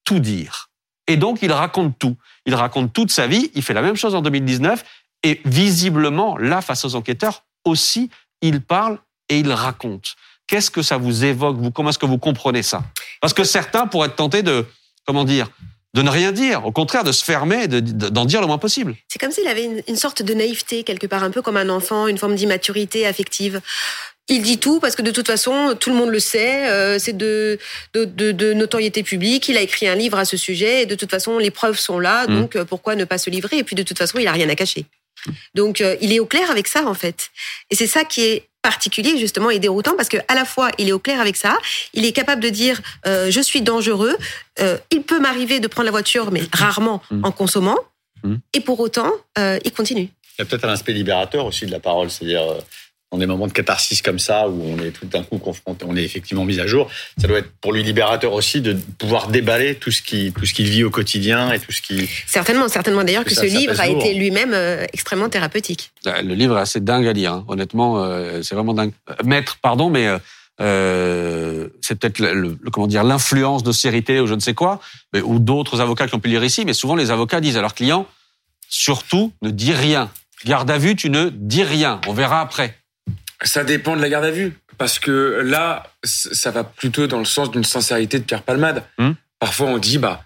tout 0.04 0.20
dire. 0.20 0.70
Et 1.06 1.16
donc, 1.16 1.38
il 1.42 1.52
raconte 1.52 1.98
tout. 1.98 2.16
Il 2.46 2.54
raconte 2.54 2.92
toute 2.92 3.10
sa 3.10 3.26
vie. 3.26 3.50
Il 3.54 3.62
fait 3.62 3.74
la 3.74 3.82
même 3.82 3.96
chose 3.96 4.14
en 4.14 4.22
2019. 4.22 4.84
Et 5.24 5.40
visiblement, 5.44 6.36
là, 6.36 6.60
face 6.60 6.84
aux 6.84 6.94
enquêteurs, 6.94 7.44
aussi, 7.64 8.10
il 8.40 8.60
parle 8.60 8.98
et 9.28 9.38
il 9.38 9.52
raconte. 9.52 10.16
Qu'est-ce 10.46 10.70
que 10.70 10.82
ça 10.82 10.96
vous 10.96 11.24
évoque, 11.24 11.56
vous? 11.56 11.70
Comment 11.70 11.90
est-ce 11.90 11.98
que 11.98 12.06
vous 12.06 12.18
comprenez 12.18 12.62
ça? 12.62 12.82
Parce 13.20 13.32
que 13.32 13.44
certains 13.44 13.86
pourraient 13.86 14.08
être 14.08 14.16
tentés 14.16 14.42
de, 14.42 14.66
comment 15.06 15.24
dire, 15.24 15.48
de 15.94 16.02
ne 16.02 16.10
rien 16.10 16.32
dire, 16.32 16.64
au 16.66 16.72
contraire 16.72 17.04
de 17.04 17.12
se 17.12 17.22
fermer, 17.22 17.68
d'en 17.68 18.24
dire 18.24 18.40
le 18.40 18.46
moins 18.46 18.58
possible. 18.58 18.96
C'est 19.08 19.18
comme 19.18 19.30
s'il 19.30 19.46
avait 19.46 19.64
une, 19.64 19.82
une, 19.86 19.96
sorte 19.96 20.22
de 20.22 20.34
naïveté 20.34 20.84
quelque 20.84 21.06
part, 21.06 21.22
un 21.22 21.30
peu 21.30 21.42
comme 21.42 21.58
un 21.58 21.68
enfant, 21.68 22.06
une 22.06 22.16
forme 22.16 22.34
d'immaturité 22.34 23.06
affective. 23.06 23.60
Il 24.28 24.42
dit 24.42 24.58
tout 24.58 24.78
parce 24.78 24.94
que 24.94 25.02
de 25.02 25.10
toute 25.10 25.26
façon, 25.26 25.76
tout 25.78 25.90
le 25.90 25.96
monde 25.96 26.10
le 26.10 26.20
sait. 26.20 26.68
Euh, 26.70 26.98
c'est 26.98 27.16
de, 27.16 27.58
de, 27.92 28.04
de, 28.04 28.52
notoriété 28.52 29.02
publique. 29.02 29.48
Il 29.48 29.56
a 29.56 29.60
écrit 29.60 29.88
un 29.88 29.94
livre 29.94 30.18
à 30.18 30.24
ce 30.24 30.36
sujet 30.36 30.82
et 30.82 30.86
de 30.86 30.94
toute 30.94 31.10
façon, 31.10 31.38
les 31.38 31.50
preuves 31.50 31.78
sont 31.78 31.98
là. 31.98 32.26
Mmh. 32.26 32.34
Donc, 32.34 32.56
euh, 32.56 32.64
pourquoi 32.64 32.94
ne 32.94 33.04
pas 33.04 33.18
se 33.18 33.30
livrer? 33.30 33.58
Et 33.58 33.64
puis, 33.64 33.74
de 33.74 33.82
toute 33.82 33.98
façon, 33.98 34.18
il 34.18 34.26
a 34.28 34.32
rien 34.32 34.48
à 34.48 34.54
cacher. 34.54 34.86
Donc, 35.54 35.80
euh, 35.80 35.96
il 36.00 36.12
est 36.12 36.20
au 36.20 36.26
clair 36.26 36.50
avec 36.50 36.68
ça, 36.68 36.86
en 36.86 36.94
fait. 36.94 37.30
Et 37.70 37.74
c'est 37.74 37.86
ça 37.86 38.04
qui 38.04 38.22
est 38.22 38.48
particulier 38.62 39.18
justement 39.18 39.50
et 39.50 39.58
déroutant 39.58 39.96
parce 39.96 40.08
que 40.08 40.18
à 40.28 40.36
la 40.36 40.44
fois 40.44 40.70
il 40.78 40.88
est 40.88 40.92
au 40.92 41.00
clair 41.00 41.20
avec 41.20 41.34
ça, 41.34 41.58
il 41.94 42.04
est 42.04 42.12
capable 42.12 42.40
de 42.40 42.48
dire 42.48 42.80
je 43.04 43.40
suis 43.40 43.60
dangereux, 43.60 44.16
il 44.92 45.02
peut 45.02 45.18
m'arriver 45.18 45.58
de 45.58 45.66
prendre 45.66 45.86
la 45.86 45.90
voiture 45.90 46.30
mais 46.30 46.42
rarement 46.52 47.02
mmh. 47.10 47.24
en 47.24 47.32
consommant 47.32 47.78
mmh. 48.22 48.34
et 48.52 48.60
pour 48.60 48.78
autant 48.78 49.10
il 49.36 49.72
continue. 49.72 50.10
Il 50.38 50.42
y 50.42 50.42
a 50.42 50.44
peut-être 50.44 50.64
un 50.64 50.72
aspect 50.72 50.92
libérateur 50.92 51.44
aussi 51.44 51.66
de 51.66 51.72
la 51.72 51.80
parole, 51.80 52.08
c'est-à-dire 52.08 52.44
dans 53.12 53.18
des 53.18 53.26
moments 53.26 53.46
de 53.46 53.52
catharsis 53.52 54.00
comme 54.00 54.18
ça, 54.18 54.48
où 54.48 54.62
on 54.64 54.82
est 54.82 54.90
tout 54.90 55.04
d'un 55.04 55.22
coup 55.22 55.38
confronté, 55.38 55.84
on 55.86 55.94
est 55.96 56.02
effectivement 56.02 56.46
mis 56.46 56.58
à 56.58 56.66
jour, 56.66 56.90
ça 57.20 57.28
doit 57.28 57.38
être 57.38 57.50
pour 57.60 57.72
lui 57.72 57.82
libérateur 57.82 58.32
aussi 58.32 58.62
de 58.62 58.76
pouvoir 58.98 59.28
déballer 59.28 59.74
tout 59.74 59.90
ce 59.90 60.00
qui, 60.00 60.32
tout 60.32 60.46
ce 60.46 60.54
qu'il 60.54 60.66
vit 60.66 60.82
au 60.82 60.90
quotidien 60.90 61.52
et 61.52 61.60
tout 61.60 61.72
ce 61.72 61.82
qui. 61.82 62.08
Certainement, 62.26 62.68
certainement 62.68 63.04
d'ailleurs 63.04 63.24
que, 63.24 63.30
que 63.30 63.34
ce 63.34 63.44
livre 63.44 63.78
a 63.78 63.86
été 63.86 64.14
lui-même 64.14 64.54
euh, 64.54 64.86
extrêmement 64.92 65.28
thérapeutique. 65.28 65.92
Le 66.06 66.34
livre 66.34 66.56
est 66.56 66.62
assez 66.62 66.80
dingue 66.80 67.06
à 67.06 67.12
lire, 67.12 67.34
hein. 67.34 67.44
honnêtement, 67.48 68.02
euh, 68.02 68.42
c'est 68.42 68.54
vraiment 68.54 68.74
dingue. 68.74 68.92
Euh, 69.10 69.14
maître, 69.24 69.58
pardon, 69.60 69.90
mais 69.90 70.08
euh, 70.62 71.68
c'est 71.82 71.98
peut-être 71.98 72.18
le, 72.18 72.56
comment 72.72 72.86
dire 72.86 73.04
l'influence 73.04 73.62
d'austérité 73.62 74.20
ou 74.20 74.26
je 74.26 74.34
ne 74.34 74.40
sais 74.40 74.54
quoi, 74.54 74.80
mais, 75.12 75.20
ou 75.20 75.38
d'autres 75.38 75.82
avocats 75.82 76.08
qui 76.08 76.14
ont 76.14 76.20
pu 76.20 76.30
lire 76.30 76.44
ici, 76.44 76.64
mais 76.64 76.72
souvent 76.72 76.96
les 76.96 77.10
avocats 77.10 77.40
disent 77.42 77.58
à 77.58 77.60
leurs 77.60 77.74
clients 77.74 78.06
surtout 78.68 79.32
ne 79.42 79.50
dis 79.50 79.72
rien. 79.72 80.10
Garde 80.46 80.70
à 80.70 80.78
vue, 80.78 80.96
tu 80.96 81.10
ne 81.10 81.28
dis 81.28 81.62
rien. 81.62 82.00
On 82.08 82.14
verra 82.14 82.40
après. 82.40 82.81
Ça 83.44 83.64
dépend 83.64 83.96
de 83.96 84.00
la 84.00 84.08
garde 84.08 84.24
à 84.24 84.30
vue. 84.30 84.52
Parce 84.78 84.98
que 84.98 85.42
là, 85.44 85.92
ça 86.02 86.50
va 86.50 86.64
plutôt 86.64 87.06
dans 87.06 87.18
le 87.18 87.24
sens 87.24 87.50
d'une 87.50 87.64
sincérité 87.64 88.18
de 88.18 88.24
Pierre 88.24 88.42
Palmade. 88.42 88.84
Hmm. 88.98 89.12
Parfois, 89.38 89.68
on 89.68 89.78
dit, 89.78 89.98
bah, 89.98 90.24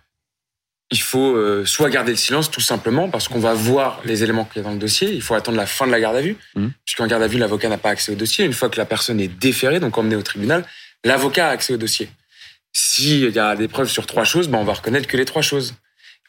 il 0.90 1.00
faut 1.00 1.35
euh, 1.35 1.64
soit 1.64 1.90
garder 1.90 2.12
le 2.12 2.16
silence, 2.16 2.50
tout 2.50 2.61
simplement, 2.61 3.09
parce 3.09 3.29
qu'on 3.29 3.40
va 3.40 3.55
voir 3.55 4.00
les 4.05 4.22
éléments 4.22 4.44
qu'il 4.44 4.62
y 4.62 4.64
a 4.64 4.68
dans 4.68 4.74
le 4.74 4.79
dossier. 4.79 5.11
Il 5.12 5.22
faut 5.22 5.35
attendre 5.35 5.57
la 5.57 5.66
fin 5.66 5.87
de 5.87 5.92
la 5.92 6.00
garde 6.00 6.16
à 6.16 6.20
vue. 6.20 6.37
Hmm. 6.55 6.68
Puisqu'en 6.85 7.07
garde 7.07 7.22
à 7.22 7.26
vue, 7.26 7.38
l'avocat 7.38 7.68
n'a 7.68 7.79
pas 7.79 7.90
accès 7.90 8.12
au 8.12 8.14
dossier. 8.14 8.44
Une 8.44 8.52
fois 8.52 8.68
que 8.68 8.79
la 8.79 8.87
personne 8.87 9.20
est 9.20 9.29
déférée, 9.29 9.81
donc 9.81 9.98
emmenée 9.98 10.16
au 10.16 10.22
tribunal, 10.22 10.64
l'avocat 11.05 11.48
a 11.48 11.50
accès 11.50 11.74
au 11.74 11.79
dossier. 11.79 12.09
S'il 12.72 13.31
y 13.35 13.38
a 13.38 13.57
des 13.57 13.68
preuves 13.68 13.88
sur 13.88 14.07
trois 14.07 14.24
choses, 14.24 14.48
bah, 14.48 14.59
on 14.59 14.64
va 14.64 14.74
reconnaître 14.74 15.09
que 15.09 15.16
les 15.16 15.24
trois 15.24 15.42
choses. 15.42 15.74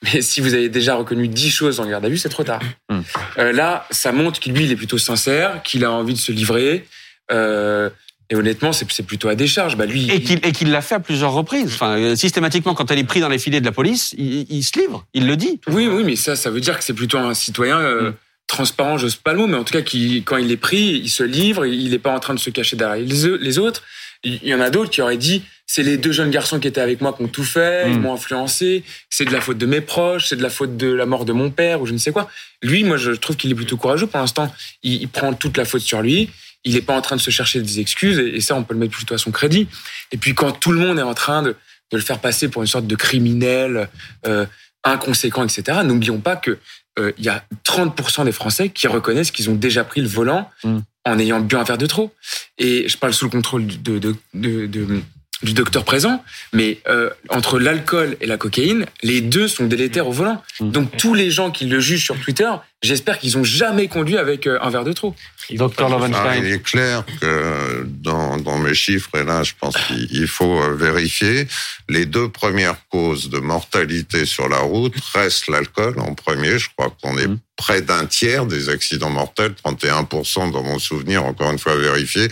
Mais 0.03 0.21
si 0.21 0.41
vous 0.41 0.53
avez 0.53 0.69
déjà 0.69 0.95
reconnu 0.95 1.27
dix 1.27 1.49
choses 1.49 1.79
en 1.79 1.85
garde 1.85 2.05
à 2.05 2.09
vue, 2.09 2.17
c'est 2.17 2.29
trop 2.29 2.43
tard. 2.43 2.61
Hmm. 2.89 3.01
Euh, 3.39 3.51
là, 3.51 3.87
ça 3.89 4.11
montre 4.11 4.39
qu'il 4.39 4.53
lui, 4.53 4.65
il 4.65 4.71
est 4.71 4.75
plutôt 4.75 4.97
sincère, 4.97 5.63
qu'il 5.63 5.83
a 5.83 5.91
envie 5.91 6.13
de 6.13 6.19
se 6.19 6.31
livrer. 6.31 6.85
Euh, 7.31 7.89
et 8.29 8.35
honnêtement, 8.35 8.73
c'est 8.73 9.03
plutôt 9.03 9.29
à 9.29 9.35
décharge. 9.35 9.77
Bah 9.77 9.85
lui, 9.85 10.09
et 10.11 10.21
qu'il 10.21 10.71
l'a 10.71 10.81
fait 10.81 10.95
à 10.95 10.99
plusieurs 10.99 11.31
reprises. 11.31 11.73
Enfin, 11.73 11.97
euh, 11.97 12.15
systématiquement, 12.15 12.73
quand 12.73 12.91
elle 12.91 12.99
est 12.99 13.05
pris 13.05 13.21
dans 13.21 13.29
les 13.29 13.39
filets 13.39 13.61
de 13.61 13.65
la 13.65 13.71
police, 13.71 14.13
il, 14.17 14.63
se 14.63 14.77
livre, 14.77 15.05
il 15.13 15.27
le 15.27 15.37
dit. 15.37 15.61
Oui, 15.67 15.87
oui, 15.87 16.03
mais 16.03 16.17
ça, 16.17 16.35
ça 16.35 16.49
veut 16.49 16.59
dire 16.59 16.77
que 16.77 16.83
c'est 16.83 16.93
plutôt 16.93 17.17
un 17.17 17.33
citoyen 17.33 17.79
euh, 17.79 18.09
hmm. 18.09 18.13
transparent, 18.47 18.97
j'ose 18.97 19.15
pas 19.15 19.31
le 19.31 19.39
mot, 19.39 19.47
mais 19.47 19.57
en 19.57 19.63
tout 19.63 19.73
cas, 19.73 19.81
qui, 19.81 20.23
quand 20.23 20.35
il 20.35 20.51
est 20.51 20.57
pris, 20.57 20.99
il 21.03 21.09
se 21.09 21.23
livre, 21.23 21.65
il 21.65 21.89
n'est 21.89 21.99
pas 21.99 22.13
en 22.13 22.19
train 22.19 22.33
de 22.33 22.39
se 22.39 22.49
cacher 22.49 22.75
derrière 22.75 23.05
les 23.05 23.59
autres. 23.59 23.83
Il 24.23 24.47
y 24.47 24.53
en 24.53 24.61
a 24.61 24.69
d'autres 24.69 24.89
qui 24.89 25.01
auraient 25.01 25.17
dit 25.17 25.43
c'est 25.65 25.83
les 25.83 25.97
deux 25.97 26.13
jeunes 26.13 26.31
garçons 26.31 26.59
qui 26.59 26.67
étaient 26.67 26.81
avec 26.81 27.01
moi 27.01 27.13
qui 27.13 27.23
ont 27.23 27.27
tout 27.27 27.43
fait, 27.43 27.89
ils 27.89 27.97
hmm. 27.97 28.01
m'ont 28.01 28.13
influencé, 28.13 28.83
c'est 29.09 29.25
de 29.25 29.33
la 29.33 29.41
faute 29.41 29.57
de 29.57 29.65
mes 29.65 29.81
proches, 29.81 30.27
c'est 30.27 30.37
de 30.37 30.41
la 30.41 30.49
faute 30.49 30.77
de 30.77 30.87
la 30.87 31.05
mort 31.05 31.25
de 31.25 31.33
mon 31.33 31.51
père 31.51 31.81
ou 31.81 31.85
je 31.85 31.93
ne 31.93 31.97
sais 31.97 32.13
quoi. 32.13 32.29
Lui, 32.63 32.85
moi, 32.85 32.95
je 32.95 33.11
trouve 33.11 33.35
qu'il 33.35 33.51
est 33.51 33.55
plutôt 33.55 33.75
courageux 33.75 34.07
pour 34.07 34.19
l'instant. 34.19 34.51
Il, 34.81 35.07
prend 35.09 35.33
toute 35.33 35.57
la 35.57 35.65
faute 35.65 35.81
sur 35.81 36.01
lui. 36.01 36.29
Il 36.63 36.73
n'est 36.73 36.81
pas 36.81 36.95
en 36.95 37.01
train 37.01 37.17
de 37.17 37.21
se 37.21 37.29
chercher 37.29 37.61
des 37.61 37.79
excuses 37.79 38.17
et, 38.17 38.39
ça, 38.39 38.55
on 38.55 38.63
peut 38.63 38.73
le 38.73 38.79
mettre 38.79 38.93
plutôt 38.93 39.13
à 39.13 39.17
son 39.17 39.31
crédit. 39.31 39.67
Et 40.11 40.17
puis 40.17 40.33
quand 40.33 40.53
tout 40.53 40.71
le 40.71 40.79
monde 40.79 40.99
est 40.99 41.03
en 41.03 41.13
train 41.13 41.43
de, 41.43 41.55
de 41.91 41.97
le 41.97 42.03
faire 42.03 42.19
passer 42.19 42.47
pour 42.47 42.61
une 42.61 42.67
sorte 42.67 42.87
de 42.87 42.95
criminel 42.95 43.89
euh, 44.25 44.45
inconséquent, 44.85 45.45
etc., 45.45 45.79
n'oublions 45.83 46.19
pas 46.19 46.37
que 46.37 46.57
euh, 46.97 47.11
il 47.17 47.25
y 47.25 47.29
a 47.29 47.43
30% 47.65 48.25
des 48.25 48.31
Français 48.31 48.69
qui 48.69 48.87
reconnaissent 48.87 49.31
qu'ils 49.31 49.49
ont 49.49 49.55
déjà 49.55 49.83
pris 49.83 50.01
le 50.01 50.07
volant 50.07 50.49
hmm. 50.63 50.79
en 51.05 51.19
ayant 51.19 51.39
bu 51.39 51.55
un 51.55 51.63
verre 51.63 51.77
de 51.77 51.85
trop. 51.85 52.13
Et 52.57 52.87
je 52.87 52.97
parle 52.97 53.13
sous 53.13 53.25
le 53.25 53.31
contrôle 53.31 53.67
de, 53.67 53.99
de, 53.99 54.15
de 54.33 55.01
du 55.43 55.53
docteur 55.53 55.83
présent, 55.83 56.23
mais 56.51 56.79
euh, 56.87 57.09
entre 57.29 57.59
l'alcool 57.59 58.17
et 58.21 58.25
la 58.25 58.37
cocaïne, 58.37 58.85
les 59.03 59.21
deux 59.21 59.47
sont 59.47 59.65
délétères 59.65 60.07
au 60.07 60.11
volant. 60.11 60.41
Mmh. 60.59 60.71
Donc 60.71 60.97
tous 60.97 61.13
les 61.13 61.29
gens 61.29 61.51
qui 61.51 61.65
le 61.65 61.79
jugent 61.79 62.03
sur 62.03 62.19
Twitter, 62.19 62.49
j'espère 62.81 63.19
qu'ils 63.19 63.37
ont 63.37 63.43
jamais 63.43 63.87
conduit 63.87 64.17
avec 64.17 64.47
euh, 64.47 64.59
un 64.61 64.69
verre 64.69 64.83
de 64.83 64.93
trop. 64.93 65.15
Docteur 65.51 65.89
Lovenstein. 65.89 66.43
il 66.43 66.51
est 66.53 66.63
clair 66.63 67.03
que 67.21 67.85
dans, 67.87 68.37
dans, 68.37 68.57
mes 68.57 68.73
chiffres, 68.73 69.09
et 69.15 69.23
là 69.23 69.43
je 69.43 69.53
pense 69.59 69.75
qu'il 69.77 70.27
faut 70.27 70.61
euh, 70.61 70.75
vérifier, 70.75 71.47
les 71.87 72.05
deux 72.05 72.29
premières 72.29 72.75
causes 72.89 73.29
de 73.29 73.39
mortalité 73.39 74.25
sur 74.25 74.49
la 74.49 74.59
route 74.59 74.93
restent 75.13 75.47
l'alcool 75.47 75.99
en 75.99 76.13
premier. 76.13 76.59
Je 76.59 76.69
crois 76.75 76.93
qu'on 77.01 77.17
est 77.17 77.27
mmh 77.27 77.39
près 77.57 77.81
d'un 77.81 78.05
tiers 78.05 78.45
des 78.45 78.69
accidents 78.69 79.09
mortels, 79.09 79.53
31% 79.65 80.51
dans 80.51 80.61
mon 80.61 80.77
souvenir, 80.77 81.25
encore 81.25 81.51
une 81.51 81.57
fois 81.57 81.75
vérifié, 81.75 82.29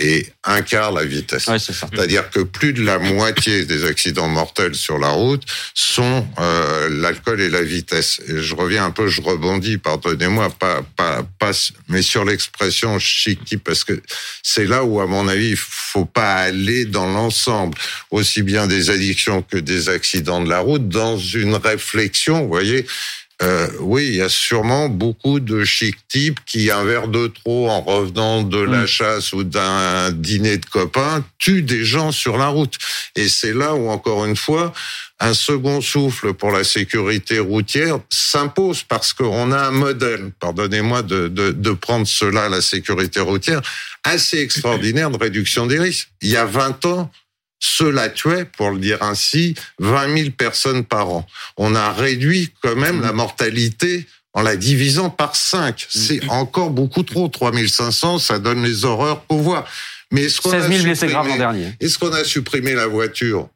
et 0.00 0.26
un 0.44 0.60
quart 0.60 0.92
la 0.92 1.04
vitesse. 1.04 1.48
C'est-à-dire 1.58 2.28
que 2.30 2.40
plus 2.40 2.72
de 2.72 2.82
la 2.82 2.98
moitié 2.98 3.64
des 3.64 3.86
accidents 3.86 4.28
mortels 4.28 4.74
sur 4.74 4.98
la 4.98 5.10
route 5.10 5.44
sont 5.72 6.26
euh, 6.38 6.88
l'alcool 6.90 7.40
et 7.40 7.48
la 7.48 7.62
vitesse. 7.62 8.20
Et 8.28 8.42
je 8.42 8.54
reviens 8.56 8.84
un 8.84 8.90
peu, 8.90 9.06
je 9.06 9.22
rebondis, 9.22 9.75
pardonnez-moi, 9.78 10.50
pas, 10.50 10.82
pas, 10.96 11.22
pas, 11.38 11.52
mais 11.88 12.02
sur 12.02 12.24
l'expression 12.24 12.98
chic, 12.98 13.40
parce 13.64 13.84
que 13.84 14.00
c'est 14.42 14.66
là 14.66 14.84
où, 14.84 15.00
à 15.00 15.06
mon 15.06 15.28
avis, 15.28 15.50
il 15.50 15.56
faut 15.56 16.04
pas 16.04 16.34
aller 16.34 16.84
dans 16.84 17.06
l'ensemble, 17.06 17.76
aussi 18.10 18.42
bien 18.42 18.66
des 18.66 18.90
addictions 18.90 19.42
que 19.42 19.56
des 19.56 19.88
accidents 19.88 20.42
de 20.42 20.48
la 20.48 20.60
route, 20.60 20.88
dans 20.88 21.18
une 21.18 21.54
réflexion, 21.54 22.42
vous 22.42 22.48
voyez, 22.48 22.86
euh, 23.42 23.68
oui, 23.80 24.06
il 24.06 24.16
y 24.16 24.22
a 24.22 24.30
sûrement 24.30 24.88
beaucoup 24.88 25.40
de 25.40 25.62
chic 25.64 25.96
types 26.08 26.40
qui, 26.46 26.70
un 26.70 26.84
verre 26.84 27.08
de 27.08 27.26
trop 27.26 27.68
en 27.68 27.82
revenant 27.82 28.42
de 28.42 28.58
la 28.58 28.82
mm. 28.82 28.86
chasse 28.86 29.32
ou 29.34 29.44
d'un 29.44 30.10
dîner 30.10 30.56
de 30.56 30.64
copains, 30.64 31.22
tuent 31.38 31.62
des 31.62 31.84
gens 31.84 32.12
sur 32.12 32.38
la 32.38 32.48
route. 32.48 32.76
Et 33.14 33.28
c'est 33.28 33.52
là 33.52 33.74
où, 33.74 33.90
encore 33.90 34.24
une 34.24 34.36
fois, 34.36 34.72
un 35.20 35.34
second 35.34 35.82
souffle 35.82 36.32
pour 36.32 36.50
la 36.50 36.64
sécurité 36.64 37.38
routière 37.38 37.98
s'impose 38.10 38.82
parce 38.82 39.12
qu'on 39.12 39.52
a 39.52 39.66
un 39.66 39.70
modèle, 39.70 40.32
pardonnez-moi 40.40 41.02
de, 41.02 41.28
de, 41.28 41.52
de, 41.52 41.70
prendre 41.72 42.06
cela, 42.06 42.48
la 42.48 42.62
sécurité 42.62 43.20
routière, 43.20 43.60
assez 44.02 44.38
extraordinaire 44.38 45.10
de 45.10 45.18
réduction 45.18 45.66
des 45.66 45.78
risques. 45.78 46.08
Il 46.22 46.30
y 46.30 46.36
a 46.36 46.46
20 46.46 46.86
ans, 46.86 47.10
cela 47.58 48.08
tuait, 48.08 48.44
pour 48.44 48.70
le 48.70 48.78
dire 48.78 49.02
ainsi, 49.02 49.54
20 49.78 50.16
000 50.16 50.30
personnes 50.30 50.84
par 50.84 51.08
an. 51.10 51.26
On 51.56 51.74
a 51.74 51.92
réduit 51.92 52.52
quand 52.62 52.76
même 52.76 53.00
la 53.00 53.12
mortalité 53.12 54.06
en 54.34 54.42
la 54.42 54.56
divisant 54.56 55.08
par 55.08 55.34
5. 55.34 55.86
C'est 55.88 56.28
encore 56.28 56.70
beaucoup 56.70 57.02
trop. 57.02 57.28
3500, 57.28 58.18
ça 58.18 58.38
donne 58.38 58.62
les 58.62 58.84
horreurs 58.84 59.26
qu'on 59.26 59.40
voit. 59.40 59.66
Mais 60.12 60.24
est-ce 60.24 60.40
qu'on 60.40 60.50
16 60.50 60.68
000 60.68 60.82
blessés 60.82 61.06
graves 61.06 61.28
l'an 61.28 61.36
dernier. 61.36 61.72
Est-ce 61.80 61.98
qu'on 61.98 62.12
a 62.12 62.22
supprimé 62.22 62.74
la 62.74 62.86
voiture? 62.86 63.48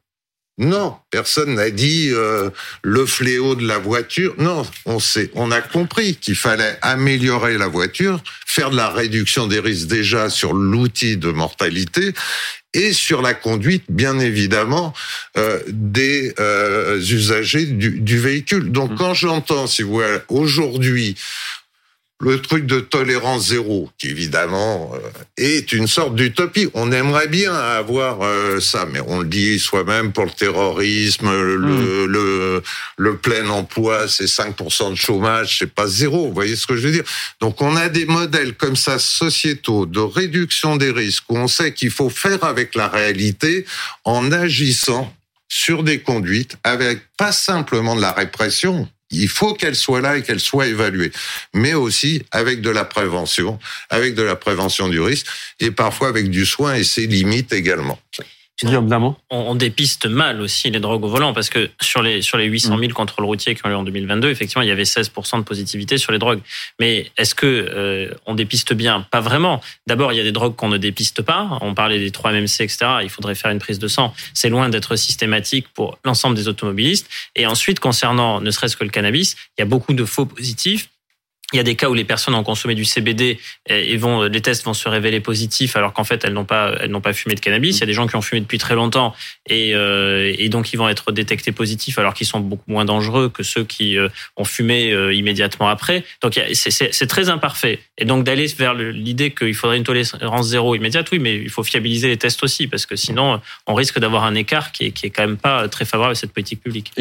Non, 0.57 0.95
personne 1.09 1.55
n'a 1.55 1.69
dit 1.69 2.09
euh, 2.11 2.49
le 2.83 3.05
fléau 3.05 3.55
de 3.55 3.65
la 3.65 3.77
voiture. 3.77 4.35
Non, 4.37 4.63
on 4.85 4.99
sait, 4.99 5.31
on 5.33 5.49
a 5.49 5.61
compris 5.61 6.15
qu'il 6.15 6.35
fallait 6.35 6.77
améliorer 6.81 7.57
la 7.57 7.67
voiture, 7.67 8.21
faire 8.45 8.69
de 8.69 8.75
la 8.75 8.89
réduction 8.89 9.47
des 9.47 9.59
risques 9.59 9.87
déjà 9.87 10.29
sur 10.29 10.53
l'outil 10.53 11.17
de 11.17 11.31
mortalité 11.31 12.13
et 12.73 12.93
sur 12.93 13.21
la 13.21 13.33
conduite, 13.33 13.83
bien 13.89 14.19
évidemment, 14.19 14.93
euh, 15.37 15.59
des 15.67 16.33
euh, 16.39 16.99
usagers 16.99 17.65
du, 17.65 17.99
du, 17.99 18.17
véhicule. 18.17 18.71
Donc, 18.71 18.91
mmh. 18.91 18.95
quand 18.95 19.13
j'entends, 19.13 19.67
si 19.67 19.83
vous 19.83 19.93
voulez, 19.93 20.17
aujourd'hui, 20.29 21.17
le 22.21 22.39
truc 22.39 22.67
de 22.67 22.79
tolérance 22.79 23.47
zéro, 23.47 23.89
qui 23.97 24.09
évidemment 24.09 24.91
euh, 24.93 24.99
est 25.37 25.71
une 25.71 25.87
sorte 25.87 26.15
d'utopie. 26.15 26.69
On 26.75 26.91
aimerait 26.91 27.27
bien 27.27 27.53
avoir 27.53 28.21
euh, 28.21 28.59
ça, 28.59 28.85
mais 28.85 28.99
on 29.07 29.21
le 29.21 29.27
dit 29.27 29.57
soi-même 29.59 30.11
pour 30.13 30.25
le 30.25 30.31
terrorisme, 30.31 31.31
le, 31.31 31.57
mmh. 31.57 32.05
le, 32.05 32.63
le, 32.97 33.17
plein 33.17 33.49
emploi, 33.49 34.07
c'est 34.07 34.25
5% 34.25 34.91
de 34.91 34.95
chômage, 34.95 35.57
c'est 35.59 35.73
pas 35.73 35.87
zéro. 35.87 36.27
Vous 36.27 36.33
voyez 36.33 36.55
ce 36.55 36.67
que 36.67 36.75
je 36.75 36.87
veux 36.87 36.93
dire? 36.93 37.03
Donc 37.39 37.59
on 37.61 37.75
a 37.75 37.89
des 37.89 38.05
modèles 38.05 38.53
comme 38.53 38.75
ça 38.75 38.99
sociétaux 38.99 39.87
de 39.87 39.99
réduction 39.99 40.77
des 40.77 40.91
risques 40.91 41.23
où 41.29 41.37
on 41.37 41.47
sait 41.47 41.73
qu'il 41.73 41.91
faut 41.91 42.09
faire 42.09 42.43
avec 42.43 42.75
la 42.75 42.87
réalité 42.87 43.65
en 44.05 44.31
agissant 44.31 45.11
sur 45.49 45.83
des 45.83 45.99
conduites 45.99 46.55
avec 46.63 46.99
pas 47.17 47.31
simplement 47.31 47.95
de 47.95 48.01
la 48.01 48.13
répression, 48.13 48.87
il 49.11 49.29
faut 49.29 49.53
qu'elle 49.53 49.75
soit 49.75 50.01
là 50.01 50.17
et 50.17 50.23
qu'elle 50.23 50.39
soit 50.39 50.67
évaluée, 50.67 51.11
mais 51.53 51.73
aussi 51.73 52.23
avec 52.31 52.61
de 52.61 52.69
la 52.69 52.85
prévention, 52.85 53.59
avec 53.89 54.15
de 54.15 54.23
la 54.23 54.35
prévention 54.35 54.89
du 54.89 54.99
risque 54.99 55.27
et 55.59 55.71
parfois 55.71 56.07
avec 56.07 56.29
du 56.29 56.45
soin 56.45 56.75
et 56.75 56.83
ses 56.83 57.07
limites 57.07 57.53
également. 57.53 57.99
On, 59.29 59.37
on, 59.51 59.55
dépiste 59.55 60.05
mal 60.05 60.41
aussi 60.41 60.69
les 60.69 60.79
drogues 60.79 61.03
au 61.03 61.07
volant 61.07 61.33
parce 61.33 61.49
que 61.49 61.69
sur 61.81 62.01
les 62.01 62.21
sur 62.21 62.37
les 62.37 62.45
800 62.45 62.77
000 62.77 62.89
mm. 62.89 62.93
contrôles 62.93 63.25
routiers 63.25 63.55
qui 63.55 63.65
ont 63.65 63.69
eu 63.69 63.73
en 63.73 63.83
2022, 63.83 64.29
effectivement, 64.29 64.61
il 64.61 64.67
y 64.67 64.71
avait 64.71 64.85
16 64.85 65.11
de 65.11 65.41
positivité 65.41 65.97
sur 65.97 66.11
les 66.11 66.19
drogues. 66.19 66.41
Mais 66.79 67.11
est-ce 67.17 67.35
que 67.35 67.45
euh, 67.45 68.13
on 68.25 68.35
dépiste 68.35 68.73
bien? 68.73 69.05
Pas 69.11 69.21
vraiment. 69.21 69.61
D'abord, 69.87 70.13
il 70.13 70.17
y 70.17 70.21
a 70.21 70.23
des 70.23 70.31
drogues 70.31 70.55
qu'on 70.55 70.69
ne 70.69 70.77
dépiste 70.77 71.21
pas. 71.21 71.57
On 71.61 71.73
parlait 71.73 71.99
des 71.99 72.11
3 72.11 72.31
MMC, 72.31 72.61
etc. 72.61 72.77
Il 73.03 73.09
faudrait 73.09 73.35
faire 73.35 73.51
une 73.51 73.59
prise 73.59 73.79
de 73.79 73.87
sang. 73.87 74.13
C'est 74.33 74.49
loin 74.49 74.69
d'être 74.69 74.95
systématique 74.95 75.67
pour 75.73 75.97
l'ensemble 76.05 76.35
des 76.35 76.47
automobilistes. 76.47 77.09
Et 77.35 77.45
ensuite, 77.45 77.79
concernant 77.79 78.41
ne 78.41 78.51
serait-ce 78.51 78.77
que 78.77 78.83
le 78.83 78.89
cannabis, 78.89 79.35
il 79.57 79.61
y 79.61 79.63
a 79.63 79.65
beaucoup 79.65 79.93
de 79.93 80.05
faux 80.05 80.25
positifs 80.25 80.89
il 81.53 81.57
y 81.57 81.59
a 81.59 81.63
des 81.63 81.75
cas 81.75 81.89
où 81.89 81.93
les 81.93 82.03
personnes 82.03 82.35
ont 82.35 82.43
consommé 82.43 82.75
du 82.75 82.85
CBD 82.85 83.39
et 83.67 83.97
vont, 83.97 84.23
les 84.23 84.41
tests 84.41 84.63
vont 84.63 84.73
se 84.73 84.87
révéler 84.87 85.19
positifs 85.19 85.75
alors 85.75 85.93
qu'en 85.93 86.03
fait 86.03 86.23
elles 86.23 86.33
n'ont 86.33 86.45
pas, 86.45 86.73
elles 86.79 86.91
n'ont 86.91 87.01
pas 87.01 87.13
fumé 87.13 87.35
de 87.35 87.39
cannabis. 87.39 87.77
Il 87.77 87.81
y 87.81 87.83
a 87.83 87.87
des 87.87 87.93
gens 87.93 88.07
qui 88.07 88.15
ont 88.15 88.21
fumé 88.21 88.41
depuis 88.41 88.57
très 88.57 88.75
longtemps 88.75 89.13
et, 89.47 89.75
euh, 89.75 90.33
et 90.37 90.49
donc 90.49 90.73
ils 90.73 90.77
vont 90.77 90.89
être 90.89 91.11
détectés 91.11 91.51
positifs 91.51 91.97
alors 91.97 92.13
qu'ils 92.13 92.27
sont 92.27 92.39
beaucoup 92.39 92.71
moins 92.71 92.85
dangereux 92.85 93.29
que 93.29 93.43
ceux 93.43 93.63
qui 93.63 93.97
euh, 93.97 94.07
ont 94.37 94.43
fumé 94.43 94.91
euh, 94.91 95.13
immédiatement 95.13 95.67
après. 95.67 96.03
Donc 96.21 96.39
c'est 96.53 97.07
très 97.07 97.29
imparfait. 97.29 97.79
Et 97.97 98.05
donc 98.05 98.23
d'aller 98.23 98.47
vers 98.47 98.73
l'idée 98.73 99.31
qu'il 99.31 99.53
faudrait 99.53 99.77
une 99.77 99.83
tolérance 99.83 100.47
zéro 100.47 100.75
immédiate, 100.75 101.09
oui, 101.11 101.19
mais 101.19 101.35
il 101.35 101.49
faut 101.49 101.63
fiabiliser 101.63 102.07
les 102.07 102.17
tests 102.17 102.43
aussi 102.43 102.67
parce 102.67 102.85
que 102.85 102.95
sinon 102.95 103.39
on 103.67 103.73
risque 103.73 103.99
d'avoir 103.99 104.23
un 104.23 104.35
écart 104.35 104.71
qui 104.71 104.85
est, 104.85 104.91
qui 104.91 105.05
est 105.05 105.09
quand 105.09 105.25
même 105.25 105.37
pas 105.37 105.67
très 105.67 105.85
favorable 105.85 106.13
à 106.13 106.15
cette 106.15 106.33
politique 106.33 106.61
publique. 106.61 106.91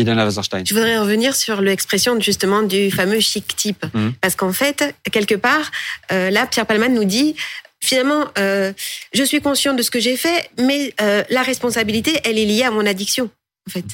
Je 0.67 0.75
voudrais 0.75 0.99
revenir 0.99 1.35
sur 1.35 1.61
l'expression 1.61 2.21
justement 2.21 2.63
du 2.63 2.91
fameux 2.91 3.21
chic 3.21 3.57
type 3.57 3.85
mmh. 3.95 4.11
parce 4.21 4.37
qu'en 4.41 4.55
fait, 4.55 4.95
quelque 5.13 5.35
part, 5.35 5.71
euh, 6.13 6.31
là, 6.31 6.47
Pierre 6.47 6.65
Palman 6.65 6.89
nous 6.95 7.05
dit 7.05 7.37
finalement, 7.83 8.25
euh, 8.39 8.73
je 9.13 9.23
suis 9.23 9.43
conscient 9.43 9.75
de 9.75 9.83
ce 9.83 9.91
que 9.91 10.01
j'ai 10.01 10.17
fait, 10.17 10.51
mais 10.59 10.95
euh, 11.03 11.23
la 11.29 11.43
responsabilité, 11.43 12.19
elle 12.25 12.39
est 12.39 12.47
liée 12.47 12.63
à 12.63 12.71
mon 12.71 12.87
addiction. 12.87 13.29
En 13.69 13.71
fait, 13.71 13.85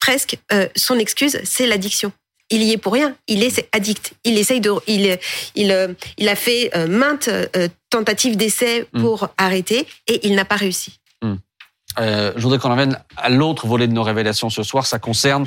presque 0.00 0.36
son 0.74 0.98
excuse, 0.98 1.38
c'est 1.44 1.66
l'addiction. 1.66 2.10
Il 2.50 2.62
y 2.64 2.72
est 2.72 2.78
pour 2.78 2.92
rien. 2.92 3.14
Il 3.28 3.44
est 3.44 3.68
addict. 3.72 4.14
Il 4.24 4.36
essaye 4.36 4.60
de, 4.60 4.72
il, 4.88 5.18
il, 5.54 5.96
il 6.18 6.28
a 6.28 6.36
fait 6.36 6.70
maintes 6.88 7.30
tentatives 7.88 8.36
d'essai 8.36 8.88
mm. 8.92 9.00
pour 9.00 9.28
arrêter 9.38 9.86
et 10.08 10.26
il 10.26 10.34
n'a 10.34 10.44
pas 10.44 10.56
réussi. 10.56 10.98
Mm. 11.22 11.36
je 11.98 12.40
voudrais 12.40 12.58
qu'on 12.58 12.72
emmène 12.72 12.98
à 13.16 13.28
l'autre 13.30 13.68
volet 13.68 13.86
de 13.86 13.92
nos 13.92 14.02
révélations 14.02 14.50
ce 14.50 14.64
soir. 14.64 14.86
Ça 14.86 14.98
concerne 14.98 15.46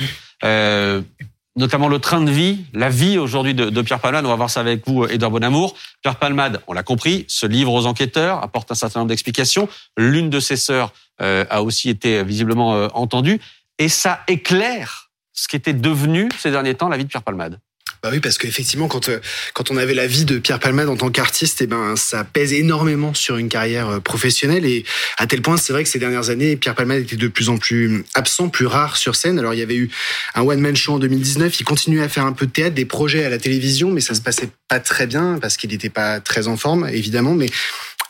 notamment 1.56 1.88
le 1.88 2.00
train 2.00 2.22
de 2.22 2.32
vie, 2.32 2.66
la 2.74 2.90
vie 2.90 3.18
aujourd'hui 3.18 3.54
de, 3.54 3.82
Pierre 3.82 4.00
Palmade. 4.00 4.26
On 4.26 4.30
va 4.30 4.36
voir 4.36 4.50
ça 4.50 4.60
avec 4.60 4.88
vous, 4.88 5.06
Edouard 5.06 5.32
Bonamour. 5.32 5.76
Pierre 6.02 6.18
Palmade, 6.18 6.62
on 6.68 6.74
l'a 6.74 6.84
compris, 6.84 7.26
se 7.28 7.46
livre 7.46 7.72
aux 7.72 7.86
enquêteurs, 7.86 8.44
apporte 8.44 8.72
un 8.72 8.76
certain 8.76 9.00
nombre 9.00 9.10
d'explications. 9.10 9.70
L'une 9.98 10.30
de 10.30 10.40
ses 10.40 10.58
sœurs 10.58 10.92
euh, 11.22 11.46
a 11.50 11.64
aussi 11.64 11.90
été 11.90 12.24
visiblement 12.24 12.76
euh, 12.76 12.88
entendue. 12.94 13.40
Et 13.80 13.90
ça 13.90 14.22
éclaire 14.28 15.12
ce 15.34 15.48
qui 15.48 15.56
était 15.56 15.74
devenu 15.74 16.30
ces 16.38 16.52
derniers 16.52 16.76
temps 16.76 16.90
la 16.90 16.98
vie 16.98 17.06
de 17.06 17.10
Pierre 17.10 17.24
Palmade. 17.24 17.60
Bah 18.06 18.12
oui, 18.14 18.20
parce 18.20 18.38
qu'effectivement, 18.38 18.88
quand, 18.88 19.10
euh, 19.10 19.18
quand 19.56 19.72
on 19.72 19.78
avait 19.78 19.96
la 19.96 20.06
vie 20.06 20.26
de 20.26 20.38
Pierre 20.38 20.60
Palmade 20.60 20.90
en 20.90 20.96
tant 20.96 21.10
qu'artiste, 21.10 21.64
eh 21.64 21.66
ben, 21.66 21.96
ça 21.96 22.24
pèse 22.24 22.54
énormément 22.54 23.16
sur 23.16 23.38
une 23.38 23.50
carrière 23.50 23.90
euh, 23.90 24.00
professionnelle. 24.00 24.64
Et 24.64 24.86
à 25.18 25.26
tel 25.26 25.42
point, 25.42 25.58
c'est 25.58 25.74
vrai 25.74 25.84
que 25.84 25.90
ces 25.90 25.98
dernières 25.98 26.30
années, 26.30 26.56
Pierre 26.56 26.76
Palmade 26.76 27.00
était 27.00 27.16
de 27.16 27.28
plus 27.28 27.50
en 27.50 27.58
plus 27.58 28.06
absent, 28.14 28.50
plus 28.50 28.68
rare 28.68 28.96
sur 28.98 29.16
scène. 29.16 29.40
Alors, 29.40 29.56
il 29.56 29.60
y 29.60 29.64
avait 29.64 29.76
eu 29.76 29.90
un 30.36 30.44
one-man 30.44 30.76
show 30.76 30.94
en 30.94 31.00
2019. 31.00 31.60
Il 31.60 31.64
continuait 31.64 32.04
à 32.04 32.08
faire 32.08 32.28
un 32.28 32.34
peu 32.34 32.46
de 32.46 32.52
théâtre, 32.52 32.76
des 32.76 32.86
projets 32.86 33.26
à 33.26 33.30
la 33.30 33.40
télévision, 33.40 33.90
mais 33.90 34.02
ça 34.02 34.14
se 34.14 34.22
passait 34.22 34.50
pas 34.68 34.80
très 34.80 35.08
bien 35.08 35.40
parce 35.42 35.58
qu'il 35.58 35.72
n'était 35.72 35.90
pas 35.90 36.20
très 36.20 36.48
en 36.48 36.58
forme, 36.58 36.88
évidemment. 36.88 37.34
Mais 37.34 37.48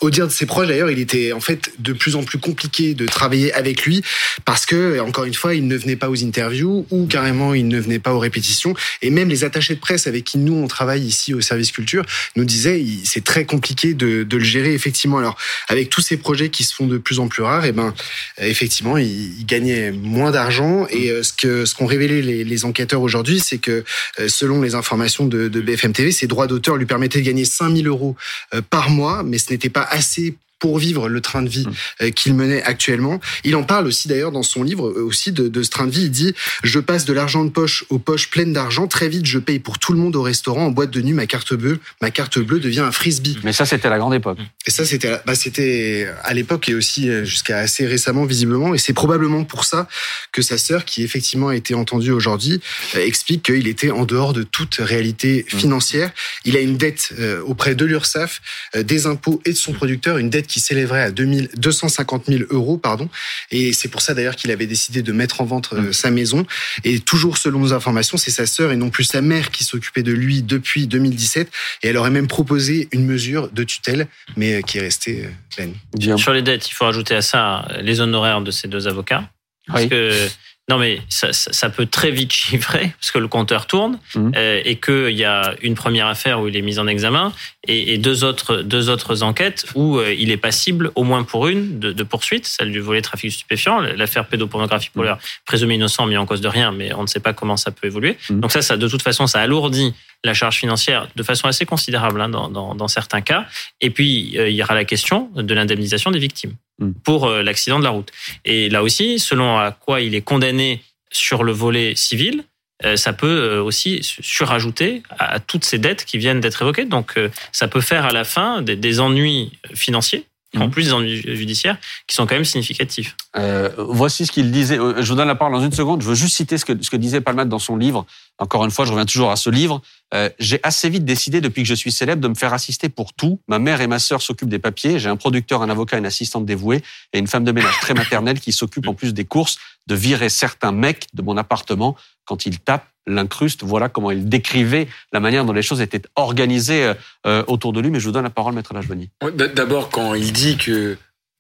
au 0.06 0.12
dire 0.12 0.28
de 0.28 0.32
ses 0.32 0.46
proches 0.46 0.68
d'ailleurs, 0.68 0.92
il 0.92 1.00
était 1.00 1.34
en 1.34 1.40
fait 1.40 1.72
de 1.80 1.92
plus 1.92 2.16
en 2.16 2.24
plus 2.24 2.38
compliqué 2.38 2.94
de 2.94 3.08
travailler 3.08 3.52
avec 3.54 3.86
lui 3.86 4.04
parce 4.46 4.68
que, 4.68 5.00
encore 5.00 5.24
une 5.24 5.34
fois, 5.34 5.56
il 5.56 5.68
ne 5.68 5.76
venait 5.76 5.96
pas 5.96 6.12
aux 6.12 6.24
interviews 6.24 6.86
ou 6.92 7.08
carrément 7.08 7.56
il 7.56 7.68
ne 7.68 7.80
venait 7.80 7.98
pas 7.98 8.14
aux 8.14 8.20
répétitions. 8.20 8.76
Et 9.02 9.10
même 9.10 9.30
les 9.30 9.44
attachés 9.44 9.74
de 9.74 9.80
presse 9.80 10.06
avec 10.06 10.24
qui 10.24 10.38
nous 10.38 10.54
on 10.54 10.68
travaille 10.68 11.02
ici 11.02 11.34
au 11.34 11.42
service 11.42 11.72
culture 11.72 12.06
nous 12.36 12.46
disaient 12.46 12.84
c'est 13.04 13.24
très 13.24 13.46
compliqué 13.46 13.96
de, 13.96 14.28
le 14.30 14.44
gérer 14.44 14.74
effectivement. 14.74 15.18
Alors 15.18 15.38
avec 15.70 15.90
tous 15.90 16.02
ces 16.02 16.18
projets 16.18 16.50
qui 16.50 16.64
se 16.64 16.76
font 16.76 16.86
de 16.86 17.00
plus 17.00 17.20
en 17.20 17.28
plus 17.28 17.42
rares, 17.42 17.66
et 17.66 17.70
eh 17.70 17.72
ben 17.72 17.94
effectivement 18.38 18.98
il, 18.98 19.46
gagnait 19.46 19.92
moins 19.92 20.32
d'argent. 20.32 20.86
Et 20.90 21.10
euh, 21.10 21.24
ce 21.24 21.34
que 21.34 21.66
ce 21.66 21.74
qu'ont 21.74 21.86
révélé 21.86 22.22
les, 22.22 22.44
les 22.44 22.66
enquêteurs 22.66 23.02
aujourd'hui, 23.02 23.40
c'est 23.40 23.58
que 23.58 23.84
euh, 24.20 24.28
selon 24.28 24.62
les 24.62 24.76
informations 24.76 25.26
de, 25.26 25.48
de 25.48 25.62
BFM 25.62 25.94
TV, 25.94 26.12
ses 26.12 26.28
droits 26.28 26.48
d'auteur 26.48 26.76
lui 26.76 26.86
permettaient 26.86 27.20
de 27.22 27.26
gagner 27.26 27.46
5000 27.46 27.88
euros 27.88 28.16
euh, 28.54 28.62
par 28.70 28.90
mois, 28.90 29.24
mais 29.24 29.38
ce 29.38 29.52
n'était 29.52 29.70
pas 29.70 29.88
assez 29.96 30.38
pour 30.60 30.78
vivre 30.80 31.10
le 31.10 31.22
train 31.22 31.42
de 31.42 31.50
vie 31.50 31.66
mmh. 31.68 31.74
euh, 32.02 32.10
qu'il 32.12 32.34
menait 32.34 32.64
actuellement. 32.64 33.20
Il 33.44 33.56
en 33.56 33.64
parle 33.64 33.88
aussi 33.88 34.08
d'ailleurs 34.08 34.32
dans 34.32 34.44
son 34.44 34.64
livre 34.64 34.90
euh, 34.90 35.04
aussi 35.04 35.32
de, 35.32 35.48
de, 35.48 35.64
ce 35.64 35.70
train 35.70 35.86
de 35.86 35.92
vie. 35.92 36.04
Il 36.04 36.12
dit 36.12 36.34
je 36.64 36.80
passe 36.80 37.06
de 37.06 37.14
l'argent 37.14 37.44
de 37.44 37.50
poche 37.50 37.86
aux 37.90 38.00
poches 38.00 38.30
pleines 38.30 38.54
d'argent. 38.54 38.88
Très 38.88 39.10
vite, 39.10 39.26
je 39.26 39.40
paye 39.40 39.60
pour 39.60 39.80
tout 39.80 39.92
le 39.92 40.00
monde 40.00 40.16
au 40.16 40.22
restaurant 40.22 40.68
en 40.68 40.72
boîte 40.72 40.92
de 40.92 41.02
nuit. 41.02 41.14
Ma 41.14 41.28
carte 41.28 41.54
bleue, 41.54 41.80
ma 42.02 42.12
carte 42.12 42.40
bleue 42.40 42.60
devient 42.60 42.82
un 42.82 42.92
frisbee. 42.92 43.38
Mais 43.44 43.54
ça, 43.54 43.66
c'était 43.66 43.90
la 43.90 43.98
grande 43.98 44.14
époque. 44.14 44.38
Et 44.66 44.72
ça, 44.72 44.86
c'était 44.86 45.20
bah, 45.26 45.36
c'était 45.36 46.08
à 46.24 46.34
l'époque 46.34 46.70
et 46.70 46.76
aussi 46.76 47.10
euh, 47.10 47.26
jusqu'à 47.26 47.58
assez 47.58 47.86
récemment 47.86 48.26
visiblement. 48.26 48.74
Et 48.74 48.78
c'est 48.78 48.94
probablement 48.94 49.44
pour 49.44 49.66
ça 49.66 49.88
que 50.32 50.42
sa 50.42 50.58
sœur, 50.58 50.86
qui 50.86 51.04
effectivement 51.04 51.50
a 51.50 51.56
été 51.56 51.74
entendue 51.74 52.12
aujourd'hui, 52.12 52.62
explique 52.96 53.44
qu'il 53.44 53.68
était 53.68 53.92
en 53.92 54.06
dehors 54.06 54.34
de 54.34 54.44
toute 54.44 54.76
réalité 54.76 55.46
mmh. 55.52 55.58
financière. 55.58 56.12
Il 56.46 56.56
a 56.56 56.60
une 56.60 56.78
dette 56.78 57.14
auprès 57.46 57.76
de 57.76 57.86
l'URSSAF, 57.86 58.42
des 58.76 59.08
impôts 59.08 59.42
et 59.46 59.52
de 59.52 59.58
son 59.58 59.74
producteur, 59.74 60.18
une 60.18 60.30
dette 60.30 60.45
qui 60.48 60.60
s'élèverait 60.60 61.02
à 61.02 61.12
2000, 61.12 61.50
250 61.58 62.26
000 62.28 62.44
euros, 62.50 62.78
pardon. 62.78 63.10
Et 63.52 63.74
c'est 63.74 63.88
pour 63.88 64.02
ça 64.02 64.14
d'ailleurs 64.14 64.36
qu'il 64.36 64.52
avait 64.52 64.68
décidé 64.68 65.02
de 65.02 65.12
mettre 65.12 65.42
en 65.42 65.46
vente 65.46 65.70
euh, 65.74 65.90
mm. 65.90 65.94
sa 65.94 66.12
maison. 66.12 66.46
Et 66.84 67.00
toujours 67.00 67.38
selon 67.38 67.60
nos 67.60 67.74
informations, 67.74 68.18
c'est 68.18 68.32
sa 68.32 68.46
sœur 68.46 68.72
et 68.72 68.76
non 68.76 68.90
plus 68.90 69.04
sa 69.04 69.22
mère 69.22 69.52
qui 69.52 69.64
s'occupait 69.64 70.04
de 70.04 70.12
lui 70.12 70.42
depuis 70.42 70.88
2017. 70.88 71.50
Et 71.84 71.88
elle 71.88 71.98
aurait 71.98 72.10
même 72.10 72.28
proposé 72.28 72.88
une 72.92 73.06
mesure 73.06 73.50
de 73.52 73.64
tutelle, 73.64 74.08
mais 74.36 74.56
euh, 74.56 74.62
qui 74.62 74.78
est 74.78 74.82
restée 74.82 75.26
euh, 75.26 75.30
vaine. 75.58 76.18
Sur 76.18 76.34
les 76.34 76.42
dettes, 76.42 76.68
il 76.70 76.74
faut 76.74 76.86
ajouter 76.86 77.16
à 77.16 77.22
ça 77.22 77.68
les 77.82 78.00
honoraires 78.00 78.42
de 78.42 78.52
ces 78.52 78.68
deux 78.68 78.88
avocats. 78.88 79.30
Parce 79.68 79.88
que 79.88 80.28
non, 80.68 80.80
mais 80.80 81.00
ça, 81.10 81.32
ça, 81.32 81.70
peut 81.70 81.86
très 81.86 82.10
vite 82.10 82.34
chiffrer 82.34 82.92
parce 83.00 83.12
que 83.12 83.20
le 83.20 83.28
compteur 83.28 83.68
tourne 83.68 84.00
mmh. 84.16 84.32
euh, 84.36 84.62
et 84.66 84.78
qu'il 84.78 85.16
y 85.16 85.24
a 85.24 85.54
une 85.62 85.76
première 85.76 86.08
affaire 86.08 86.42
où 86.42 86.48
il 86.48 86.58
est 86.58 86.64
mis 86.64 86.80
en 86.80 86.88
examen 86.88 87.32
et, 87.68 87.94
et 87.94 87.98
deux 88.00 88.24
autres 88.24 88.64
deux 88.64 88.90
autres 88.90 89.22
enquêtes 89.22 89.68
où 89.76 90.00
euh, 90.00 90.12
il 90.18 90.32
est 90.32 90.38
passible 90.38 90.92
au 90.96 91.04
moins 91.04 91.24
pour 91.24 91.48
une 91.48 91.78
de, 91.80 91.92
de 91.92 92.04
poursuite, 92.04 92.48
celle 92.48 92.72
du 92.72 92.80
volet 92.80 93.04
trafic 93.04 93.32
stupéfiant, 93.32 93.80
l'affaire 93.80 94.26
pédopornographie 94.26 94.90
pour 94.90 95.04
mmh. 95.04 95.06
l'air 95.06 95.18
présumé 95.46 95.76
innocent 95.76 96.08
mis 96.08 96.18
en 96.18 96.26
cause 96.26 96.42
de 96.42 96.48
rien, 96.48 96.72
mais 96.72 96.94
on 96.96 97.04
ne 97.04 97.08
sait 97.08 97.20
pas 97.20 97.34
comment 97.34 97.58
ça 97.58 97.70
peut 97.70 97.86
évoluer. 97.86 98.18
Mmh. 98.32 98.40
Donc 98.40 98.52
ça, 98.52 98.64
ça 98.64 98.76
de 98.76 98.88
toute 98.88 99.04
façon, 99.04 99.28
ça 99.28 99.42
alourdit 99.42 99.94
la 100.24 100.34
charge 100.34 100.58
financière 100.58 101.08
de 101.16 101.24
façon 101.24 101.48
assez 101.48 101.66
considérable 101.66 102.22
hein, 102.22 102.30
dans, 102.30 102.50
dans, 102.50 102.76
dans, 102.76 102.88
certains 102.88 103.22
cas. 103.22 103.46
Et 103.82 103.90
puis 103.90 104.38
euh, 104.38 104.50
il 104.50 104.56
y 104.56 104.64
aura 104.64 104.74
la 104.74 104.86
question 104.86 105.30
de 105.36 105.54
l'indemnisation 105.54 106.12
des 106.12 106.20
victimes. 106.20 106.56
Mm. 106.80 106.92
pour 107.04 107.26
euh, 107.26 107.42
l'accident 107.42 107.80
de 107.80 107.86
la 107.86 107.92
route. 107.92 108.12
Et 108.44 108.70
là 108.70 108.84
aussi, 108.84 109.20
selon 109.20 109.58
à 109.58 109.72
quoi 109.72 110.02
il 110.02 110.14
est 110.14 110.22
condamné 110.22 110.84
sur 111.12 111.44
le 111.44 111.54
volet 111.54 111.96
civil, 111.96 112.44
euh, 112.84 112.98
ça 112.98 113.14
peut 113.14 113.58
aussi 113.60 114.02
surajouter 114.02 115.02
à 115.18 115.40
toutes 115.40 115.64
ces 115.64 115.80
dettes 115.80 116.04
qui 116.04 116.18
viennent 116.18 116.42
d'être 116.42 116.62
évoquées. 116.62 116.84
Donc, 116.84 117.18
ça 117.54 117.70
peut 117.70 117.80
faire 117.80 118.06
à 118.06 118.12
la 118.12 118.26
fin 118.26 118.62
des 118.62 119.00
ennuis 119.00 119.54
financiers 119.74 120.26
en 120.58 120.70
plus 120.70 120.86
des 120.86 120.94
ennuis 120.94 121.22
judiciaires 121.36 121.78
qui 122.08 122.16
sont 122.16 122.26
quand 122.26 122.36
même 122.36 122.46
significatifs. 122.46 123.16
Euh, 123.38 123.70
voici 123.78 124.26
ce 124.26 124.32
qu'il 124.32 124.52
disait. 124.52 124.80
Euh, 124.80 125.02
je 125.02 125.10
vous 125.10 125.16
donne 125.16 125.28
la 125.28 125.36
parole 125.36 125.54
dans 125.54 125.64
une 125.64 125.72
seconde. 125.72 126.02
Je 126.02 126.08
veux 126.08 126.16
juste 126.16 126.36
citer 126.36 126.58
ce 126.58 126.66
que, 126.66 126.82
ce 126.82 126.90
que 126.90 126.98
disait 126.98 127.22
Palmade 127.22 127.50
dans 127.50 127.60
son 127.60 127.78
livre. 127.78 128.06
Encore 128.38 128.66
une 128.66 128.72
fois, 128.72 128.86
je 128.86 128.92
reviens 128.92 129.06
toujours 129.06 129.32
à 129.32 129.36
ce 129.36 129.50
livre. 129.50 129.82
Euh, 130.14 130.30
j'ai 130.40 130.60
assez 130.64 130.90
vite 130.90 131.06
décidé, 131.06 131.42
depuis 131.42 131.64
que 131.64 131.68
je 131.68 131.74
suis 131.74 131.92
célèbre, 131.92 132.22
de 132.22 132.28
me 132.28 132.36
faire 132.36 132.54
assister 132.54 132.90
pour 132.90 133.14
tout. 133.14 133.40
Ma 133.48 133.60
mère 133.60 133.82
et 133.82 133.88
ma 133.88 134.00
sœur 134.00 134.22
s'occupent 134.22 134.50
des 134.50 134.60
papiers. 134.60 135.00
J'ai 135.00 135.10
un 135.10 135.18
producteur, 135.18 135.62
un 135.62 135.70
avocat, 135.70 135.98
une 135.98 136.06
assistante 136.06 136.46
dévouée 136.46 136.82
et 137.14 137.20
une 137.20 137.28
femme 137.28 137.44
de 137.44 137.52
ménage 137.52 137.80
très 137.80 137.94
maternelle 137.94 138.40
qui 138.40 138.52
s'occupe 138.52 138.88
en 138.88 138.94
plus 138.94 139.14
des 139.14 139.26
courses 139.26 139.58
de 139.88 139.96
virer 139.96 140.30
certains 140.30 140.72
mecs 140.72 141.08
de 141.14 141.22
mon 141.22 141.38
appartement 141.38 141.96
quand 142.26 142.46
ils 142.46 142.60
tapent 142.60 142.88
l'incruste. 143.08 143.64
Voilà 143.64 143.90
comment 143.90 144.12
il 144.12 144.28
décrivait 144.28 144.88
la 145.14 145.20
manière 145.20 145.46
dont 145.46 145.54
les 145.54 145.62
choses 145.62 145.82
étaient 145.82 146.02
organisées 146.16 146.94
euh, 147.26 147.44
autour 147.48 147.74
de 147.74 147.80
lui. 147.80 147.90
Mais 147.90 148.00
je 148.00 148.06
vous 148.06 148.12
donne 148.12 148.24
la 148.24 148.30
parole, 148.30 148.54
maître 148.54 148.74
Lajvani. 148.74 149.10
D'abord, 149.34 149.90
quand 149.90 150.14
il 150.14 150.32
dit 150.34 150.58
que 150.58 150.98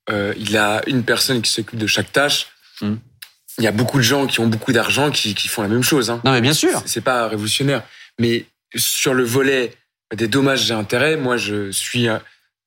euh, 0.10 0.34
il 0.38 0.56
a 0.58 0.82
une 0.88 1.04
personne 1.04 1.42
qui 1.42 1.52
s'occupe 1.52 1.80
de 1.80 1.88
chaque 1.88 2.12
tâche, 2.12 2.48
hmm. 2.82 2.96
il 3.58 3.64
y 3.64 3.68
a 3.68 3.72
beaucoup 3.72 3.98
de 3.98 4.04
gens 4.04 4.28
qui 4.28 4.40
ont 4.40 4.48
beaucoup 4.48 4.72
d'argent 4.72 5.12
qui, 5.12 5.34
qui, 5.34 5.48
font 5.48 5.62
la 5.62 5.68
même 5.68 5.84
chose. 5.84 6.10
Hein. 6.10 6.22
Non, 6.24 6.32
mais 6.32 6.42
bien 6.42 6.54
sûr. 6.54 6.82
C'est 6.86 7.04
pas 7.04 7.28
révolutionnaire. 7.28 7.84
Mais 8.20 8.46
sur 8.76 9.14
le 9.14 9.24
volet 9.24 9.74
des 10.16 10.28
dommages 10.28 10.70
et 10.70 10.74
intérêts, 10.74 11.18
moi, 11.18 11.38
je 11.38 11.72
suis 11.72 12.08
euh, 12.08 12.20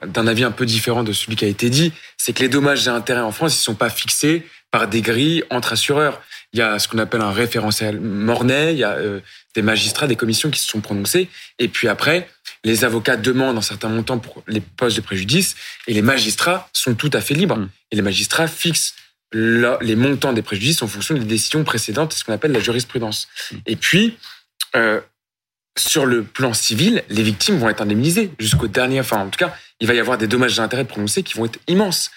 d'un 0.06 0.26
avis 0.26 0.44
un 0.44 0.50
peu 0.50 0.66
différent 0.66 1.04
de 1.04 1.12
celui 1.12 1.36
qui 1.36 1.44
a 1.44 1.48
été 1.48 1.70
dit. 1.70 1.92
C'est 2.16 2.32
que 2.32 2.42
les 2.42 2.48
dommages 2.48 2.86
et 2.86 2.90
intérêts 2.90 3.20
en 3.20 3.32
France, 3.32 3.54
ils 3.54 3.62
sont 3.62 3.74
pas 3.74 3.90
fixés 3.90 4.46
par 4.70 4.88
des 4.88 5.00
grilles 5.00 5.44
entre 5.50 5.72
assureurs. 5.72 6.20
Il 6.52 6.58
y 6.58 6.62
a 6.62 6.78
ce 6.78 6.88
qu'on 6.88 6.98
appelle 6.98 7.20
un 7.20 7.30
référentiel 7.30 8.00
Mornay, 8.00 8.72
il 8.72 8.78
y 8.78 8.84
a 8.84 8.92
euh, 8.92 9.20
des 9.54 9.62
magistrats, 9.62 10.06
des 10.06 10.16
commissions 10.16 10.50
qui 10.50 10.60
se 10.60 10.68
sont 10.68 10.80
prononcés. 10.80 11.28
Et 11.58 11.68
puis 11.68 11.88
après, 11.88 12.28
les 12.64 12.84
avocats 12.84 13.16
demandent 13.16 13.58
un 13.58 13.62
certain 13.62 13.88
montant 13.88 14.18
pour 14.18 14.42
les 14.46 14.60
postes 14.60 14.96
de 14.96 15.02
préjudice 15.02 15.56
et 15.86 15.94
les 15.94 16.02
magistrats 16.02 16.68
sont 16.72 16.94
tout 16.94 17.10
à 17.12 17.20
fait 17.20 17.34
libres. 17.34 17.56
Mm. 17.56 17.68
Et 17.90 17.96
les 17.96 18.02
magistrats 18.02 18.48
fixent 18.48 18.94
les 19.32 19.94
montants 19.94 20.32
des 20.32 20.40
préjudices 20.40 20.80
en 20.80 20.88
fonction 20.88 21.14
des 21.14 21.24
décisions 21.24 21.64
précédentes, 21.64 22.14
ce 22.14 22.24
qu'on 22.24 22.32
appelle 22.32 22.52
la 22.52 22.60
jurisprudence. 22.60 23.28
Mm. 23.52 23.56
Et 23.66 23.76
puis, 23.76 24.18
euh, 24.74 25.00
sur 25.76 26.06
le 26.06 26.24
plan 26.24 26.54
civil, 26.54 27.04
les 27.10 27.22
victimes 27.22 27.58
vont 27.58 27.68
être 27.68 27.82
indemnisées 27.82 28.30
jusqu'au 28.38 28.68
dernier. 28.68 29.00
Enfin, 29.00 29.18
en 29.18 29.28
tout 29.28 29.38
cas, 29.38 29.54
il 29.80 29.86
va 29.86 29.94
y 29.94 30.00
avoir 30.00 30.18
des 30.18 30.26
dommages 30.26 30.56
d'intérêt 30.56 30.84
prononcés 30.84 31.22
qui 31.22 31.34
vont 31.34 31.44
être 31.44 31.58
immenses. 31.68 32.10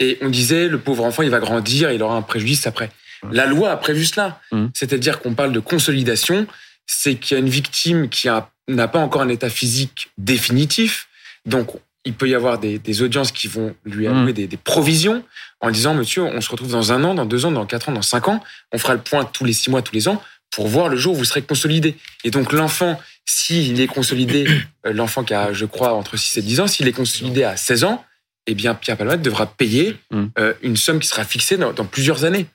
Et 0.00 0.18
on 0.20 0.28
disait, 0.28 0.68
le 0.68 0.78
pauvre 0.78 1.04
enfant, 1.04 1.22
il 1.22 1.30
va 1.30 1.40
grandir, 1.40 1.90
il 1.90 2.02
aura 2.02 2.16
un 2.16 2.22
préjudice 2.22 2.66
après. 2.66 2.90
La 3.30 3.46
loi 3.46 3.70
a 3.70 3.76
prévu 3.76 4.04
cela. 4.04 4.40
Mmh. 4.52 4.66
C'est-à-dire 4.74 5.20
qu'on 5.20 5.34
parle 5.34 5.52
de 5.52 5.60
consolidation, 5.60 6.46
c'est 6.86 7.16
qu'il 7.16 7.36
y 7.36 7.40
a 7.40 7.40
une 7.40 7.48
victime 7.48 8.08
qui 8.08 8.28
n'a 8.68 8.88
pas 8.88 8.98
encore 8.98 9.22
un 9.22 9.28
état 9.28 9.50
physique 9.50 10.10
définitif. 10.18 11.08
Donc, 11.46 11.70
il 12.04 12.14
peut 12.14 12.28
y 12.28 12.34
avoir 12.34 12.58
des, 12.58 13.02
audiences 13.02 13.32
qui 13.32 13.48
vont 13.48 13.74
lui 13.84 14.08
mmh. 14.08 14.10
allouer 14.10 14.32
des, 14.32 14.56
provisions 14.56 15.24
en 15.60 15.70
disant, 15.70 15.94
monsieur, 15.94 16.22
on 16.22 16.40
se 16.40 16.50
retrouve 16.50 16.70
dans 16.70 16.92
un 16.92 17.04
an, 17.04 17.14
dans 17.14 17.26
deux 17.26 17.44
ans, 17.44 17.52
dans 17.52 17.66
quatre 17.66 17.88
ans, 17.88 17.92
dans 17.92 18.02
cinq 18.02 18.28
ans. 18.28 18.42
On 18.72 18.78
fera 18.78 18.94
le 18.94 19.00
point 19.00 19.24
tous 19.24 19.44
les 19.44 19.52
six 19.52 19.70
mois, 19.70 19.82
tous 19.82 19.94
les 19.94 20.08
ans, 20.08 20.22
pour 20.50 20.68
voir 20.68 20.88
le 20.88 20.96
jour 20.96 21.14
où 21.14 21.18
vous 21.18 21.24
serez 21.24 21.42
consolidé. 21.42 21.96
Et 22.24 22.30
donc, 22.30 22.52
l'enfant, 22.52 22.98
s'il 23.26 23.80
est 23.80 23.86
consolidé, 23.86 24.46
euh, 24.86 24.92
l'enfant 24.92 25.24
qui 25.24 25.34
a, 25.34 25.52
je 25.52 25.66
crois, 25.66 25.92
entre 25.92 26.16
6 26.16 26.38
et 26.38 26.42
10 26.42 26.60
ans, 26.60 26.66
s'il 26.66 26.88
est 26.88 26.92
consolidé 26.92 27.44
à 27.44 27.56
16 27.56 27.84
ans, 27.84 28.04
eh 28.46 28.54
bien, 28.54 28.74
Pierre 28.74 28.96
Palmade 28.96 29.20
devra 29.20 29.46
payer 29.46 29.96
mmh. 30.10 30.24
euh, 30.38 30.54
une 30.62 30.76
somme 30.76 31.00
qui 31.00 31.08
sera 31.08 31.24
fixée 31.24 31.58
dans 31.58 31.84
plusieurs 31.84 32.24
années. 32.24 32.46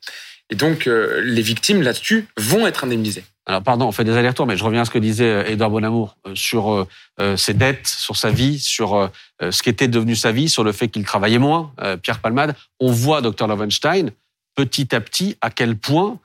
Et 0.50 0.56
donc, 0.56 0.88
euh, 0.88 1.22
les 1.24 1.42
victimes 1.42 1.82
là-dessus 1.82 2.28
vont 2.38 2.68
être 2.68 2.84
indemnisées. 2.84 3.24
Alors, 3.46 3.62
pardon, 3.62 3.88
on 3.88 3.92
fait 3.92 4.04
des 4.04 4.16
allers-retours, 4.16 4.46
mais 4.46 4.56
je 4.56 4.64
reviens 4.64 4.82
à 4.82 4.86
ce 4.86 4.92
que 4.92 5.00
disait 5.00 5.52
euh, 5.52 5.70
Bonamour 5.70 6.16
euh, 6.28 6.36
sur 6.36 6.88
ses 7.36 7.54
dettes, 7.54 7.88
sur 7.88 8.16
sa 8.16 8.30
vie, 8.30 8.60
sur 8.60 9.12
ce 9.42 9.64
qu'était 9.64 9.88
devenu 9.88 10.16
sa 10.16 10.32
vie, 10.32 10.50
sur 10.50 10.64
le 10.64 10.72
fait 10.72 10.88
qu'il 10.88 11.04
travaillait 11.06 11.40
moins. 11.40 11.72
Pierre 12.02 12.20
Palmade, 12.20 12.56
on 12.80 12.92
voit, 12.92 13.22
docteur 13.22 13.48
Lovenstein, 13.48 14.12
petit 14.56 14.96
à 14.96 15.02
petit, 15.02 15.38
à 15.42 15.50
quel 15.50 15.76
point 15.76 16.20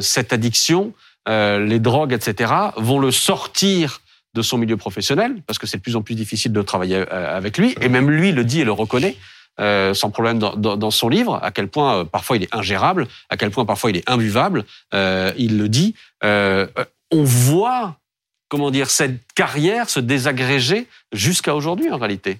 cette 0.00 0.32
addiction, 0.32 0.92
les 1.28 1.78
drogues, 1.78 2.12
etc., 2.12 2.52
vont 2.76 2.98
le 2.98 3.10
sortir 3.10 4.00
de 4.34 4.42
son 4.42 4.58
milieu 4.58 4.76
professionnel, 4.76 5.36
parce 5.46 5.58
que 5.58 5.66
c'est 5.66 5.76
de 5.76 5.82
plus 5.82 5.96
en 5.96 6.02
plus 6.02 6.16
difficile 6.16 6.52
de 6.52 6.62
travailler 6.62 7.08
avec 7.08 7.56
lui, 7.56 7.76
et 7.80 7.88
même 7.88 8.10
lui 8.10 8.32
le 8.32 8.44
dit 8.44 8.60
et 8.60 8.64
le 8.64 8.72
reconnaît. 8.72 9.16
Euh, 9.60 9.94
sans 9.94 10.10
problème 10.10 10.40
dans, 10.40 10.56
dans, 10.56 10.90
son 10.90 11.08
livre, 11.08 11.38
à 11.40 11.52
quel 11.52 11.68
point 11.68 12.00
euh, 12.00 12.04
parfois 12.04 12.36
il 12.36 12.42
est 12.42 12.52
ingérable, 12.52 13.06
à 13.28 13.36
quel 13.36 13.52
point 13.52 13.64
parfois 13.64 13.90
il 13.90 13.96
est 13.96 14.10
imbuvable. 14.10 14.64
Euh, 14.92 15.32
il 15.36 15.58
le 15.58 15.68
dit. 15.68 15.94
On 16.22 17.22
voit, 17.22 17.96
comment 18.48 18.72
dire, 18.72 18.90
cette 18.90 19.20
carrière 19.34 19.88
se 19.88 20.00
désagréger 20.00 20.88
jusqu'à 21.12 21.54
aujourd'hui 21.54 21.90
en 21.90 21.98
réalité. 21.98 22.38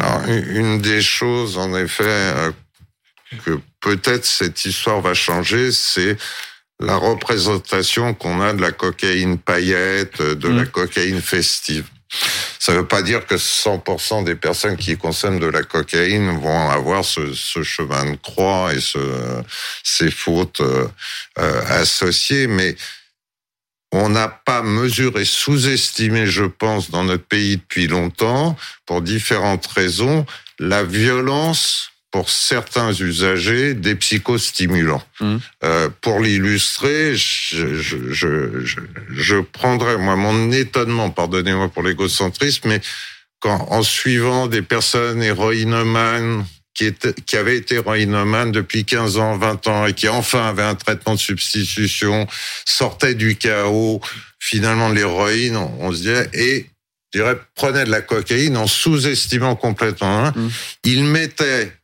Alors, 0.00 0.22
une 0.26 0.80
des 0.80 1.02
choses, 1.02 1.58
en 1.58 1.74
effet, 1.76 2.32
que 3.44 3.60
peut-être 3.80 4.24
cette 4.24 4.64
histoire 4.64 5.02
va 5.02 5.12
changer, 5.12 5.72
c'est 5.72 6.16
la 6.80 6.96
représentation 6.96 8.14
qu'on 8.14 8.40
a 8.40 8.54
de 8.54 8.62
la 8.62 8.70
cocaïne 8.70 9.36
paillette, 9.36 10.22
de 10.22 10.48
la 10.48 10.62
mmh. 10.62 10.68
cocaïne 10.68 11.20
festive. 11.20 11.88
Ça 12.58 12.72
ne 12.72 12.78
veut 12.78 12.86
pas 12.86 13.02
dire 13.02 13.26
que 13.26 13.36
100% 13.36 14.24
des 14.24 14.34
personnes 14.34 14.76
qui 14.76 14.96
consomment 14.96 15.40
de 15.40 15.46
la 15.46 15.62
cocaïne 15.62 16.38
vont 16.38 16.70
avoir 16.70 17.04
ce, 17.04 17.32
chemin 17.62 18.12
de 18.12 18.16
croix 18.16 18.74
et 18.74 18.80
ce, 18.80 18.98
ces 19.82 20.10
fautes 20.10 20.60
euh, 20.60 20.88
euh 21.38 21.62
associées, 21.68 22.46
mais 22.46 22.76
on 23.92 24.10
n'a 24.10 24.28
pas 24.28 24.62
mesuré, 24.62 25.24
sous-estimé, 25.24 26.26
je 26.26 26.44
pense, 26.44 26.90
dans 26.90 27.04
notre 27.04 27.24
pays 27.24 27.56
depuis 27.56 27.86
longtemps, 27.86 28.56
pour 28.84 29.00
différentes 29.00 29.66
raisons, 29.66 30.26
la 30.58 30.84
violence 30.84 31.90
pour 32.10 32.30
certains 32.30 32.92
usagers 32.92 33.74
des 33.74 33.94
psychostimulants. 33.94 35.02
Mmh. 35.20 35.36
Euh, 35.64 35.88
pour 36.00 36.20
l'illustrer, 36.20 37.14
je, 37.16 37.74
je, 37.74 38.12
je, 38.12 38.64
je, 39.10 39.36
prendrais 39.36 39.98
moi 39.98 40.16
mon 40.16 40.50
étonnement, 40.50 41.10
pardonnez-moi 41.10 41.68
pour 41.68 41.82
l'égocentrisme, 41.82 42.68
mais 42.68 42.80
quand 43.40 43.68
en 43.70 43.82
suivant 43.82 44.46
des 44.46 44.62
personnes 44.62 45.22
héroïnomanes 45.22 46.46
qui, 46.72 46.86
étaient, 46.86 47.12
qui 47.12 47.36
avaient 47.36 47.56
été 47.56 47.76
héroïnomanes 47.76 48.52
depuis 48.52 48.84
15 48.84 49.18
ans, 49.18 49.36
20 49.36 49.66
ans 49.66 49.86
et 49.86 49.92
qui 49.92 50.08
enfin 50.08 50.48
avaient 50.48 50.62
un 50.62 50.76
traitement 50.76 51.14
de 51.14 51.20
substitution, 51.20 52.26
sortaient 52.64 53.14
du 53.14 53.36
chaos 53.36 54.00
finalement 54.38 54.88
de 54.88 54.94
l'héroïne, 54.94 55.56
on, 55.56 55.92
se 55.92 56.00
dirait, 56.00 56.30
et 56.32 56.70
je 57.12 57.20
dirais, 57.20 57.36
prenaient 57.54 57.84
de 57.84 57.90
la 57.90 58.00
cocaïne 58.00 58.56
en 58.56 58.66
sous-estimant 58.66 59.56
complètement. 59.56 60.26
Hein, 60.26 60.32
mmh. 60.34 60.48
Ils 60.84 61.04
mettaient 61.04 61.77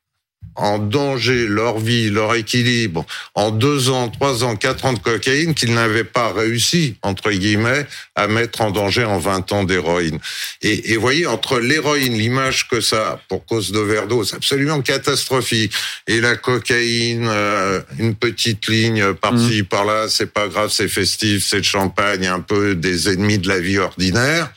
en 0.56 0.78
danger 0.78 1.46
leur 1.46 1.78
vie, 1.78 2.10
leur 2.10 2.34
équilibre 2.34 3.04
en 3.34 3.50
deux 3.50 3.90
ans, 3.90 4.08
trois 4.08 4.44
ans, 4.44 4.56
quatre 4.56 4.84
ans 4.84 4.92
de 4.92 4.98
cocaïne 4.98 5.54
qu'ils 5.54 5.74
n'avaient 5.74 6.04
pas 6.04 6.32
réussi, 6.32 6.96
entre 7.02 7.30
guillemets, 7.30 7.86
à 8.14 8.28
mettre 8.28 8.60
en 8.60 8.70
danger 8.70 9.04
en 9.04 9.18
20 9.18 9.52
ans 9.52 9.64
d'héroïne. 9.64 10.18
Et, 10.62 10.92
et 10.92 10.96
voyez, 10.96 11.26
entre 11.26 11.58
l'héroïne, 11.58 12.14
l'image 12.14 12.68
que 12.68 12.80
ça 12.80 13.20
pour 13.28 13.44
cause 13.46 13.72
d'overdose 13.72 14.34
absolument 14.34 14.80
catastrophique, 14.80 15.72
et 16.06 16.20
la 16.20 16.36
cocaïne, 16.36 17.26
euh, 17.28 17.80
une 17.98 18.14
petite 18.14 18.66
ligne 18.68 19.14
par-ci, 19.14 19.62
mmh. 19.62 19.66
par-là, 19.66 20.06
c'est 20.08 20.32
pas 20.32 20.48
grave, 20.48 20.70
c'est 20.70 20.88
festif, 20.88 21.44
c'est 21.44 21.60
de 21.60 21.64
champagne, 21.64 22.26
un 22.26 22.40
peu 22.40 22.74
des 22.74 23.08
ennemis 23.08 23.38
de 23.38 23.48
la 23.48 23.58
vie 23.58 23.78
ordinaire, 23.78 24.50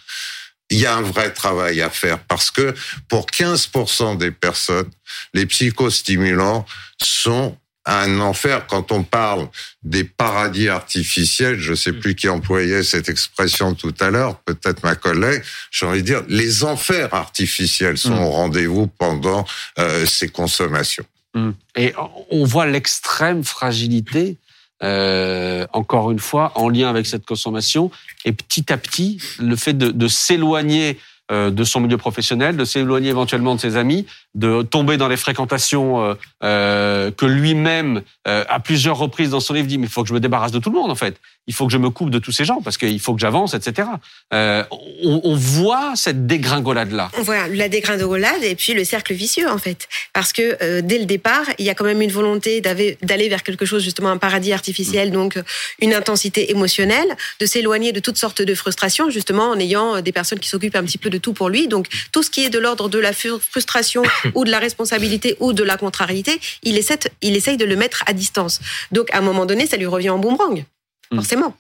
il 0.70 0.80
y 0.80 0.86
a 0.86 0.96
un 0.96 1.02
vrai 1.02 1.34
travail 1.34 1.82
à 1.82 1.90
faire 1.90 2.20
parce 2.20 2.52
que 2.52 2.74
pour 3.08 3.28
15% 3.28 4.18
des 4.18 4.32
personnes, 4.32 4.90
les 5.34 5.46
psychostimulants 5.46 6.66
sont 7.02 7.58
un 7.88 8.20
enfer 8.20 8.68
quand 8.68 8.92
on 8.92 9.04
parle 9.04 9.48
des 9.82 10.04
paradis 10.04 10.68
artificiels. 10.68 11.58
Je 11.58 11.74
sais 11.74 11.94
plus 11.94 12.16
qui 12.16 12.28
employait 12.28 12.84
cette 12.84 13.08
expression 13.08 13.74
tout 13.74 13.94
à 14.02 14.10
l'heure, 14.10 14.40
peut-être 14.42 14.84
ma 14.84 14.96
collègue. 14.96 15.42
J'ai 15.72 15.86
envie 15.86 16.02
de 16.02 16.08
dire, 16.08 16.24
les 16.28 16.66
enfers 16.66 17.14
artificiels 17.14 17.98
sont 17.98 18.16
mm. 18.16 18.24
au 18.24 18.30
rendez-vous 18.30 18.88
pendant 18.88 19.46
euh, 19.80 20.06
ces 20.06 20.28
consommations. 20.28 21.06
Mm. 21.34 21.52
Et 21.78 21.94
on 22.30 22.44
voit 22.44 22.66
l'extrême 22.66 23.44
fragilité 23.46 24.38
euh, 24.84 25.66
encore 25.74 26.12
une 26.12 26.20
fois, 26.20 26.52
en 26.56 26.70
lien 26.70 26.90
avec 26.90 27.06
cette 27.06 27.26
consommation. 27.26 27.92
Et 28.26 28.32
petit 28.32 28.72
à 28.72 28.78
petit, 28.78 29.20
le 29.40 29.56
fait 29.56 29.74
de, 29.74 29.92
de 29.92 30.08
s'éloigner 30.08 30.98
euh, 31.30 31.52
de 31.52 31.66
son 31.66 31.82
milieu 31.82 31.98
professionnel, 31.98 32.56
de 32.56 32.64
s'éloigner 32.64 33.10
éventuellement 33.10 33.54
de 33.54 33.60
ses 33.60 33.76
amis, 33.76 34.06
de 34.38 34.62
tomber 34.62 34.98
dans 34.98 35.08
les 35.08 35.18
fréquentations 35.18 36.04
euh, 36.04 36.14
euh 36.44 37.12
que 37.12 37.26
lui-même, 37.26 38.04
euh, 38.28 38.44
à 38.48 38.60
plusieurs 38.60 38.98
reprises 38.98 39.32
dans 39.32 39.40
son 39.40 39.54
livre, 39.54 39.68
dit 39.68 39.78
mais 39.78 39.88
il 39.88 39.90
faut 39.90 40.04
que 40.04 40.10
je 40.10 40.14
me 40.14 40.20
débarrasse 40.20 40.52
de 40.52 40.60
tout 40.60 40.70
le 40.70 40.76
monde 40.76 40.92
en 40.92 40.96
fait. 40.96 41.16
Il 41.48 41.54
faut 41.54 41.66
que 41.66 41.72
je 41.72 41.78
me 41.78 41.90
coupe 41.90 42.12
de 42.12 42.20
tous 42.20 42.32
ces 42.32 42.46
gens 42.46 42.62
parce 42.62 42.78
qu'il 42.78 43.00
faut 43.00 43.16
que 43.16 43.22
j'avance, 43.22 43.54
etc. 43.54 43.88
On, 44.32 45.36
voit 45.36 45.94
cette 45.96 46.28
dégringolade 46.28 46.92
là. 46.92 47.10
On 47.18 47.22
voit 47.22 47.48
la 47.48 47.70
dégringolade 47.70 48.44
et 48.44 48.56
puis 48.56 48.74
le 48.74 48.84
cercle 48.84 49.14
vicieux 49.14 49.50
en 49.50 49.58
fait, 49.58 49.88
parce 50.14 50.34
que 50.34 50.82
dès 50.82 51.00
le 51.00 51.06
départ, 51.06 51.46
il 51.58 51.66
y 51.66 51.70
a 51.70 51.74
quand 51.74 51.86
même 51.86 52.02
une 52.02 52.12
volonté 52.12 52.60
d'aller 52.60 53.30
vers 53.30 53.44
quelque 53.44 53.66
chose 53.66 53.82
justement 53.82 54.10
un 54.10 54.18
paradis 54.18 54.52
artificiel, 54.52 55.12
donc 55.12 55.40
une 55.80 55.94
intensité 55.94 56.52
émotionnelle, 56.52 57.08
de 57.40 57.46
s'éloigner 57.46 57.94
de 57.94 58.02
toutes 58.02 58.18
sortes 58.18 58.42
de 58.42 58.54
frustrations 58.54 59.10
justement 59.10 59.52
en 59.52 59.60
ayant 59.60 60.02
des 60.02 60.12
personnes 60.12 60.40
qui 60.40 60.50
s'occupent 60.50 60.76
un 60.76 60.84
petit 60.84 60.98
peu 60.98 61.10
de 61.10 61.18
tout 61.18 61.32
pour 61.32 61.48
lui. 61.48 61.70
Donc 61.70 61.88
tout 62.12 62.24
ce 62.24 62.30
qui 62.30 62.44
est 62.44 62.50
de 62.50 62.60
l'ordre 62.60 62.90
de 62.90 63.00
la 63.00 63.14
frustration 63.14 64.04
ou 64.36 64.46
de 64.46 64.52
la 64.52 64.60
responsabilité 64.60 65.36
ou 65.40 65.54
de 65.54 65.64
la 65.64 65.78
contrariété, 65.78 66.40
il 66.64 66.78
essaie, 66.78 67.00
il 67.22 67.36
essaye 67.36 67.58
de 67.58 67.66
le 67.66 67.76
mettre 67.76 68.04
à 68.08 68.14
distance. 68.14 68.60
Donc, 68.92 69.14
à 69.14 69.18
un 69.18 69.22
moment 69.22 69.46
donné, 69.46 69.68
ça 69.68 69.78
lui 69.78 69.86
revient 69.86 70.10
en 70.10 70.20
boomerang, 70.20 70.66
hmm. 71.12 71.16
forcément. 71.16 71.56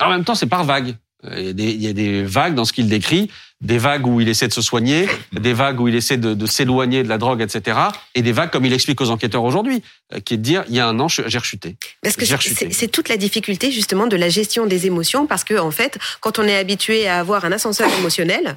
En 0.00 0.10
même 0.10 0.24
temps, 0.24 0.34
c'est 0.34 0.46
par 0.46 0.64
vague. 0.64 0.94
Il 1.24 1.60
y, 1.60 1.88
a 1.88 1.92
des, 1.92 2.22
vagues 2.22 2.54
dans 2.54 2.64
ce 2.64 2.72
qu'il 2.72 2.88
décrit, 2.88 3.28
des 3.60 3.78
vagues 3.78 4.06
où 4.06 4.20
il 4.20 4.28
essaie 4.28 4.46
de 4.46 4.52
se 4.52 4.62
soigner, 4.62 5.08
des 5.32 5.52
vagues 5.52 5.80
où 5.80 5.88
il 5.88 5.94
essaie 5.96 6.16
de, 6.16 6.46
s'éloigner 6.46 7.02
de 7.02 7.08
la 7.08 7.18
drogue, 7.18 7.42
etc. 7.42 7.76
Et 8.14 8.22
des 8.22 8.30
vagues, 8.30 8.50
comme 8.50 8.64
il 8.64 8.72
explique 8.72 9.00
aux 9.00 9.10
enquêteurs 9.10 9.42
aujourd'hui, 9.42 9.82
euh, 10.14 10.20
qui 10.20 10.34
est 10.34 10.36
de 10.36 10.42
dire, 10.42 10.64
il 10.68 10.76
y 10.76 10.80
a 10.80 10.86
un 10.86 10.98
an, 11.00 11.08
j'ai 11.08 11.38
rechuté. 11.38 11.76
Parce 12.02 12.16
que 12.16 12.24
c'est 12.24 12.88
toute 12.88 13.08
la 13.08 13.16
difficulté 13.16 13.72
justement 13.72 14.06
de 14.06 14.16
la 14.16 14.28
gestion 14.28 14.66
des 14.66 14.86
émotions, 14.86 15.26
parce 15.26 15.42
que 15.42 15.58
en 15.58 15.72
fait, 15.72 15.98
quand 16.20 16.38
on 16.38 16.44
est 16.44 16.56
habitué 16.56 17.08
à 17.08 17.18
avoir 17.18 17.44
un 17.44 17.52
ascenseur 17.52 17.90
émotionnel, 17.98 18.56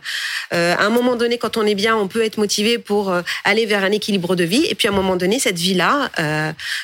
euh, 0.54 0.76
à 0.76 0.84
un 0.84 0.90
moment 0.90 1.16
donné, 1.16 1.40
quand 1.40 1.58
on 1.58 1.66
est 1.66 1.76
bien, 1.76 1.98
on 1.98 2.08
peut 2.08 2.24
être 2.24 2.38
motivé 2.38 2.78
pour 2.78 3.10
euh, 3.10 3.24
aller 3.44 3.66
vers 3.66 3.84
un 3.84 3.92
équilibre 3.92 4.36
de 4.36 4.44
vie, 4.44 4.66
et 4.70 4.76
puis 4.76 4.88
à 4.88 4.92
un 4.92 4.96
moment 4.96 5.16
donné, 5.16 5.40
cette 5.40 5.58
vie-là, 5.58 6.12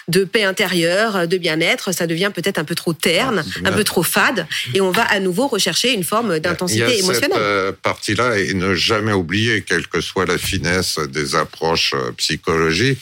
de 0.07 0.23
paix 0.23 0.43
intérieure, 0.43 1.27
de 1.27 1.37
bien-être, 1.37 1.91
ça 1.91 2.07
devient 2.07 2.31
peut-être 2.33 2.57
un 2.57 2.63
peu 2.63 2.75
trop 2.75 2.93
terne, 2.93 3.43
ah, 3.63 3.69
un 3.69 3.71
peu 3.71 3.83
trop 3.83 4.03
fade, 4.03 4.47
et 4.73 4.81
on 4.81 4.91
va 4.91 5.03
à 5.03 5.19
nouveau 5.19 5.47
rechercher 5.47 5.93
une 5.93 6.03
forme 6.03 6.39
d'intensité 6.39 6.99
émotionnelle 6.99 7.75
là 8.15 8.37
et 8.37 8.53
ne 8.53 8.75
jamais 8.75 9.13
oublier, 9.13 9.61
quelle 9.61 9.87
que 9.87 10.01
soit 10.01 10.25
la 10.25 10.37
finesse 10.37 10.99
des 10.99 11.35
approches 11.35 11.93
euh, 11.93 12.11
psychologiques, 12.17 12.99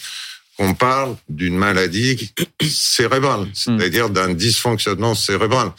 qu'on 0.58 0.74
parle 0.74 1.16
d'une 1.28 1.58
maladie 1.58 2.32
cérébrale, 2.62 3.42
hmm. 3.42 3.54
c'est-à-dire 3.54 4.10
d'un 4.10 4.34
dysfonctionnement 4.34 5.16
cérébral. 5.16 5.72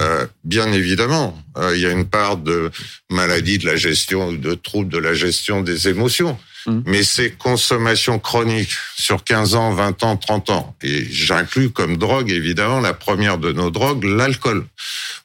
Euh, 0.00 0.26
bien 0.44 0.72
évidemment, 0.72 1.40
euh, 1.56 1.76
il 1.76 1.82
y 1.82 1.86
a 1.86 1.90
une 1.90 2.08
part 2.08 2.36
de 2.36 2.70
maladie 3.10 3.58
de 3.58 3.66
la 3.66 3.76
gestion, 3.76 4.32
de 4.32 4.54
troubles 4.54 4.90
de 4.90 4.98
la 4.98 5.14
gestion 5.14 5.60
des 5.60 5.88
émotions. 5.88 6.38
Hmm. 6.66 6.80
Mais 6.86 7.04
ces 7.04 7.30
consommations 7.30 8.18
chroniques 8.18 8.72
sur 8.96 9.22
15 9.22 9.54
ans, 9.54 9.72
20 9.72 10.02
ans, 10.02 10.16
30 10.16 10.50
ans, 10.50 10.76
et 10.82 11.06
j'inclus 11.10 11.70
comme 11.70 11.96
drogue 11.96 12.30
évidemment 12.30 12.80
la 12.80 12.94
première 12.94 13.38
de 13.38 13.52
nos 13.52 13.70
drogues, 13.70 14.04
l'alcool, 14.04 14.66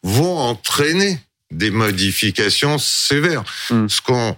vont 0.04 0.38
entraîner 0.38 1.18
des 1.54 1.72
modifications 1.72 2.78
sévères. 2.78 3.44
Hmm. 3.70 3.88
Ce 3.88 4.02
qu'on 4.02 4.36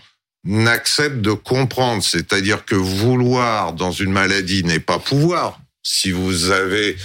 accepte 0.68 1.22
de 1.22 1.32
comprendre, 1.32 2.04
c'est-à-dire 2.04 2.66
que 2.66 2.76
vouloir 2.76 3.74
dans 3.74 3.92
une 3.92 4.12
maladie 4.12 4.64
n'est 4.64 4.80
pas 4.80 5.00
pouvoir. 5.00 5.60
Si 5.84 6.12
vous 6.12 6.52
avez 6.52 6.98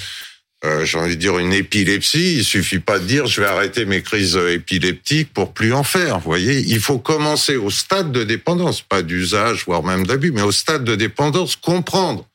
euh, 0.62 0.84
j'ai 0.84 0.98
envie 0.98 1.16
de 1.16 1.20
dire 1.20 1.38
une 1.38 1.54
épilepsie, 1.54 2.36
il 2.36 2.44
suffit 2.44 2.80
pas 2.80 2.98
de 2.98 3.06
dire 3.06 3.26
je 3.26 3.40
vais 3.40 3.46
arrêter 3.46 3.86
mes 3.86 4.02
crises 4.02 4.36
épileptiques 4.36 5.32
pour 5.32 5.54
plus 5.54 5.72
en 5.72 5.84
faire. 5.84 6.18
Vous 6.18 6.26
voyez, 6.26 6.58
il 6.58 6.80
faut 6.80 6.98
commencer 6.98 7.56
au 7.56 7.70
stade 7.70 8.12
de 8.12 8.24
dépendance, 8.24 8.82
pas 8.82 9.00
d'usage 9.00 9.64
voire 9.64 9.82
même 9.82 10.06
d'abus, 10.06 10.32
mais 10.32 10.42
au 10.42 10.52
stade 10.52 10.84
de 10.84 10.94
dépendance, 10.94 11.56
comprendre 11.56 12.26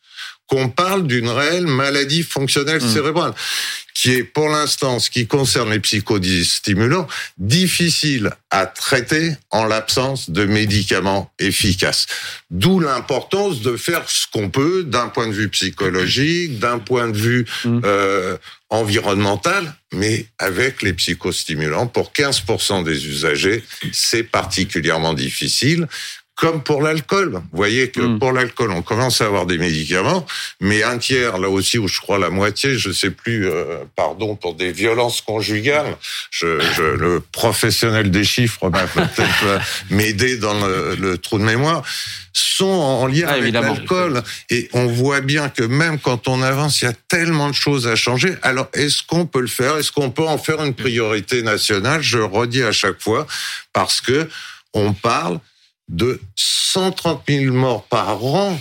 qu'on 0.48 0.70
parle 0.70 1.08
d'une 1.08 1.30
réelle 1.30 1.68
maladie 1.68 2.24
fonctionnelle 2.24 2.84
hmm. 2.84 2.94
cérébrale 2.94 3.34
qui 3.96 4.12
est 4.12 4.24
pour 4.24 4.50
l'instant, 4.50 5.00
ce 5.00 5.10
qui 5.10 5.26
concerne 5.26 5.72
les 5.72 5.80
psychodistimulants, 5.80 7.08
difficile 7.38 8.30
à 8.52 8.66
traiter 8.68 9.32
en 9.52 9.66
l'absence 9.66 10.30
de 10.30 10.46
médicaments 10.46 11.32
efficaces. 11.40 12.06
D'où 12.52 12.82
l'importance 12.82 13.62
de 13.62 13.78
faire 13.78 14.08
ce 14.10 14.28
qu'on 14.32 14.50
peut 14.50 14.84
d'un 14.84 15.08
point 15.08 15.28
de 15.28 15.34
vue 15.34 15.50
psychologique, 15.50 16.60
d'un 16.60 16.78
point 16.78 17.08
de 17.08 17.18
vue 17.18 17.46
mmh. 17.64 17.80
euh, 17.86 18.38
environnemental, 18.70 19.74
mais 19.94 20.28
avec 20.40 20.82
les 20.82 20.94
psychostimulants. 20.94 21.88
Pour 21.88 22.12
15% 22.12 22.84
des 22.84 23.08
usagers, 23.08 23.64
c'est 23.94 24.24
particulièrement 24.24 25.14
difficile 25.14 25.88
comme 26.36 26.62
pour 26.62 26.82
l'alcool. 26.82 27.32
Vous 27.34 27.58
voyez 27.58 27.90
que 27.90 28.02
hmm. 28.02 28.20
pour 28.20 28.34
l'alcool, 28.34 28.72
on 28.72 28.82
commence 28.82 29.22
à 29.22 29.26
avoir 29.26 29.46
des 29.46 29.58
médicaments, 29.58 30.26
mais 30.60 30.84
un 30.84 30.98
tiers, 30.98 31.38
là 31.38 31.50
aussi, 31.50 31.78
où 31.78 31.88
je 31.88 32.00
crois 32.02 32.20
la 32.20 32.30
moitié, 32.30 32.78
je 32.78 32.92
sais 32.92 33.10
plus, 33.10 33.48
euh, 33.48 33.78
pardon, 33.96 34.36
pour 34.36 34.54
des 34.54 34.74
violences 34.74 35.22
conjugales, 35.22 35.96
je, 36.32 36.60
je, 36.76 36.84
le 36.84 37.22
professionnel 37.22 38.12
des 38.12 38.26
chiffres 38.26 38.70
va 38.70 38.86
peut-être 38.86 39.46
euh, 39.46 39.60
m'aider 39.90 40.38
dans 40.38 40.54
le, 40.54 41.18
trou 41.18 41.40
de 41.40 41.44
mémoire, 41.44 41.84
sont 42.34 42.66
en 42.66 43.08
lien 43.08 43.28
ah, 43.30 43.36
avec 43.36 43.54
l'alcool. 43.54 44.22
Et 44.50 44.68
on 44.74 44.88
voit 44.88 45.22
bien 45.22 45.48
que 45.48 45.64
même 45.64 46.00
quand 46.00 46.28
on 46.28 46.42
avance, 46.42 46.82
il 46.82 46.86
y 46.86 46.88
a 46.90 46.94
tellement 47.08 47.50
de 47.50 47.56
choses 47.56 47.88
à 47.88 47.96
changer. 47.96 48.36
Alors, 48.42 48.68
est-ce 48.74 49.04
qu'on 49.04 49.26
peut 49.26 49.40
le 49.40 49.48
faire? 49.48 49.78
Est-ce 49.78 49.94
qu'on 49.94 50.12
peut 50.12 50.28
en 50.28 50.38
faire 50.38 50.62
une 50.62 50.74
priorité 50.74 51.44
nationale? 51.44 52.02
Je 52.02 52.18
redis 52.18 52.64
à 52.64 52.74
chaque 52.74 53.02
fois, 53.02 53.26
parce 53.72 54.02
que 54.02 54.28
on 54.74 54.92
parle 54.92 55.40
de 55.90 56.20
130 56.36 57.22
000 57.30 57.54
morts 57.54 57.84
par 57.84 58.24
an, 58.26 58.60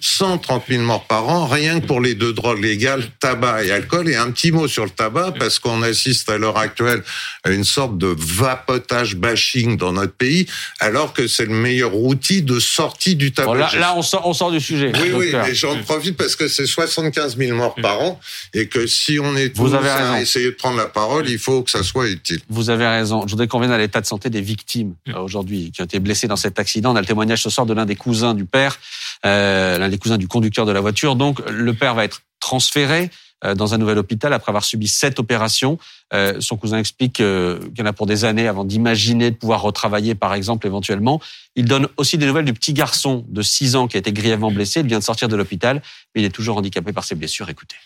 130 0.00 0.68
hmm. 0.68 0.72
000 0.72 0.82
morts 0.82 1.06
par 1.06 1.28
an, 1.28 1.46
rien 1.46 1.80
que 1.80 1.86
pour 1.86 2.00
les 2.02 2.14
deux 2.14 2.34
drogues 2.34 2.62
légales, 2.62 3.04
tabac 3.18 3.64
et 3.64 3.70
alcool. 3.70 4.10
Et 4.10 4.16
un 4.16 4.30
petit 4.30 4.52
mot 4.52 4.68
sur 4.68 4.84
le 4.84 4.90
tabac, 4.90 5.32
parce 5.38 5.58
qu'on 5.58 5.80
assiste 5.82 6.28
à 6.28 6.36
l'heure 6.36 6.58
actuelle 6.58 7.02
à 7.44 7.50
une 7.50 7.64
sorte 7.64 7.96
de 7.96 8.14
vapotage 8.18 9.16
bashing 9.16 9.78
dans 9.78 9.92
notre 9.92 10.12
pays, 10.12 10.46
alors 10.80 11.14
que 11.14 11.28
c'est 11.28 11.46
le 11.46 11.54
meilleur 11.54 11.96
outil 11.96 12.42
de 12.42 12.58
sortie 12.58 13.16
du 13.16 13.32
tabac. 13.32 13.74
là, 13.78 13.94
on, 13.96 14.02
sort, 14.02 14.26
on 14.26 14.34
sort 14.34 14.50
du 14.50 14.60
sujet. 14.60 14.92
Oui, 14.94 15.12
oui, 15.14 15.32
mais 15.32 15.54
j'en 15.54 15.80
profite 15.82 16.16
parce 16.16 16.36
que 16.36 16.48
c'est 16.48 16.66
75 16.66 17.38
000 17.38 17.56
morts 17.56 17.76
par 17.76 18.02
an, 18.02 18.20
et 18.52 18.68
que 18.68 18.86
si 18.86 19.18
on 19.18 19.34
est 19.36 19.54
tous 19.54 19.72
à 19.72 20.20
essayer 20.20 20.46
de 20.46 20.50
prendre 20.50 20.76
la 20.76 20.86
parole, 20.86 21.28
il 21.28 21.38
faut 21.38 21.62
que 21.62 21.70
ça 21.70 21.82
soit 21.82 22.08
utile. 22.08 22.40
Vous 22.50 22.68
avez 22.68 22.86
raison. 22.86 23.22
Je 23.26 23.30
voudrais 23.30 23.48
qu'on 23.48 23.60
vienne 23.60 23.72
à 23.72 23.78
l'état 23.78 24.02
de 24.02 24.06
santé 24.06 24.28
des 24.28 24.42
victimes 24.42 24.94
euh, 25.08 25.20
aujourd'hui, 25.20 25.70
qui 25.74 25.80
ont 25.80 25.86
été 25.86 26.00
blessées 26.00 26.26
dans 26.26 26.36
cette 26.36 26.55
accident. 26.58 26.92
On 26.92 26.96
a 26.96 27.00
le 27.00 27.06
témoignage 27.06 27.42
ce 27.42 27.50
soir 27.50 27.66
de 27.66 27.74
l'un 27.74 27.86
des 27.86 27.96
cousins 27.96 28.34
du 28.34 28.44
père, 28.44 28.78
euh, 29.24 29.78
l'un 29.78 29.88
des 29.88 29.98
cousins 29.98 30.18
du 30.18 30.28
conducteur 30.28 30.66
de 30.66 30.72
la 30.72 30.80
voiture. 30.80 31.16
Donc, 31.16 31.40
le 31.48 31.74
père 31.74 31.94
va 31.94 32.04
être 32.04 32.22
transféré 32.40 33.10
euh, 33.44 33.54
dans 33.54 33.74
un 33.74 33.78
nouvel 33.78 33.98
hôpital 33.98 34.32
après 34.32 34.50
avoir 34.50 34.64
subi 34.64 34.88
sept 34.88 35.18
opérations. 35.18 35.78
Euh, 36.14 36.40
son 36.40 36.56
cousin 36.56 36.78
explique 36.78 37.14
qu'il 37.14 37.72
y 37.78 37.82
en 37.82 37.86
a 37.86 37.92
pour 37.92 38.06
des 38.06 38.24
années 38.24 38.48
avant 38.48 38.64
d'imaginer 38.64 39.30
de 39.30 39.36
pouvoir 39.36 39.62
retravailler, 39.62 40.14
par 40.14 40.34
exemple, 40.34 40.66
éventuellement. 40.66 41.20
Il 41.54 41.66
donne 41.66 41.88
aussi 41.96 42.18
des 42.18 42.26
nouvelles 42.26 42.44
du 42.44 42.54
petit 42.54 42.72
garçon 42.72 43.24
de 43.28 43.42
6 43.42 43.76
ans 43.76 43.88
qui 43.88 43.96
a 43.96 44.00
été 44.00 44.12
grièvement 44.12 44.50
blessé. 44.50 44.80
Il 44.80 44.86
vient 44.86 44.98
de 44.98 45.04
sortir 45.04 45.28
de 45.28 45.36
l'hôpital, 45.36 45.82
mais 46.14 46.22
il 46.22 46.24
est 46.24 46.34
toujours 46.34 46.56
handicapé 46.56 46.92
par 46.92 47.04
ses 47.04 47.14
blessures. 47.14 47.48
Écoutez. 47.48 47.76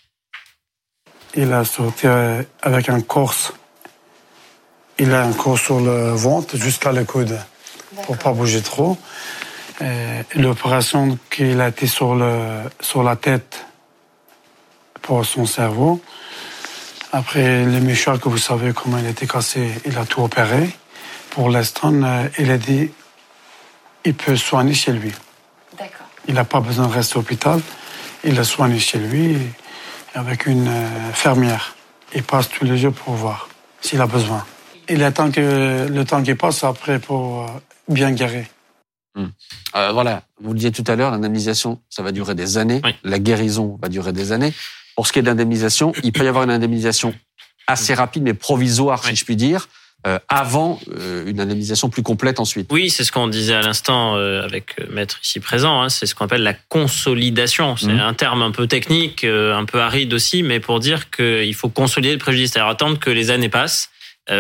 Il 1.36 1.52
a 1.52 1.64
sorti 1.64 2.06
avec 2.62 2.88
un 2.88 3.00
corse. 3.00 3.52
Il 4.98 5.12
a 5.12 5.24
un 5.24 5.32
corse 5.32 5.62
sur 5.62 5.80
le 5.80 6.10
ventre 6.10 6.56
jusqu'à 6.56 6.92
le 6.92 7.04
coude 7.04 7.38
pour 8.04 8.16
pas 8.18 8.32
bouger 8.32 8.62
trop. 8.62 8.96
L'opération 10.34 11.18
qu'il 11.30 11.60
a 11.60 11.68
été 11.68 11.86
sur, 11.86 12.14
le, 12.14 12.62
sur 12.80 13.02
la 13.02 13.16
tête 13.16 13.64
pour 15.00 15.24
son 15.24 15.46
cerveau. 15.46 16.00
Après, 17.12 17.64
le 17.64 17.80
méchant 17.80 18.18
que 18.18 18.28
vous 18.28 18.38
savez 18.38 18.72
comment 18.72 18.98
il 18.98 19.06
a 19.06 19.10
été 19.10 19.26
cassé, 19.26 19.72
il 19.84 19.98
a 19.98 20.04
tout 20.04 20.22
opéré. 20.22 20.70
Pour 21.30 21.50
l'instant, 21.50 21.92
euh, 21.92 22.28
il 22.38 22.50
a 22.50 22.58
dit 22.58 22.90
il 24.04 24.14
peut 24.14 24.36
soigner 24.36 24.74
chez 24.74 24.92
lui. 24.92 25.12
D'accord. 25.76 26.06
Il 26.28 26.34
n'a 26.34 26.44
pas 26.44 26.60
besoin 26.60 26.86
de 26.86 26.92
rester 26.92 27.14
à 27.14 27.18
l'hôpital. 27.18 27.60
Il 28.22 28.38
a 28.38 28.44
soigné 28.44 28.78
chez 28.78 28.98
lui 28.98 29.36
avec 30.14 30.46
une 30.46 30.68
euh, 30.68 31.12
fermière. 31.12 31.74
Il 32.14 32.22
passe 32.22 32.48
tous 32.48 32.64
les 32.64 32.78
jours 32.78 32.92
pour 32.92 33.14
voir 33.14 33.48
s'il 33.80 34.00
a 34.00 34.06
besoin. 34.06 34.44
Il 34.88 35.02
attend 35.02 35.30
que 35.30 35.88
le 35.88 36.04
temps 36.04 36.22
qui 36.22 36.34
passe 36.34 36.62
après 36.62 36.98
pour 37.00 37.42
euh, 37.42 37.46
bien 37.88 38.12
garé. 38.12 38.46
Hmm. 39.14 39.26
Euh, 39.74 39.92
voilà, 39.92 40.22
vous 40.40 40.52
le 40.52 40.56
disiez 40.56 40.72
tout 40.72 40.84
à 40.86 40.96
l'heure, 40.96 41.10
l'indemnisation, 41.10 41.80
ça 41.88 42.02
va 42.02 42.12
durer 42.12 42.34
des 42.34 42.58
années. 42.58 42.80
La 43.02 43.18
guérison 43.18 43.78
va 43.82 43.88
durer 43.88 44.12
des 44.12 44.32
années. 44.32 44.52
Pour 44.94 45.06
ce 45.06 45.12
qui 45.12 45.18
est 45.18 45.22
d'indemnisation, 45.22 45.92
il 46.02 46.12
peut 46.12 46.24
y 46.24 46.28
avoir 46.28 46.44
une 46.44 46.50
indemnisation 46.50 47.14
assez 47.66 47.94
rapide, 47.94 48.22
mais 48.22 48.34
provisoire, 48.34 49.04
si 49.04 49.16
je 49.16 49.24
puis 49.24 49.36
dire. 49.36 49.68
Euh, 50.06 50.18
avant 50.30 50.80
euh, 50.96 51.26
une 51.26 51.40
indemnisation 51.40 51.90
plus 51.90 52.02
complète 52.02 52.40
ensuite. 52.40 52.72
Oui, 52.72 52.88
c'est 52.88 53.04
ce 53.04 53.12
qu'on 53.12 53.28
disait 53.28 53.52
à 53.52 53.60
l'instant 53.60 54.14
avec 54.14 54.76
Maître 54.88 55.18
ici 55.22 55.40
présent, 55.40 55.82
hein, 55.82 55.90
c'est 55.90 56.06
ce 56.06 56.14
qu'on 56.14 56.24
appelle 56.24 56.42
la 56.42 56.54
consolidation. 56.54 57.76
C'est 57.76 57.88
hmm. 57.88 58.00
un 58.00 58.14
terme 58.14 58.40
un 58.40 58.50
peu 58.50 58.66
technique, 58.66 59.24
un 59.24 59.64
peu 59.66 59.80
aride 59.80 60.14
aussi, 60.14 60.42
mais 60.42 60.58
pour 60.58 60.80
dire 60.80 61.10
qu'il 61.10 61.54
faut 61.54 61.68
consolider 61.68 62.14
le 62.14 62.18
préjudice, 62.18 62.52
c'est-à-dire 62.52 62.70
attendre 62.70 62.98
que 62.98 63.10
les 63.10 63.30
années 63.30 63.50
passent 63.50 63.90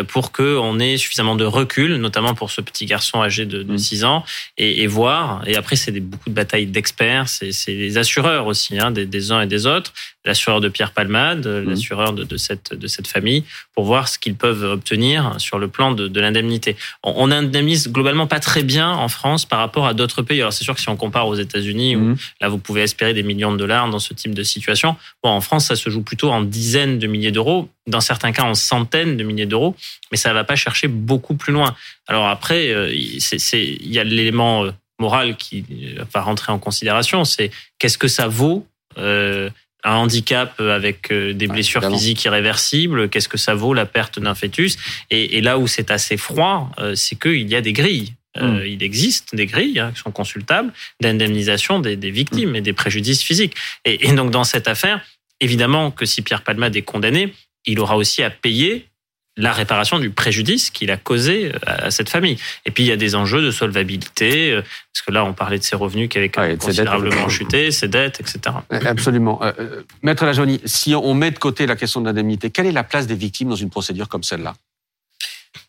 pour 0.08 0.30
qu'on 0.30 0.78
ait 0.78 0.96
suffisamment 0.96 1.34
de 1.34 1.44
recul, 1.44 1.96
notamment 1.96 2.34
pour 2.34 2.50
ce 2.50 2.60
petit 2.60 2.86
garçon 2.86 3.22
âgé 3.22 3.44
de, 3.44 3.62
de 3.62 3.76
6 3.76 4.02
mm. 4.02 4.06
ans, 4.06 4.24
et, 4.56 4.82
et, 4.82 4.86
voir. 4.86 5.42
Et 5.46 5.56
après, 5.56 5.74
c'est 5.76 5.98
beaucoup 5.98 6.28
de 6.30 6.34
batailles 6.34 6.66
d'experts, 6.66 7.28
c'est 7.28 7.50
les 7.68 7.98
assureurs 7.98 8.46
aussi, 8.46 8.78
hein, 8.78 8.90
des, 8.90 9.06
des, 9.06 9.32
uns 9.32 9.42
et 9.42 9.46
des 9.46 9.66
autres, 9.66 9.92
l'assureur 10.24 10.60
de 10.60 10.68
Pierre 10.68 10.92
Palmade, 10.92 11.46
mm. 11.46 11.68
l'assureur 11.68 12.12
de, 12.12 12.24
de, 12.24 12.36
cette, 12.36 12.74
de 12.74 12.86
cette 12.86 13.06
famille, 13.06 13.44
pour 13.74 13.84
voir 13.84 14.08
ce 14.08 14.18
qu'ils 14.18 14.36
peuvent 14.36 14.64
obtenir 14.64 15.34
sur 15.38 15.58
le 15.58 15.68
plan 15.68 15.92
de, 15.92 16.08
de 16.08 16.20
l'indemnité. 16.20 16.76
On, 17.02 17.14
on, 17.16 17.30
indemnise 17.30 17.88
globalement 17.88 18.26
pas 18.26 18.40
très 18.40 18.62
bien 18.62 18.90
en 18.90 19.08
France 19.08 19.46
par 19.46 19.58
rapport 19.58 19.86
à 19.86 19.94
d'autres 19.94 20.22
pays. 20.22 20.40
Alors 20.40 20.52
c'est 20.52 20.64
sûr 20.64 20.74
que 20.74 20.80
si 20.80 20.88
on 20.88 20.96
compare 20.96 21.26
aux 21.26 21.36
États-Unis, 21.36 21.96
où 21.96 22.00
mm. 22.00 22.16
là 22.40 22.48
vous 22.48 22.58
pouvez 22.58 22.82
espérer 22.82 23.14
des 23.14 23.22
millions 23.22 23.52
de 23.52 23.56
dollars 23.56 23.88
dans 23.88 23.98
ce 23.98 24.14
type 24.14 24.34
de 24.34 24.42
situation, 24.42 24.96
bon, 25.22 25.30
en 25.30 25.40
France 25.40 25.66
ça 25.66 25.76
se 25.76 25.90
joue 25.90 26.02
plutôt 26.02 26.30
en 26.30 26.42
dizaines 26.42 26.98
de 26.98 27.06
milliers 27.06 27.32
d'euros 27.32 27.68
dans 27.86 28.00
certains 28.00 28.32
cas 28.32 28.42
en 28.42 28.54
centaines 28.54 29.16
de 29.16 29.24
milliers 29.24 29.46
d'euros, 29.46 29.74
mais 30.10 30.16
ça 30.16 30.30
ne 30.30 30.34
va 30.34 30.44
pas 30.44 30.56
chercher 30.56 30.88
beaucoup 30.88 31.34
plus 31.34 31.52
loin. 31.52 31.74
Alors 32.06 32.28
après, 32.28 32.68
euh, 32.68 32.92
il 32.92 33.92
y 33.92 33.98
a 33.98 34.04
l'élément 34.04 34.64
euh, 34.64 34.72
morale 34.98 35.36
qui 35.36 35.64
va 36.12 36.20
rentrer 36.20 36.52
en 36.52 36.58
considération. 36.58 37.24
C'est 37.24 37.50
qu'est-ce 37.78 37.98
que 37.98 38.08
ça 38.08 38.28
vaut 38.28 38.66
euh, 38.98 39.50
un 39.84 39.94
handicap 39.94 40.60
avec 40.60 41.10
euh, 41.10 41.32
des 41.32 41.46
blessures 41.46 41.88
physiques 41.88 42.24
irréversibles, 42.24 43.08
qu'est-ce 43.08 43.28
que 43.28 43.38
ça 43.38 43.54
vaut 43.54 43.74
la 43.74 43.86
perte 43.86 44.18
d'un 44.18 44.34
fœtus? 44.34 44.76
Et, 45.10 45.38
et, 45.38 45.40
là 45.40 45.58
où 45.58 45.66
c'est 45.66 45.90
assez 45.90 46.16
froid, 46.16 46.70
euh, 46.78 46.94
c'est 46.94 47.18
qu'il 47.18 47.48
y 47.48 47.56
a 47.56 47.60
des 47.60 47.72
grilles. 47.72 48.14
Euh, 48.36 48.62
hmm. 48.62 48.66
Il 48.66 48.82
existe 48.82 49.34
des 49.34 49.46
grilles 49.46 49.80
hein, 49.80 49.90
qui 49.94 50.00
sont 50.00 50.12
consultables 50.12 50.72
d'indemnisation 51.00 51.80
des, 51.80 51.96
des, 51.96 52.10
victimes 52.10 52.54
et 52.54 52.60
des 52.60 52.72
préjudices 52.72 53.22
physiques. 53.22 53.54
Et, 53.84 54.08
et, 54.08 54.12
donc 54.12 54.30
dans 54.30 54.44
cette 54.44 54.68
affaire, 54.68 55.00
évidemment 55.40 55.90
que 55.90 56.04
si 56.04 56.22
Pierre 56.22 56.42
Palmade 56.42 56.76
est 56.76 56.82
condamné, 56.82 57.32
il 57.66 57.80
aura 57.80 57.96
aussi 57.96 58.22
à 58.22 58.30
payer 58.30 58.90
la 59.36 59.52
réparation 59.52 59.98
du 59.98 60.10
préjudice 60.10 60.70
qu'il 60.70 60.90
a 60.90 60.96
causé 60.96 61.52
à 61.66 61.90
cette 61.90 62.08
famille. 62.08 62.36
Et 62.66 62.70
puis 62.70 62.82
il 62.82 62.86
y 62.86 62.92
a 62.92 62.96
des 62.96 63.14
enjeux 63.14 63.42
de 63.42 63.50
solvabilité, 63.50 64.52
euh, 64.52 64.62
parce 64.62 65.06
que 65.06 65.12
là 65.12 65.24
on 65.24 65.32
parlait 65.32 65.58
de 65.58 65.64
ses 65.64 65.76
revenus 65.76 66.08
qui 66.08 66.18
avaient 66.18 66.30
ouais, 66.38 66.56
considérablement 66.56 67.28
chuté, 67.28 67.70
ses 67.70 67.88
dettes, 67.88 68.20
etc. 68.20 68.56
Absolument. 68.70 69.42
Euh, 69.42 69.52
euh, 69.58 69.82
Maître 70.02 70.24
Lajoni, 70.24 70.60
si 70.64 70.94
on 70.94 71.14
met 71.14 71.30
de 71.30 71.38
côté 71.38 71.66
la 71.66 71.76
question 71.76 72.00
de 72.00 72.06
l'indemnité, 72.06 72.50
quelle 72.50 72.66
est 72.66 72.72
la 72.72 72.84
place 72.84 73.06
des 73.06 73.14
victimes 73.14 73.48
dans 73.48 73.56
une 73.56 73.70
procédure 73.70 74.08
comme 74.08 74.22
celle-là? 74.22 74.54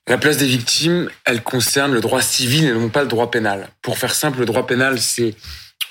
La 0.08 0.18
place 0.18 0.38
des 0.38 0.48
victimes, 0.48 1.10
elle 1.26 1.42
concerne 1.42 1.94
le 1.94 2.02
droit 2.02 2.22
civil 2.22 2.66
et 2.66 2.74
non 2.74 2.90
pas 2.90 3.04
le 3.04 3.08
droit 3.08 3.32
pénal. 3.32 3.70
Pour 3.82 3.98
faire 3.98 4.14
simple, 4.14 4.40
le 4.40 4.46
droit 4.46 4.68
pénal, 4.68 5.00
c'est 5.00 5.36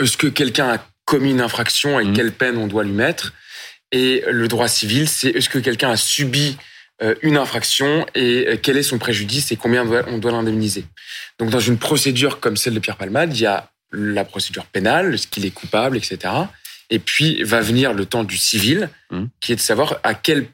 est-ce 0.01 0.17
que 0.17 0.27
quelqu'un 0.27 0.75
a 0.75 0.79
commis 1.05 1.31
une 1.31 1.41
infraction 1.41 1.99
et 1.99 2.05
mmh. 2.05 2.13
quelle 2.13 2.33
peine 2.33 2.57
on 2.57 2.67
doit 2.67 2.85
lui 2.85 2.93
mettre? 2.93 3.33
Et 3.93 4.22
le 4.28 4.49
droit 4.49 4.68
civil, 4.68 5.09
c'est 5.09 5.30
est-ce 5.30 5.49
que 5.49 5.59
quelqu'un 5.59 5.91
a 5.91 5.97
subi 5.97 6.57
euh, 7.03 7.14
une 7.22 7.36
infraction 7.36 8.07
et 8.14 8.47
euh, 8.47 8.57
quel 8.61 8.76
est 8.76 8.82
son 8.82 8.99
préjudice 8.99 9.51
et 9.53 9.57
combien 9.57 9.86
on 10.07 10.18
doit 10.18 10.32
l'indemniser? 10.32 10.84
Donc 11.38 11.51
dans 11.51 11.61
une 11.61 11.78
procédure 11.78 12.41
comme 12.41 12.57
celle 12.57 12.74
de 12.74 12.78
Pierre 12.78 12.97
Palmade, 12.97 13.36
il 13.36 13.43
y 13.43 13.47
a 13.47 13.70
la 13.93 14.24
procédure 14.24 14.66
pénale, 14.66 15.18
ce 15.18 15.26
qu'il 15.26 15.45
est 15.45 15.51
coupable, 15.51 15.97
etc. 15.97 16.32
Et 16.91 16.99
puis 16.99 17.43
va 17.43 17.61
venir 17.61 17.93
le 17.93 18.07
temps 18.07 18.24
du 18.24 18.36
civil, 18.36 18.88
mmh. 19.11 19.24
qui 19.41 19.53
est 19.53 19.57
de 19.57 19.61
savoir 19.61 19.99
à 20.05 20.14
quelle 20.14 20.47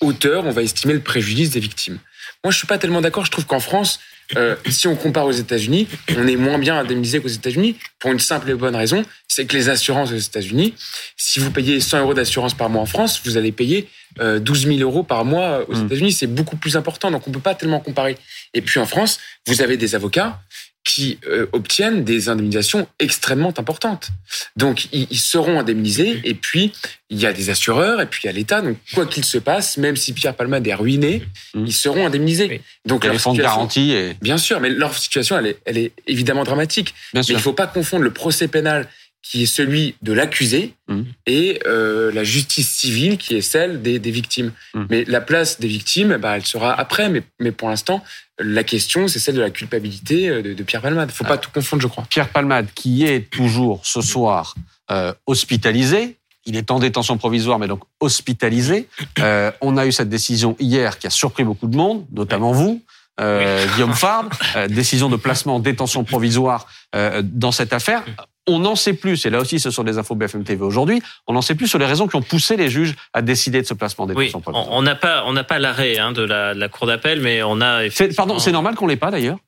hauteur 0.00 0.46
on 0.46 0.50
va 0.50 0.62
estimer 0.62 0.94
le 0.94 1.00
préjudice 1.00 1.50
des 1.50 1.60
victimes. 1.60 1.98
Moi, 2.42 2.50
je 2.50 2.58
suis 2.58 2.66
pas 2.66 2.78
tellement 2.78 3.00
d'accord. 3.00 3.24
Je 3.24 3.30
trouve 3.30 3.46
qu'en 3.46 3.60
France, 3.60 4.00
euh, 4.36 4.56
si 4.68 4.86
on 4.86 4.96
compare 4.96 5.26
aux 5.26 5.32
États-Unis, 5.32 5.88
on 6.16 6.26
est 6.26 6.36
moins 6.36 6.58
bien 6.58 6.78
indemnisé 6.78 7.20
qu'aux 7.20 7.28
États-Unis 7.28 7.76
pour 7.98 8.12
une 8.12 8.20
simple 8.20 8.50
et 8.50 8.54
bonne 8.54 8.76
raison, 8.76 9.04
c'est 9.28 9.46
que 9.46 9.56
les 9.56 9.68
assurances 9.68 10.12
aux 10.12 10.16
États-Unis, 10.16 10.74
si 11.16 11.40
vous 11.40 11.50
payez 11.50 11.80
100 11.80 12.00
euros 12.00 12.14
d'assurance 12.14 12.54
par 12.54 12.70
mois 12.70 12.82
en 12.82 12.86
France, 12.86 13.20
vous 13.24 13.36
allez 13.36 13.52
payer 13.52 13.88
12 14.18 14.66
000 14.66 14.78
euros 14.80 15.04
par 15.04 15.24
mois 15.24 15.64
aux 15.68 15.76
mmh. 15.76 15.86
États-Unis. 15.86 16.12
C'est 16.12 16.26
beaucoup 16.26 16.56
plus 16.56 16.76
important, 16.76 17.10
donc 17.10 17.28
on 17.28 17.30
peut 17.30 17.38
pas 17.38 17.54
tellement 17.54 17.80
comparer. 17.80 18.16
Et 18.54 18.60
puis 18.60 18.80
en 18.80 18.86
France, 18.86 19.20
vous 19.46 19.62
avez 19.62 19.76
des 19.76 19.94
avocats 19.94 20.40
qui 20.84 21.18
euh, 21.26 21.46
obtiennent 21.52 22.04
des 22.04 22.28
indemnisations 22.28 22.88
extrêmement 22.98 23.52
importantes. 23.58 24.08
Donc, 24.56 24.88
ils, 24.92 25.18
seront 25.18 25.60
indemnisés, 25.60 26.20
et 26.24 26.34
puis, 26.34 26.72
il 27.10 27.18
y 27.18 27.26
a 27.26 27.32
des 27.32 27.50
assureurs, 27.50 28.00
et 28.00 28.06
puis 28.06 28.22
il 28.24 28.26
y 28.26 28.30
a 28.30 28.32
l'État. 28.32 28.62
Donc, 28.62 28.78
quoi 28.94 29.04
qu'il 29.04 29.24
se 29.24 29.38
passe, 29.38 29.76
même 29.76 29.96
si 29.96 30.12
Pierre 30.12 30.34
Palmade 30.34 30.66
est 30.66 30.74
ruiné, 30.74 31.22
mmh. 31.54 31.66
ils 31.66 31.72
seront 31.72 32.06
indemnisés. 32.06 32.62
Donc, 32.86 33.04
les 33.04 33.18
fonds 33.18 33.34
de 33.34 33.42
garantie. 33.42 33.92
Et... 33.92 34.16
Bien 34.22 34.38
sûr, 34.38 34.60
mais 34.60 34.70
leur 34.70 34.96
situation, 34.96 35.38
elle 35.38 35.48
est, 35.48 35.58
elle 35.66 35.78
est 35.78 35.92
évidemment 36.06 36.44
dramatique. 36.44 36.94
mais 37.12 37.20
il 37.22 37.34
ne 37.34 37.40
faut 37.40 37.52
pas 37.52 37.66
confondre 37.66 38.04
le 38.04 38.12
procès 38.12 38.48
pénal 38.48 38.88
qui 39.22 39.42
est 39.42 39.46
celui 39.46 39.94
de 40.02 40.12
l'accusé 40.12 40.74
mmh. 40.88 41.02
et 41.26 41.60
euh, 41.66 42.10
la 42.12 42.24
justice 42.24 42.70
civile 42.70 43.18
qui 43.18 43.36
est 43.36 43.42
celle 43.42 43.82
des, 43.82 43.98
des 43.98 44.10
victimes. 44.10 44.52
Mmh. 44.74 44.84
Mais 44.90 45.04
la 45.04 45.20
place 45.20 45.60
des 45.60 45.68
victimes, 45.68 46.16
bah, 46.16 46.36
elle 46.36 46.46
sera 46.46 46.72
après. 46.72 47.08
Mais, 47.10 47.22
mais 47.38 47.52
pour 47.52 47.68
l'instant, 47.68 48.02
la 48.38 48.64
question, 48.64 49.08
c'est 49.08 49.18
celle 49.18 49.36
de 49.36 49.40
la 49.40 49.50
culpabilité 49.50 50.28
euh, 50.28 50.42
de, 50.42 50.54
de 50.54 50.62
Pierre 50.62 50.82
Palmade. 50.82 51.10
Il 51.12 51.14
faut 51.14 51.24
pas 51.24 51.34
ah. 51.34 51.38
tout 51.38 51.50
confondre, 51.52 51.82
je 51.82 51.88
crois. 51.88 52.04
Pierre 52.08 52.30
Palmade, 52.30 52.68
qui 52.74 53.04
est 53.04 53.30
toujours 53.30 53.80
ce 53.84 54.00
soir 54.00 54.54
euh, 54.90 55.12
hospitalisé, 55.26 56.16
il 56.46 56.56
est 56.56 56.70
en 56.70 56.78
détention 56.78 57.18
provisoire, 57.18 57.58
mais 57.58 57.68
donc 57.68 57.82
hospitalisé. 58.00 58.88
Euh, 59.18 59.52
on 59.60 59.76
a 59.76 59.86
eu 59.86 59.92
cette 59.92 60.08
décision 60.08 60.56
hier 60.58 60.98
qui 60.98 61.06
a 61.06 61.10
surpris 61.10 61.44
beaucoup 61.44 61.68
de 61.68 61.76
monde, 61.76 62.06
notamment 62.12 62.52
vous. 62.52 62.82
Euh, 63.20 63.66
Guillaume 63.74 63.92
Fabre, 63.92 64.30
euh, 64.56 64.66
décision 64.66 65.10
de 65.10 65.16
placement 65.16 65.56
en 65.56 65.60
détention 65.60 66.04
provisoire 66.04 66.66
euh, 66.94 67.20
dans 67.22 67.52
cette 67.52 67.74
affaire 67.74 68.02
on 68.46 68.60
n'en 68.60 68.74
sait 68.74 68.94
plus, 68.94 69.24
et 69.26 69.30
là 69.30 69.40
aussi 69.40 69.60
ce 69.60 69.70
sont 69.70 69.84
des 69.84 69.98
infos 69.98 70.14
BFM 70.14 70.44
TV 70.44 70.62
aujourd'hui, 70.62 71.02
on 71.26 71.32
n'en 71.32 71.42
sait 71.42 71.54
plus 71.54 71.68
sur 71.68 71.78
les 71.78 71.86
raisons 71.86 72.08
qui 72.08 72.16
ont 72.16 72.22
poussé 72.22 72.56
les 72.56 72.68
juges 72.68 72.94
à 73.12 73.22
décider 73.22 73.60
de 73.62 73.66
ce 73.66 73.74
placement 73.74 74.06
des 74.06 74.14
oui, 74.14 74.32
On 74.46 74.82
n'a 74.82 74.94
pas, 74.94 75.24
on 75.26 75.32
n'a 75.32 75.44
pas 75.44 75.58
l'arrêt 75.58 75.98
hein, 75.98 76.12
de, 76.12 76.22
la, 76.22 76.54
de, 76.54 76.60
la, 76.60 76.68
cour 76.68 76.86
d'appel, 76.86 77.20
mais 77.20 77.42
on 77.42 77.60
a. 77.60 77.82
Pardon, 78.16 78.38
c'est 78.38 78.52
normal 78.52 78.74
qu'on 78.74 78.86
l'ait 78.86 78.96
pas 78.96 79.10
d'ailleurs? 79.10 79.38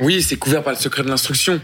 Oui, 0.00 0.22
c'est 0.22 0.36
couvert 0.36 0.62
par 0.62 0.72
le 0.72 0.78
secret 0.78 1.02
de 1.02 1.08
l'instruction. 1.08 1.60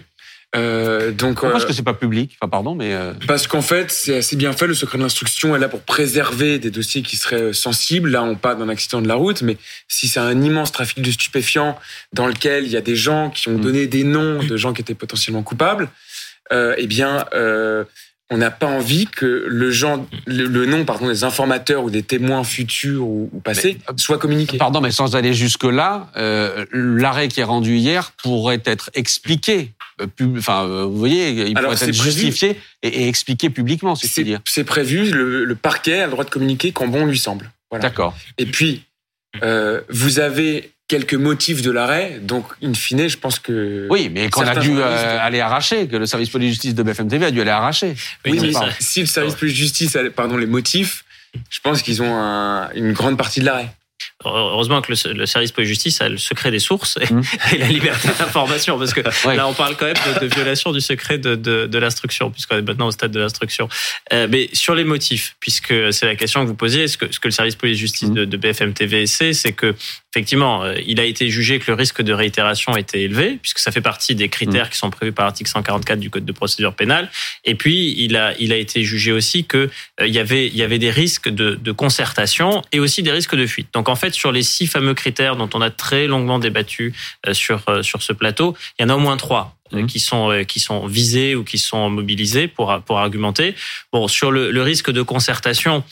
Euh, 0.55 1.11
donc, 1.11 1.41
Pourquoi 1.41 1.59
est-ce 1.59 1.67
que 1.67 1.73
c'est 1.73 1.83
pas 1.83 1.95
public? 1.95 2.37
Enfin, 2.41 2.49
pardon, 2.49 2.75
mais 2.75 2.95
euh... 2.95 3.13
parce 3.27 3.47
qu'en 3.47 3.63
fait, 3.63 3.91
c'est 3.91 4.19
assez 4.19 4.37
bien 4.37 4.53
fait. 4.53 4.67
Le 4.67 4.75
secret 4.75 4.97
de 4.97 5.03
l'instruction 5.03 5.57
est 5.57 5.59
là 5.59 5.69
pour 5.69 5.81
préserver 5.81 6.59
des 6.59 6.71
dossiers 6.71 7.03
qui 7.03 7.17
seraient 7.17 7.43
euh, 7.43 7.53
sensibles. 7.53 8.11
Là, 8.11 8.23
on 8.23 8.37
parle 8.37 8.59
d'un 8.59 8.69
accident 8.69 9.03
de 9.03 9.09
la 9.09 9.17
route, 9.17 9.43
mais 9.43 9.57
si 9.89 10.09
c'est 10.09 10.21
un 10.21 10.41
immense 10.41 10.73
trafic 10.73 11.03
de 11.03 11.11
stupéfiants 11.11 11.79
dans 12.13 12.27
lequel 12.27 12.65
il 12.65 12.71
y 12.71 12.77
a 12.77 12.81
des 12.81 12.97
gens 12.97 13.31
qui 13.31 13.49
ont 13.49 13.59
mm. 13.59 13.61
donné 13.61 13.87
des 13.87 14.05
noms 14.05 14.43
de 14.43 14.57
gens 14.57 14.73
qui 14.73 14.81
étaient 14.81 14.95
potentiellement 14.95 15.43
coupables, 15.43 15.85
euh, 15.85 15.89
eh 16.51 16.87
bien, 16.87 17.27
euh, 17.35 17.85
on 18.31 18.39
n'a 18.39 18.51
pas 18.51 18.67
envie 18.67 19.07
que 19.07 19.45
le, 19.49 19.71
genre, 19.71 20.05
le, 20.27 20.67
nom 20.67 20.85
pardon, 20.85 21.09
des 21.09 21.25
informateurs 21.25 21.85
ou 21.85 21.91
des 21.91 22.03
témoins 22.03 22.43
futurs 22.45 23.07
ou, 23.07 23.31
passés 23.45 23.79
euh, 23.89 23.93
soit 23.97 24.19
communiqué. 24.19 24.59
Pardon, 24.59 24.81
mais 24.81 24.91
sans 24.91 25.15
aller 25.15 25.33
jusque-là, 25.33 26.11
l'arrêt 26.73 27.29
qui 27.29 27.41
est 27.41 27.45
rendu 27.45 27.77
hier 27.77 28.13
pourrait 28.23 28.63
être 28.65 28.91
expliqué. 28.95 29.73
Enfin, 30.37 30.67
vous 30.87 30.99
voyez, 30.99 31.49
il 31.49 31.55
pourrait 31.55 31.75
être 31.75 31.93
justifié 31.93 32.61
et, 32.83 33.09
expliqué 33.09 33.51
publiquement, 33.51 33.95
si 33.95 34.09
c'est 34.09 34.25
dire. 34.25 34.41
C'est 34.45 34.65
prévu, 34.65 35.11
le, 35.11 35.55
parquet 35.55 36.01
a 36.01 36.07
le 36.07 36.13
droit 36.13 36.25
de 36.25 36.31
communiquer 36.31 36.73
quand 36.73 36.89
bon 36.89 37.07
lui 37.07 37.19
semble. 37.19 37.51
D'accord. 37.81 38.15
Et 38.39 38.47
puis, 38.47 38.83
vous 39.89 40.19
avez 40.19 40.76
quelques 40.89 41.15
motifs 41.15 41.63
de 41.63 41.71
l'arrêt. 41.71 42.21
Donc, 42.23 42.47
in 42.63 42.75
fine, 42.75 43.09
je 43.09 43.19
pense 43.19 43.39
que... 43.39 43.87
Oui, 43.91 44.11
mais 44.13 44.31
qu'on 44.31 44.43
a 44.43 44.57
dû 44.57 44.79
euh, 44.79 45.19
aller 45.21 45.41
arracher, 45.41 45.89
que 45.89 45.97
le 45.97 46.07
service 46.07 46.31
police-justice 46.31 46.75
de 46.75 46.83
BFM 46.83 47.09
TV 47.09 47.27
a 47.27 47.31
dû 47.31 47.41
aller 47.41 47.51
arracher. 47.51 47.95
Oui, 48.25 48.39
mais 48.41 48.53
si 48.79 49.01
le 49.01 49.07
service 49.07 49.35
police-justice, 49.35 49.99
pardon, 50.15 50.37
les 50.37 50.47
motifs, 50.47 51.05
je 51.51 51.61
pense 51.61 51.83
qu'ils 51.83 52.03
ont 52.03 52.17
une 52.75 52.93
grande 52.93 53.17
partie 53.17 53.41
de 53.41 53.47
l'arrêt. 53.47 53.69
Heureusement 54.35 54.81
que 54.83 54.93
le, 54.93 55.27
service 55.27 55.53
police-justice 55.53 56.01
a 56.01 56.09
le 56.09 56.19
secret 56.19 56.51
des 56.51 56.59
sources 56.59 56.99
et, 57.01 57.13
mmh. 57.13 57.23
la 57.59 57.67
liberté 57.69 58.09
d'information, 58.19 58.79
parce 58.79 58.95
que 58.95 59.01
là, 59.37 59.49
on 59.49 59.55
parle 59.55 59.77
quand 59.77 59.87
même 59.87 59.95
de, 60.21 60.27
violation 60.27 60.73
du 60.73 60.81
secret 60.81 61.19
de, 61.19 61.35
de, 61.35 61.67
de 61.67 61.79
l'instruction, 61.79 62.31
puisqu'on 62.31 62.57
est 62.57 62.63
maintenant 62.63 62.89
au 62.89 62.91
stade 62.91 63.11
de 63.11 63.21
l'instruction. 63.21 63.69
Euh, 64.13 64.27
mais 64.31 64.49
sur 64.53 64.75
les 64.75 64.85
motifs, 64.85 65.37
puisque 65.41 65.75
c'est 65.93 66.07
la 66.07 66.17
question 66.17 66.43
que 66.43 66.47
vous 66.47 66.55
posiez, 66.55 66.89
ce 66.89 66.97
que, 66.97 67.13
ce 67.13 67.21
que 67.21 67.29
le 67.29 67.33
service 67.33 67.57
police-justice 67.57 68.11
mmh. 68.11 68.15
de, 68.15 68.25
de 68.25 68.37
BFM 68.37 68.73
TV 68.73 69.07
sait, 69.07 69.33
c'est 69.33 69.53
que 69.53 69.75
effectivement, 70.17 70.65
euh, 70.65 70.75
il 70.87 70.99
a 70.99 71.05
été 71.05 71.29
jugé 71.29 71.59
que 71.59 71.71
le 71.71 71.75
risque 71.75 72.01
de 72.01 72.13
réitération 72.15 72.75
était 72.75 73.03
élevé, 73.03 73.39
puisque 73.41 73.59
ça 73.59 73.71
fait 73.71 73.83
partie 73.83 74.15
des 74.15 74.31
critères 74.31 74.67
mmh. 74.67 74.71
qui 74.71 74.79
sont 74.79 74.91
prévus 74.91 75.13
par 75.13 75.27
l'article 75.27 75.51
144 75.51 76.01
du 76.01 76.09
Code 76.09 76.25
de 76.25 76.33
procédure 76.33 76.75
pénale. 76.75 77.11
Et 77.45 77.55
puis, 77.55 77.95
il 77.99 78.17
a, 78.17 78.33
il 78.39 78.51
a 78.53 78.57
été 78.57 78.83
jugé 78.83 79.13
aussi 79.13 79.45
que 79.45 79.69
euh, 80.01 80.07
il 80.07 80.15
y 80.15 80.19
avait, 80.19 80.47
il 80.47 80.57
y 80.57 80.63
avait 80.63 80.79
des 80.79 80.91
risques 80.91 81.29
de, 81.29 81.55
de 81.55 81.73
concertation 81.73 82.63
et 82.73 82.81
aussi 82.81 83.03
des 83.03 83.13
risques 83.13 83.37
de 83.37 83.47
fuite. 83.47 83.69
Donc, 83.75 83.91
en 83.91 83.95
fait, 83.95 84.16
sur 84.17 84.33
les 84.33 84.43
six 84.43 84.67
fameux 84.67 84.95
critères 84.95 85.37
dont 85.37 85.51
on 85.55 85.61
a 85.61 85.71
très 85.71 86.07
longuement 86.07 86.39
débattu 86.39 86.95
euh, 87.27 87.35
sur, 87.35 87.63
sur 87.83 88.03
ce 88.03 88.13
plateau, 88.13 88.57
il 88.79 88.83
y 88.83 88.85
en 88.87 88.89
a 88.89 88.97
au 88.97 89.01
moins 89.01 89.17
trois 89.17 89.57
mmh. 89.73 89.87
qui 89.87 90.01
sont 90.01 90.45
qui 90.49 90.61
sont 90.61 90.87
visés 90.87 91.35
ou 91.35 91.45
qui 91.45 91.59
sont 91.59 91.89
mobilisés 91.91 92.49
pour 92.49 92.81
pour 92.85 92.99
argumenter. 92.99 93.55
Bon, 93.93 94.09
sur 94.09 94.31
le, 94.31 94.51
le 94.51 94.63
risque 94.63 94.91
de 94.91 95.03
concertation, 95.03 95.85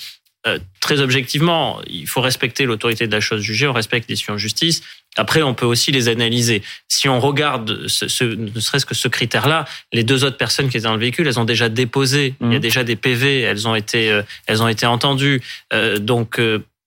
euh, 0.47 0.59
très 0.81 1.01
objectivement, 1.01 1.81
il 1.87 2.07
faut 2.07 2.20
respecter 2.20 2.66
l'autorité 2.66 3.07
de 3.07 3.12
la 3.12 3.20
chose 3.20 3.41
jugée, 3.41 3.66
on 3.66 3.72
respecte 3.72 4.09
les 4.09 4.14
décisions 4.14 4.35
de 4.35 4.39
justice. 4.39 4.83
Après, 5.16 5.43
on 5.43 5.55
peut 5.55 5.64
aussi 5.64 5.91
les 5.91 6.09
analyser. 6.09 6.62
Si 6.87 7.09
on 7.09 7.18
regarde 7.18 7.87
ce, 7.87 8.09
ce, 8.09 8.25
ne 8.25 8.61
serait-ce 8.61 8.85
que 8.85 8.95
ce 8.95 9.09
critère-là, 9.09 9.64
les 9.93 10.05
deux 10.05 10.22
autres 10.25 10.37
personnes 10.37 10.68
qui 10.68 10.77
étaient 10.77 10.85
dans 10.85 10.93
le 10.93 11.01
véhicule, 11.01 11.27
elles 11.27 11.41
ont 11.41 11.47
déjà 11.47 11.70
déposé. 11.70 12.35
Il 12.43 12.53
y 12.53 12.55
a 12.57 12.59
mmh. 12.59 12.61
déjà 12.61 12.85
des 12.85 12.97
PV, 12.97 13.41
elles 13.41 13.66
ont 13.66 13.75
été, 13.75 14.11
euh, 14.11 14.22
elles 14.47 14.62
ont 14.62 14.68
été 14.68 14.85
entendues. 14.85 15.41
Euh, 15.72 15.99
donc 15.99 16.39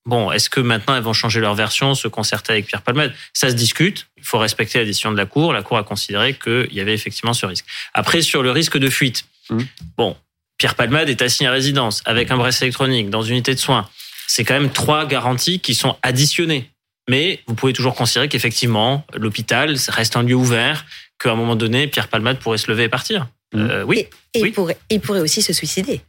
Bon, 0.08 0.32
est-ce 0.32 0.49
que 0.49 0.62
maintenant 0.62 0.95
elles 0.95 1.03
vont 1.03 1.12
changer 1.12 1.41
leur 1.41 1.53
version, 1.53 1.93
se 1.93 2.08
concerter 2.08 2.53
avec 2.53 2.66
Pierre 2.66 2.82
Palmade? 2.82 3.14
Ça 3.34 3.49
se 3.49 3.55
discute. 3.55 4.08
Il 4.16 4.24
faut 4.24 4.39
respecter 4.39 4.80
la 4.80 4.86
décision 4.86 5.12
de 5.12 5.18
la 5.18 5.26
Cour. 5.26 5.51
La 5.51 5.64
Cour 5.64 5.78
a 5.78 5.84
considéré 5.84 6.34
qu'il 6.34 6.74
y 6.74 6.80
avait 6.80 6.93
effectivement 6.93 7.34
ce 7.34 7.45
risque. 7.45 7.66
Après, 7.93 8.22
sur 8.22 8.41
le 8.41 8.51
risque 8.51 8.78
de 8.78 8.89
fuite, 8.89 9.26
mmh. 9.49 9.60
bon, 9.97 10.16
Pierre 10.58 10.76
Palmade 10.76 11.10
est 11.10 11.22
assigné 11.22 11.49
à 11.49 11.51
résidence 11.51 12.01
avec 12.05 12.32
un 12.32 12.38
bracelet 12.38 12.68
électronique 12.68 13.10
dans 13.10 13.22
une 13.22 13.34
unité 13.34 13.53
de 13.53 13.60
soins. 13.60 13.89
C'est 14.28 14.45
quand 14.45 14.53
même 14.53 14.72
trois 14.72 15.05
garanties 15.05 15.60
qui 15.60 15.76
sont 15.76 15.97
additionnées. 16.03 16.72
Mais 17.10 17.41
vous 17.45 17.53
pouvez 17.53 17.74
toujours 17.74 17.93
considérer 17.93 18.30
qu'effectivement, 18.30 19.05
l'hôpital 19.14 19.76
reste 19.89 20.16
un 20.16 20.24
lieu 20.24 20.36
ouvert, 20.36 20.86
qu'à 21.20 21.32
un 21.32 21.36
moment 21.36 21.58
donné, 21.58 21.88
Pierre 21.88 22.08
Palmade 22.08 22.39
pourrait 22.39 22.58
se 22.58 22.72
lever 22.72 22.84
et 22.86 22.89
partir. 22.89 23.28
Mmh. 23.53 23.60
Euh, 23.60 23.84
oui. 23.84 24.08
Et, 24.34 24.39
Il, 24.39 24.53
pourrait, 24.53 24.78
il 24.89 25.01
pourrait 25.01 25.20
aussi 25.20 25.41
se 25.41 25.51
suicider. 25.51 26.01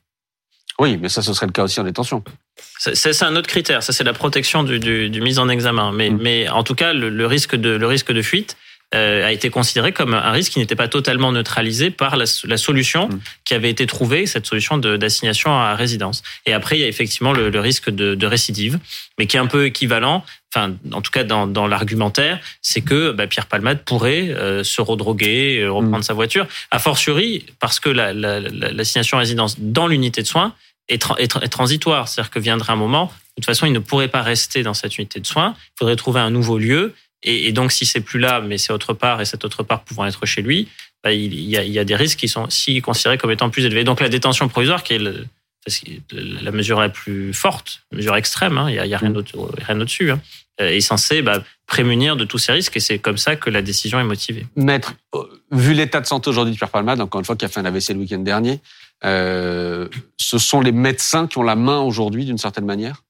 Oui, 0.81 0.97
mais 0.97 1.09
ça, 1.09 1.23
ce 1.23 1.33
serait 1.33 1.47
le 1.47 1.53
cas 1.53 1.65
aussi 1.65 1.81
en 1.81 1.85
détention. 1.85 2.23
C'est 2.79 3.23
un 3.23 3.35
autre 3.35 3.49
critère. 3.49 3.83
Ça, 3.83 3.93
c'est 3.93 4.05
la 4.05 4.13
protection 4.13 4.63
du, 4.63 4.79
du, 4.79 5.11
du, 5.11 5.21
mise 5.21 5.39
en 5.39 5.49
examen. 5.49 5.93
Mais, 5.93 6.11
mmh. 6.11 6.19
mais 6.21 6.49
en 6.49 6.63
tout 6.63 6.75
cas, 6.75 6.93
le, 6.93 7.09
le, 7.09 7.27
risque 7.27 7.57
de, 7.57 7.71
le 7.71 7.87
risque 7.87 8.13
de 8.13 8.23
fuite, 8.23 8.57
euh, 8.95 9.27
a 9.27 9.33
été 9.33 9.51
considéré 9.51 9.93
comme 9.93 10.15
un 10.15 10.31
risque 10.31 10.53
qui 10.53 10.61
n'était 10.61 10.75
pas 10.75 10.89
totalement 10.89 11.31
neutralisé 11.31 11.91
par 11.91 12.17
la, 12.17 12.25
la 12.45 12.57
solution 12.57 13.09
mm. 13.09 13.21
qui 13.45 13.53
avait 13.53 13.69
été 13.69 13.87
trouvée, 13.87 14.25
cette 14.25 14.47
solution 14.47 14.79
d'assignation 14.79 15.53
à 15.53 15.75
résidence. 15.75 16.23
Et 16.47 16.55
après, 16.55 16.79
il 16.79 16.81
y 16.81 16.85
a 16.85 16.89
effectivement 16.89 17.35
le, 17.35 17.51
le 17.51 17.61
risque 17.61 17.91
de, 17.91 18.15
de, 18.15 18.27
récidive, 18.27 18.79
mais 19.19 19.27
qui 19.27 19.37
est 19.37 19.41
un 19.41 19.47
peu 19.47 19.67
équivalent. 19.67 20.25
Enfin, 20.55 20.73
en 20.93 21.03
tout 21.03 21.11
cas, 21.11 21.23
dans, 21.23 21.47
dans 21.47 21.67
l'argumentaire, 21.67 22.41
c'est 22.63 22.81
que 22.81 23.13
bah, 23.13 23.27
Pierre 23.27 23.45
Palmade 23.45 23.85
pourrait 23.85 24.31
euh, 24.31 24.65
se 24.65 24.81
redroguer, 24.81 25.61
euh, 25.61 25.71
reprendre 25.71 25.99
mm. 25.99 26.05
sa 26.05 26.15
voiture. 26.15 26.47
A 26.71 26.79
fortiori, 26.79 27.45
parce 27.61 27.81
que 27.81 27.91
l'assignation 27.91 29.19
la, 29.19 29.21
la, 29.21 29.27
à 29.27 29.27
résidence 29.27 29.57
dans 29.61 29.87
l'unité 29.87 30.23
de 30.23 30.27
soins 30.27 30.55
est, 30.89 31.01
tra 31.01 31.17
est, 31.19 31.37
est 31.37 31.49
transitoire. 31.49 32.09
C'est-à-dire 32.09 32.31
que 32.31 32.39
viendrait 32.39 32.73
un 32.73 32.77
moment, 32.77 33.07
de 33.07 33.43
toute 33.43 33.47
façon, 33.47 33.67
il 33.67 33.73
ne 33.73 33.79
pourrait 33.79 34.09
pas 34.09 34.23
rester 34.23 34.63
dans 34.63 34.75
cette 34.75 34.99
unité 34.99 35.21
de 35.21 35.27
soins. 35.27 35.55
Il 35.57 35.79
faudrait 35.79 35.97
trouver 35.97 36.21
un 36.21 36.31
nouveau 36.31 36.59
lieu 36.59 36.95
et, 37.23 37.49
et 37.49 37.53
donc, 37.53 37.73
si 37.73 37.87
c'est 37.87 38.01
plus 38.01 38.19
là, 38.19 38.41
mais 38.41 38.59
c'est 38.59 38.73
autre 38.73 38.95
part, 38.95 39.21
et 39.21 39.25
cette 39.25 39.45
autre 39.45 39.63
part 39.63 39.83
pouvant 39.83 40.07
être 40.07 40.25
chez 40.27 40.43
lui, 40.43 40.69
bah, 41.03 41.13
il, 41.13 41.35
y 41.35 41.57
a, 41.57 41.65
il, 41.65 41.73
y 41.73 41.79
a, 41.79 41.85
des 41.85 41.97
risques 41.97 42.19
qui 42.19 42.29
sont 42.29 42.49
si 42.51 42.81
considérés 42.81 43.19
comme 43.19 43.31
étant 43.31 43.51
plus 43.51 43.65
élevés. 43.65 43.85
Donc, 43.85 44.01
la 44.01 44.09
détention 44.09 44.49
provisoire, 44.49 44.83
qui 44.83 44.95
est 44.95 44.99
le, 44.99 45.27
la 46.13 46.51
mesure 46.53 46.81
la 46.81 46.89
plus 46.89 47.33
forte, 47.33 47.83
la 47.91 47.99
mesure 47.99 48.17
extrême, 48.17 48.57
hein, 48.57 48.71
il 48.71 48.75
n'y 48.75 48.79
a, 48.79 48.87
y 48.87 48.95
a 48.95 48.99
rien 48.99 49.15
au-dessus, 49.15 50.11
hein, 50.11 50.21
euh, 50.61 50.71
est 50.71 50.81
censée 50.81 51.23
bah, 51.23 51.43
prémunir 51.67 52.17
de 52.17 52.25
tous 52.25 52.39
ces 52.39 52.53
risques, 52.53 52.77
et 52.77 52.81
c'est 52.81 52.99
comme 52.99 53.19
ça 53.19 53.37
que 53.37 53.51
la 53.51 53.63
décision 53.63 54.01
est 54.01 54.05
motivée. 54.05 54.47
Maître, 54.57 54.95
euh, 55.15 55.25
vu 55.51 55.75
l'état 55.75 56.01
de 56.01 56.07
santé 56.07 56.31
aujourd'hui 56.31 56.55
de 56.55 56.59
Pierre 56.59 56.71
Palmade, 56.71 57.01
encore 57.01 57.21
une 57.21 57.25
fois, 57.25 57.37
qui 57.37 57.45
a 57.45 57.49
fait 57.49 57.61
un 57.61 57.65
AVC 57.65 57.91
le 57.91 57.97
week-end 58.01 58.19
dernier, 58.19 58.61
euh, 59.05 59.89
ce 60.17 60.39
sont 60.39 60.61
les 60.61 60.73
médecins 60.73 61.27
qui 61.27 61.39
ont 61.39 61.43
la 61.43 61.57
main 61.57 61.81
aujourd'hui, 61.81 62.25
d'une 62.25 62.39
certaine 62.39 62.65
manière? 62.65 63.03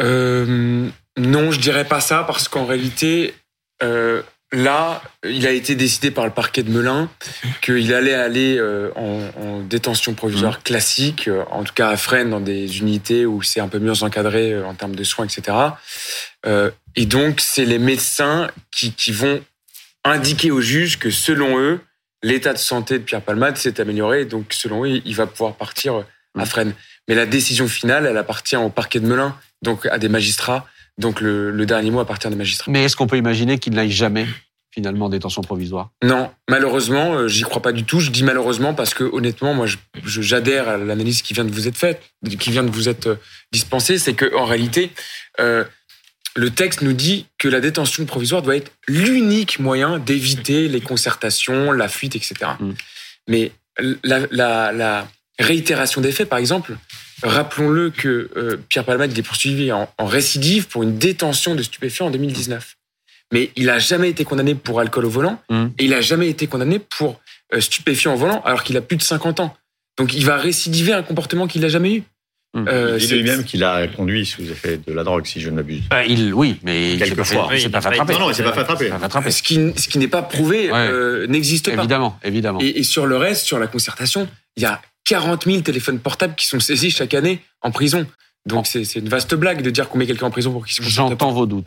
Euh, 0.00 0.88
non, 1.16 1.50
je 1.50 1.60
dirais 1.60 1.84
pas 1.84 2.00
ça 2.00 2.24
parce 2.24 2.48
qu'en 2.48 2.64
réalité, 2.66 3.34
euh, 3.82 4.22
là, 4.52 5.02
il 5.24 5.46
a 5.46 5.52
été 5.52 5.74
décidé 5.74 6.10
par 6.10 6.24
le 6.24 6.30
parquet 6.30 6.62
de 6.62 6.70
Melun 6.70 7.08
qu'il 7.60 7.92
allait 7.92 8.14
aller 8.14 8.60
en, 8.96 9.20
en, 9.40 9.60
détention 9.60 10.14
provisoire 10.14 10.58
mmh. 10.58 10.62
classique, 10.62 11.30
en 11.50 11.64
tout 11.64 11.74
cas 11.74 11.88
à 11.88 11.96
Fresnes, 11.96 12.30
dans 12.30 12.40
des 12.40 12.78
unités 12.78 13.26
où 13.26 13.42
c'est 13.42 13.60
un 13.60 13.68
peu 13.68 13.78
mieux 13.78 14.02
encadré 14.02 14.60
en 14.62 14.74
termes 14.74 14.96
de 14.96 15.04
soins, 15.04 15.26
etc. 15.26 15.56
Et 16.96 17.06
donc, 17.06 17.40
c'est 17.40 17.64
les 17.64 17.78
médecins 17.78 18.48
qui, 18.70 18.92
qui 18.92 19.12
vont 19.12 19.40
indiquer 20.04 20.50
aux 20.50 20.60
juges 20.60 20.98
que 20.98 21.10
selon 21.10 21.58
eux, 21.58 21.80
l'état 22.22 22.52
de 22.52 22.58
santé 22.58 22.98
de 22.98 23.04
Pierre 23.04 23.22
Palmade 23.22 23.56
s'est 23.56 23.80
amélioré. 23.80 24.24
Donc, 24.24 24.52
selon 24.52 24.84
eux, 24.84 25.00
il 25.04 25.14
va 25.14 25.26
pouvoir 25.26 25.54
partir 25.54 25.94
à 25.94 26.42
mmh. 26.42 26.46
Fresnes. 26.46 26.74
Mais 27.08 27.14
la 27.14 27.26
décision 27.26 27.68
finale, 27.68 28.06
elle 28.06 28.16
appartient 28.16 28.56
au 28.56 28.68
parquet 28.68 29.00
de 29.00 29.06
Melun, 29.06 29.36
donc 29.62 29.86
à 29.86 29.98
des 29.98 30.08
magistrats 30.08 30.66
donc 30.98 31.20
le, 31.20 31.50
le, 31.50 31.66
dernier 31.66 31.90
mot 31.90 32.00
appartient 32.00 32.28
des 32.28 32.36
magistrats. 32.36 32.70
Mais 32.70 32.84
est-ce 32.84 32.96
qu'on 32.96 33.06
peut 33.06 33.16
imaginer 33.16 33.58
qu'il 33.58 33.72
n'aille 33.74 33.90
jamais 33.90 34.26
finalement 34.70 35.06
en 35.06 35.08
détention 35.08 35.42
provisoire 35.42 35.90
Non, 36.02 36.30
malheureusement, 36.48 37.14
euh, 37.14 37.28
j'y 37.28 37.42
crois 37.42 37.62
pas 37.62 37.72
du 37.72 37.84
tout. 37.84 38.00
Je 38.00 38.10
dis 38.10 38.22
malheureusement 38.22 38.74
parce 38.74 38.94
que 38.94 39.04
honnêtement, 39.04 39.54
moi, 39.54 39.66
j'adhère 40.04 40.64
je, 40.64 40.70
à 40.70 40.76
l'analyse 40.76 41.22
qui 41.22 41.34
vient 41.34 41.44
de 41.44 41.50
vous 41.50 41.68
être 41.68 41.76
faite, 41.76 42.02
qui 42.38 42.50
vient 42.50 42.64
de 42.64 42.70
vous 42.70 42.88
être 42.88 43.06
euh, 43.06 43.16
dispensée, 43.52 43.98
c'est 43.98 44.14
que 44.14 44.34
en 44.36 44.44
réalité, 44.44 44.90
euh, 45.40 45.64
le 46.36 46.50
texte 46.50 46.82
nous 46.82 46.92
dit 46.92 47.26
que 47.38 47.48
la 47.48 47.60
détention 47.60 48.04
provisoire 48.04 48.42
doit 48.42 48.56
être 48.56 48.72
l'unique 48.86 49.58
moyen 49.58 49.98
d'éviter 49.98 50.68
les 50.68 50.80
concertations, 50.80 51.72
la 51.72 51.88
fuite, 51.88 52.16
etc. 52.16 52.34
Mm. 52.60 52.72
Mais 53.28 53.52
la, 54.02 54.20
la, 54.30 54.72
la 54.72 55.08
réitération 55.38 56.00
des 56.00 56.12
faits, 56.12 56.28
par 56.28 56.38
exemple, 56.38 56.76
Rappelons-le 57.22 57.90
que 57.90 58.30
euh, 58.36 58.56
Pierre 58.68 58.84
Palmade 58.84 59.16
est 59.16 59.22
poursuivi 59.22 59.72
en, 59.72 59.88
en, 59.98 60.06
récidive 60.06 60.68
pour 60.68 60.82
une 60.84 60.98
détention 60.98 61.54
de 61.54 61.62
stupéfiants 61.62 62.06
en 62.06 62.10
2019. 62.10 62.76
Mais 63.32 63.50
il 63.56 63.70
a 63.70 63.78
jamais 63.78 64.08
été 64.08 64.24
condamné 64.24 64.54
pour 64.54 64.80
alcool 64.80 65.04
au 65.04 65.10
volant 65.10 65.42
mmh. 65.50 65.66
et 65.78 65.84
il 65.84 65.94
a 65.94 66.00
jamais 66.00 66.28
été 66.28 66.46
condamné 66.46 66.78
pour 66.78 67.20
euh, 67.54 67.60
stupéfiants 67.60 68.14
au 68.14 68.16
volant 68.16 68.40
alors 68.42 68.62
qu'il 68.62 68.76
a 68.76 68.80
plus 68.80 68.96
de 68.96 69.02
50 69.02 69.40
ans. 69.40 69.54
Donc 69.98 70.14
il 70.14 70.24
va 70.24 70.36
récidiver 70.36 70.92
un 70.92 71.02
comportement 71.02 71.48
qu'il 71.48 71.60
n'a 71.60 71.68
jamais 71.68 71.96
eu. 71.96 72.02
Mmh. 72.62 72.68
Euh, 72.68 72.98
il 73.00 73.06
dit 73.06 73.14
lui-même 73.14 73.44
qu'il 73.44 73.64
a 73.64 73.86
conduit 73.86 74.26
sous 74.26 74.42
effet 74.42 74.80
de 74.86 74.92
la 74.92 75.04
drogue, 75.04 75.26
si 75.26 75.40
je 75.40 75.50
ne 75.50 75.56
m'abuse. 75.56 75.82
Euh, 75.92 76.04
il, 76.06 76.34
oui, 76.34 76.58
mais 76.62 76.96
quelquefois. 76.98 77.48
Il 77.52 77.60
s'est 77.60 77.68
pas, 77.68 77.80
fait 77.80 77.88
attraper. 77.88 78.12
Non, 78.14 78.20
non, 78.20 78.30
il 78.30 78.34
s'est 78.34 78.42
pas 78.42 78.52
fait 78.52 78.90
attraper. 78.90 79.30
Ce 79.30 79.42
qui, 79.42 79.72
ce 79.76 79.88
qui 79.88 79.98
n'est 79.98 80.08
pas 80.08 80.22
prouvé 80.22 80.70
ouais. 80.70 80.76
euh, 80.76 81.26
n'existe 81.26 81.66
pas. 81.74 81.82
Évidemment, 81.82 82.18
évidemment. 82.24 82.60
Et, 82.60 82.78
et, 82.80 82.82
sur 82.82 83.06
le 83.06 83.16
reste, 83.16 83.46
sur 83.46 83.58
la 83.58 83.66
concertation, 83.66 84.28
il 84.56 84.62
y 84.62 84.66
a 84.66 84.80
40 85.04 85.44
000 85.44 85.60
téléphones 85.60 85.98
portables 85.98 86.34
qui 86.34 86.46
sont 86.46 86.60
saisis 86.60 86.90
chaque 86.90 87.14
année 87.14 87.40
en 87.62 87.70
prison. 87.70 88.06
Donc 88.46 88.66
c'est 88.66 88.82
une 88.96 89.08
vaste 89.08 89.34
blague 89.34 89.62
de 89.62 89.70
dire 89.70 89.88
qu'on 89.88 89.98
met 89.98 90.06
quelqu'un 90.06 90.26
en 90.26 90.30
prison 90.30 90.52
pour 90.52 90.64
qu'il 90.64 90.74
se 90.74 90.82
J'entends 90.82 91.32
vos 91.32 91.46
doutes. 91.46 91.66